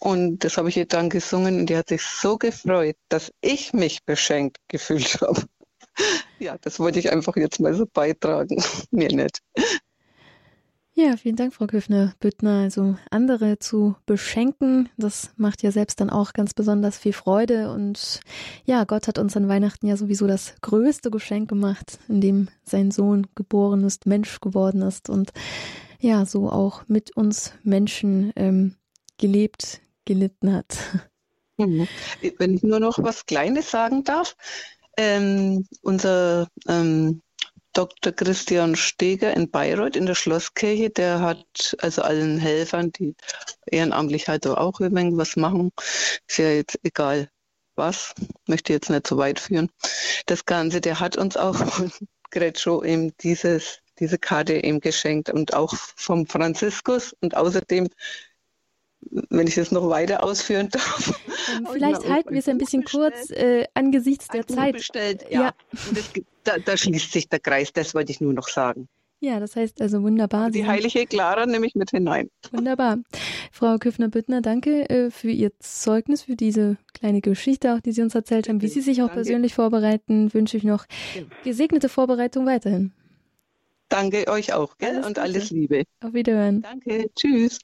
Und 0.00 0.44
das 0.44 0.56
habe 0.56 0.68
ich 0.68 0.76
ihr 0.76 0.86
dann 0.86 1.10
gesungen 1.10 1.60
und 1.60 1.66
die 1.66 1.76
hat 1.76 1.88
sich 1.88 2.02
so 2.02 2.38
gefreut, 2.38 2.96
dass 3.08 3.32
ich 3.40 3.72
mich 3.72 4.04
beschenkt 4.04 4.58
gefühlt 4.68 5.20
habe. 5.20 5.42
Ja, 6.38 6.56
das 6.60 6.78
wollte 6.78 6.98
ich 6.98 7.10
einfach 7.10 7.36
jetzt 7.36 7.60
mal 7.60 7.74
so 7.74 7.84
beitragen. 7.86 8.62
Mir 8.90 9.08
nicht. 9.08 9.40
Ja, 10.94 11.16
vielen 11.16 11.36
Dank, 11.36 11.54
Frau 11.54 11.68
Küffner-Büttner. 11.68 12.62
Also 12.62 12.96
andere 13.10 13.60
zu 13.60 13.94
beschenken, 14.04 14.88
das 14.96 15.30
macht 15.36 15.62
ja 15.62 15.70
selbst 15.70 16.00
dann 16.00 16.10
auch 16.10 16.32
ganz 16.32 16.54
besonders 16.54 16.98
viel 16.98 17.12
Freude. 17.12 17.72
Und 17.72 18.20
ja, 18.64 18.82
Gott 18.82 19.06
hat 19.06 19.18
uns 19.18 19.36
an 19.36 19.48
Weihnachten 19.48 19.86
ja 19.86 19.96
sowieso 19.96 20.26
das 20.26 20.56
größte 20.60 21.12
Geschenk 21.12 21.48
gemacht, 21.48 22.00
in 22.08 22.20
dem 22.20 22.48
sein 22.64 22.90
Sohn 22.90 23.28
geboren 23.36 23.84
ist, 23.84 24.06
Mensch 24.06 24.40
geworden 24.40 24.82
ist 24.82 25.08
und 25.08 25.30
ja, 26.00 26.26
so 26.26 26.50
auch 26.50 26.82
mit 26.88 27.16
uns 27.16 27.52
Menschen 27.62 28.32
ähm, 28.34 28.74
gelebt, 29.18 29.80
gelitten 30.08 30.54
hat. 30.54 30.78
Mhm. 31.58 31.86
Wenn 32.38 32.54
ich 32.54 32.62
nur 32.62 32.80
noch 32.80 32.98
was 33.02 33.26
Kleines 33.26 33.70
sagen 33.70 34.04
darf, 34.04 34.36
ähm, 34.96 35.66
unser 35.82 36.48
ähm, 36.66 37.20
Dr. 37.74 38.12
Christian 38.12 38.74
Steger 38.74 39.34
in 39.34 39.50
Bayreuth 39.50 39.96
in 39.96 40.06
der 40.06 40.14
Schlosskirche, 40.14 40.90
der 40.90 41.20
hat 41.20 41.76
also 41.80 42.02
allen 42.02 42.38
Helfern, 42.38 42.90
die 42.92 43.14
ehrenamtlich 43.66 44.28
halt 44.28 44.46
auch 44.46 44.80
irgendwas 44.80 45.36
machen, 45.36 45.70
ist 46.26 46.38
ja 46.38 46.50
jetzt 46.50 46.80
egal 46.82 47.28
was, 47.76 48.14
möchte 48.46 48.72
jetzt 48.72 48.90
nicht 48.90 49.06
so 49.06 49.18
weit 49.18 49.38
führen. 49.38 49.70
Das 50.26 50.46
Ganze, 50.46 50.80
der 50.80 50.98
hat 50.98 51.16
uns 51.16 51.36
auch 51.36 51.54
von 51.54 51.92
Gretcho 52.30 52.82
eben 52.82 53.16
dieses, 53.18 53.80
diese 54.00 54.18
Karte 54.18 54.54
eben 54.64 54.80
geschenkt 54.80 55.30
und 55.30 55.54
auch 55.54 55.74
vom 55.74 56.26
Franziskus 56.26 57.14
und 57.20 57.36
außerdem 57.36 57.88
wenn 59.00 59.46
ich 59.46 59.54
das 59.54 59.72
noch 59.72 59.88
weiter 59.88 60.22
ausführen 60.22 60.68
darf. 60.70 61.20
Ähm, 61.56 61.66
vielleicht 61.72 62.08
halten 62.08 62.30
wir 62.30 62.38
es 62.38 62.48
ein 62.48 62.58
bisschen 62.58 62.84
kurz 62.84 63.30
äh, 63.30 63.64
angesichts 63.74 64.28
der 64.28 64.46
Zeit. 64.46 64.74
Bestellt, 64.74 65.24
ja. 65.30 65.42
ja. 65.42 65.54
Das, 65.94 66.12
da, 66.44 66.58
da, 66.58 66.76
schließt 66.76 67.12
sich 67.12 67.28
der 67.28 67.40
Kreis, 67.40 67.72
das 67.72 67.94
wollte 67.94 68.12
ich 68.12 68.20
nur 68.20 68.32
noch 68.32 68.48
sagen. 68.48 68.88
Ja, 69.20 69.40
das 69.40 69.56
heißt 69.56 69.80
also 69.82 70.02
wunderbar. 70.02 70.50
Die 70.50 70.66
heilige 70.66 71.04
Clara 71.06 71.44
nehme 71.44 71.66
ich 71.66 71.74
mit 71.74 71.90
hinein. 71.90 72.30
Wunderbar. 72.52 72.98
Frau 73.50 73.76
Küffner-Büttner, 73.76 74.42
danke 74.42 74.88
äh, 74.88 75.10
für 75.10 75.30
Ihr 75.30 75.50
Zeugnis, 75.58 76.22
für 76.22 76.36
diese 76.36 76.76
kleine 76.94 77.20
Geschichte 77.20 77.74
auch, 77.74 77.80
die 77.80 77.90
Sie 77.90 78.02
uns 78.02 78.14
erzählt 78.14 78.48
haben. 78.48 78.62
Wie 78.62 78.68
Sie 78.68 78.80
sich 78.80 79.02
auch 79.02 79.08
danke. 79.08 79.22
persönlich 79.22 79.54
vorbereiten, 79.54 80.32
wünsche 80.32 80.56
ich 80.56 80.62
noch 80.62 80.86
gesegnete 81.42 81.88
Vorbereitung 81.88 82.46
weiterhin. 82.46 82.92
Danke 83.88 84.28
euch 84.28 84.52
auch 84.52 84.76
gell? 84.78 84.96
Alles 84.96 85.06
und 85.06 85.18
alles 85.18 85.50
Liebe. 85.50 85.84
Auf 86.00 86.12
Wiederhören. 86.12 86.62
Danke, 86.62 87.10
tschüss. 87.16 87.58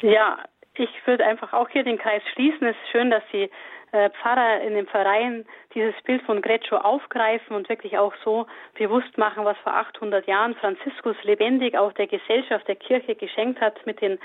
Ja, 0.00 0.38
ich 0.74 0.90
würde 1.06 1.24
einfach 1.24 1.52
auch 1.52 1.68
hier 1.68 1.84
den 1.84 1.98
Kreis 1.98 2.22
schließen. 2.32 2.66
Es 2.66 2.76
ist 2.76 2.90
schön, 2.90 3.10
dass 3.10 3.22
Sie 3.32 3.50
äh, 3.92 4.10
Pfarrer 4.10 4.60
in 4.60 4.74
den 4.74 4.86
Pfarreien 4.86 5.46
dieses 5.74 5.94
Bild 6.02 6.22
von 6.22 6.40
Greccio 6.40 6.78
aufgreifen 6.78 7.54
und 7.54 7.68
wirklich 7.68 7.98
auch 7.98 8.14
so 8.24 8.46
bewusst 8.74 9.18
machen, 9.18 9.44
was 9.44 9.56
vor 9.58 9.74
800 9.74 10.26
Jahren 10.26 10.54
Franziskus 10.54 11.16
lebendig 11.24 11.76
auch 11.76 11.92
der 11.92 12.06
Gesellschaft, 12.06 12.66
der 12.68 12.76
Kirche 12.76 13.14
geschenkt 13.14 13.60
hat 13.60 13.84
mit 13.86 14.00
den 14.00 14.18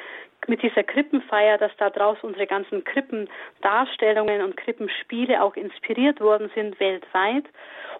mit 0.47 0.61
dieser 0.61 0.83
Krippenfeier, 0.83 1.57
dass 1.57 1.71
da 1.77 1.89
draus 1.89 2.17
unsere 2.21 2.47
ganzen 2.47 2.83
Krippendarstellungen 2.83 4.41
und 4.41 4.57
Krippenspiele 4.57 5.41
auch 5.41 5.55
inspiriert 5.55 6.19
worden 6.19 6.51
sind 6.53 6.79
weltweit. 6.79 7.45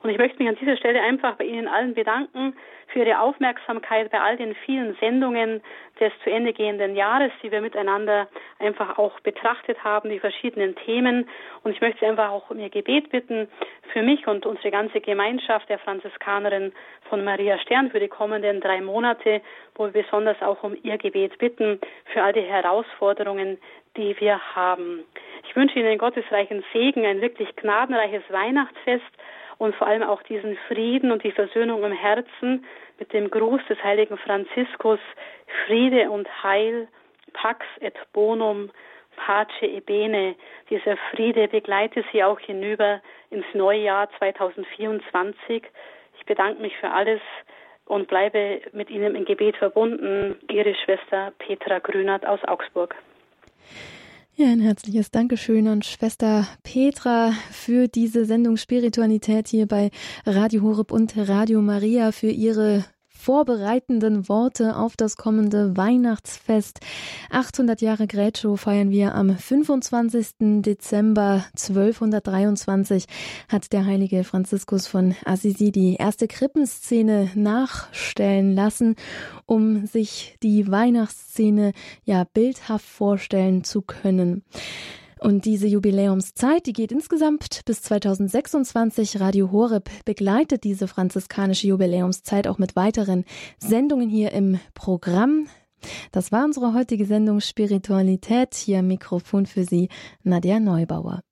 Und 0.02 0.10
ich 0.10 0.18
möchte 0.18 0.39
mich 0.39 0.50
an 0.50 0.58
dieser 0.60 0.78
Stelle 0.78 1.02
einfach 1.02 1.36
bei 1.36 1.46
Ihnen 1.46 1.68
allen 1.68 1.94
bedanken 1.94 2.56
für 2.88 3.00
Ihre 3.00 3.20
Aufmerksamkeit 3.20 4.12
bei 4.12 4.20
all 4.20 4.38
den 4.38 4.56
vielen 4.66 4.96
Sendungen 4.96 5.62
des 6.00 6.12
zu 6.24 6.30
Ende 6.30 6.54
gehenden 6.54 6.96
Jahres, 6.96 7.32
die 7.41 7.52
wir 7.52 7.62
miteinander 7.62 8.28
einfach 8.60 8.98
auch 8.98 9.20
betrachtet 9.22 9.84
haben, 9.84 10.10
die 10.10 10.20
verschiedenen 10.20 10.76
Themen. 10.76 11.30
Und 11.64 11.72
ich 11.72 11.82
möchte 11.82 12.02
Sie 12.02 12.06
einfach 12.06 12.32
auch 12.32 12.50
um 12.50 12.60
Ihr 12.60 12.70
Gebet 12.70 13.10
bitten 13.10 13.32
für 13.91 14.01
mich 14.01 14.25
und 14.27 14.45
unsere 14.45 14.71
ganze 14.71 15.01
Gemeinschaft 15.01 15.69
der 15.69 15.79
Franziskanerin 15.79 16.73
von 17.09 17.23
Maria 17.23 17.59
Stern 17.59 17.91
für 17.91 17.99
die 17.99 18.07
kommenden 18.07 18.61
drei 18.61 18.81
Monate, 18.81 19.41
wo 19.75 19.86
wir 19.86 20.03
besonders 20.03 20.41
auch 20.41 20.63
um 20.63 20.75
Ihr 20.84 20.97
Gebet 20.97 21.38
bitten 21.38 21.79
für 22.11 22.23
all 22.23 22.34
die 22.34 22.41
Herausforderungen, 22.41 23.57
die 23.97 24.19
wir 24.19 24.39
haben. 24.55 25.03
Ich 25.47 25.55
wünsche 25.55 25.79
Ihnen 25.79 25.97
gottesreichen 25.97 26.63
Segen, 26.73 27.05
ein 27.05 27.21
wirklich 27.21 27.55
gnadenreiches 27.55 28.23
Weihnachtsfest 28.29 29.11
und 29.57 29.75
vor 29.75 29.88
allem 29.88 30.03
auch 30.03 30.23
diesen 30.23 30.57
Frieden 30.67 31.11
und 31.11 31.23
die 31.23 31.31
Versöhnung 31.31 31.84
im 31.84 31.91
Herzen 31.91 32.65
mit 32.99 33.13
dem 33.13 33.29
Gruß 33.29 33.61
des 33.69 33.84
heiligen 33.84 34.17
Franziskus, 34.17 34.99
Friede 35.65 36.09
und 36.09 36.27
Heil, 36.43 36.88
Pax 37.34 37.65
et 37.79 37.95
Bonum, 38.13 38.71
Pace 39.16 39.61
e 39.61 39.80
Bene. 39.80 40.36
Dieser 40.70 40.97
Friede 41.11 41.47
begleite 41.47 42.03
Sie 42.11 42.24
auch 42.24 42.39
hinüber 42.39 43.01
ins 43.30 43.45
neue 43.53 43.84
Jahr 43.84 44.09
2024. 44.18 45.64
Ich 46.20 46.26
bedanke 46.26 46.61
mich 46.61 46.76
für 46.78 46.89
alles 46.89 47.22
und 47.86 48.07
bleibe 48.07 48.61
mit 48.72 48.89
Ihnen 48.89 49.16
im 49.16 49.26
Gebet 49.26 49.57
verbunden. 49.57 50.36
Ihre 50.49 50.76
Schwester 50.76 51.34
Petra 51.39 51.80
Grünert 51.80 52.26
aus 52.26 52.43
Augsburg. 52.45 52.95
Ja, 54.36 54.47
ein 54.47 54.61
herzliches 54.61 55.11
Dankeschön 55.11 55.68
an 55.68 55.84
Schwester 55.84 56.47
Petra 56.64 57.34
für 57.51 57.88
diese 57.88 58.26
Sendung 58.26 58.57
Spiritualität 58.57 59.47
hier 59.47 59.68
bei 59.68 59.91
Radio 60.26 60.64
Horeb 60.64 60.91
und 60.91 61.14
Radio 61.16 61.61
Maria 61.61 62.11
für 62.11 62.32
ihre 62.32 62.84
vorbereitenden 63.24 64.28
Worte 64.28 64.76
auf 64.76 64.97
das 64.97 65.15
kommende 65.15 65.78
Weihnachtsfest. 65.78 66.82
800 67.30 67.80
Jahre 67.80 68.05
Grätschow 68.05 68.59
feiern 68.59 68.91
wir 68.91 69.15
am 69.15 69.38
25. 69.38 70.61
Dezember 70.61 71.45
1223 71.51 73.05
hat 73.47 73.71
der 73.71 73.86
heilige 73.86 74.26
Franziskus 74.26 74.88
von 74.88 75.15
Assisi 75.24 75.71
die 75.71 75.95
erste 75.95 76.28
Krippenszene 76.28 77.32
nachstellen 77.34 78.55
lassen, 78.55 78.95
um 79.45 79.86
sich 79.86 80.38
die 80.43 80.69
Weihnachtsszene 80.69 81.71
ja 82.03 82.26
bildhaft 82.26 82.86
vorstellen 82.86 83.63
zu 83.63 83.84
können. 83.84 84.43
Und 85.24 85.45
diese 85.45 85.67
Jubiläumszeit, 85.67 86.65
die 86.65 86.74
geht 86.74 86.91
insgesamt 86.91 87.61
bis 87.63 87.82
2026. 87.84 89.21
Radio 89.21 89.53
Horeb 89.53 89.89
begleitet 90.03 90.65
diese 90.65 90.89
franziskanische 90.89 91.67
Jubiläumszeit 91.67 92.45
auch 92.45 92.57
mit 92.57 92.76
weiteren 92.76 93.24
Sendungen 93.57 94.09
hier 94.09 94.34
im 94.34 94.59
Programm. 94.74 95.47
Das 96.11 96.34
war 96.34 96.43
unsere 96.43 96.74
heutige 96.74 97.05
Sendung 97.05 97.39
Spiritualität. 97.39 98.53
Hier 98.53 98.84
Mikrofon 98.84 99.45
für 99.45 99.63
Sie 99.63 99.88
Nadja 100.24 100.59
Neubauer. 100.59 101.24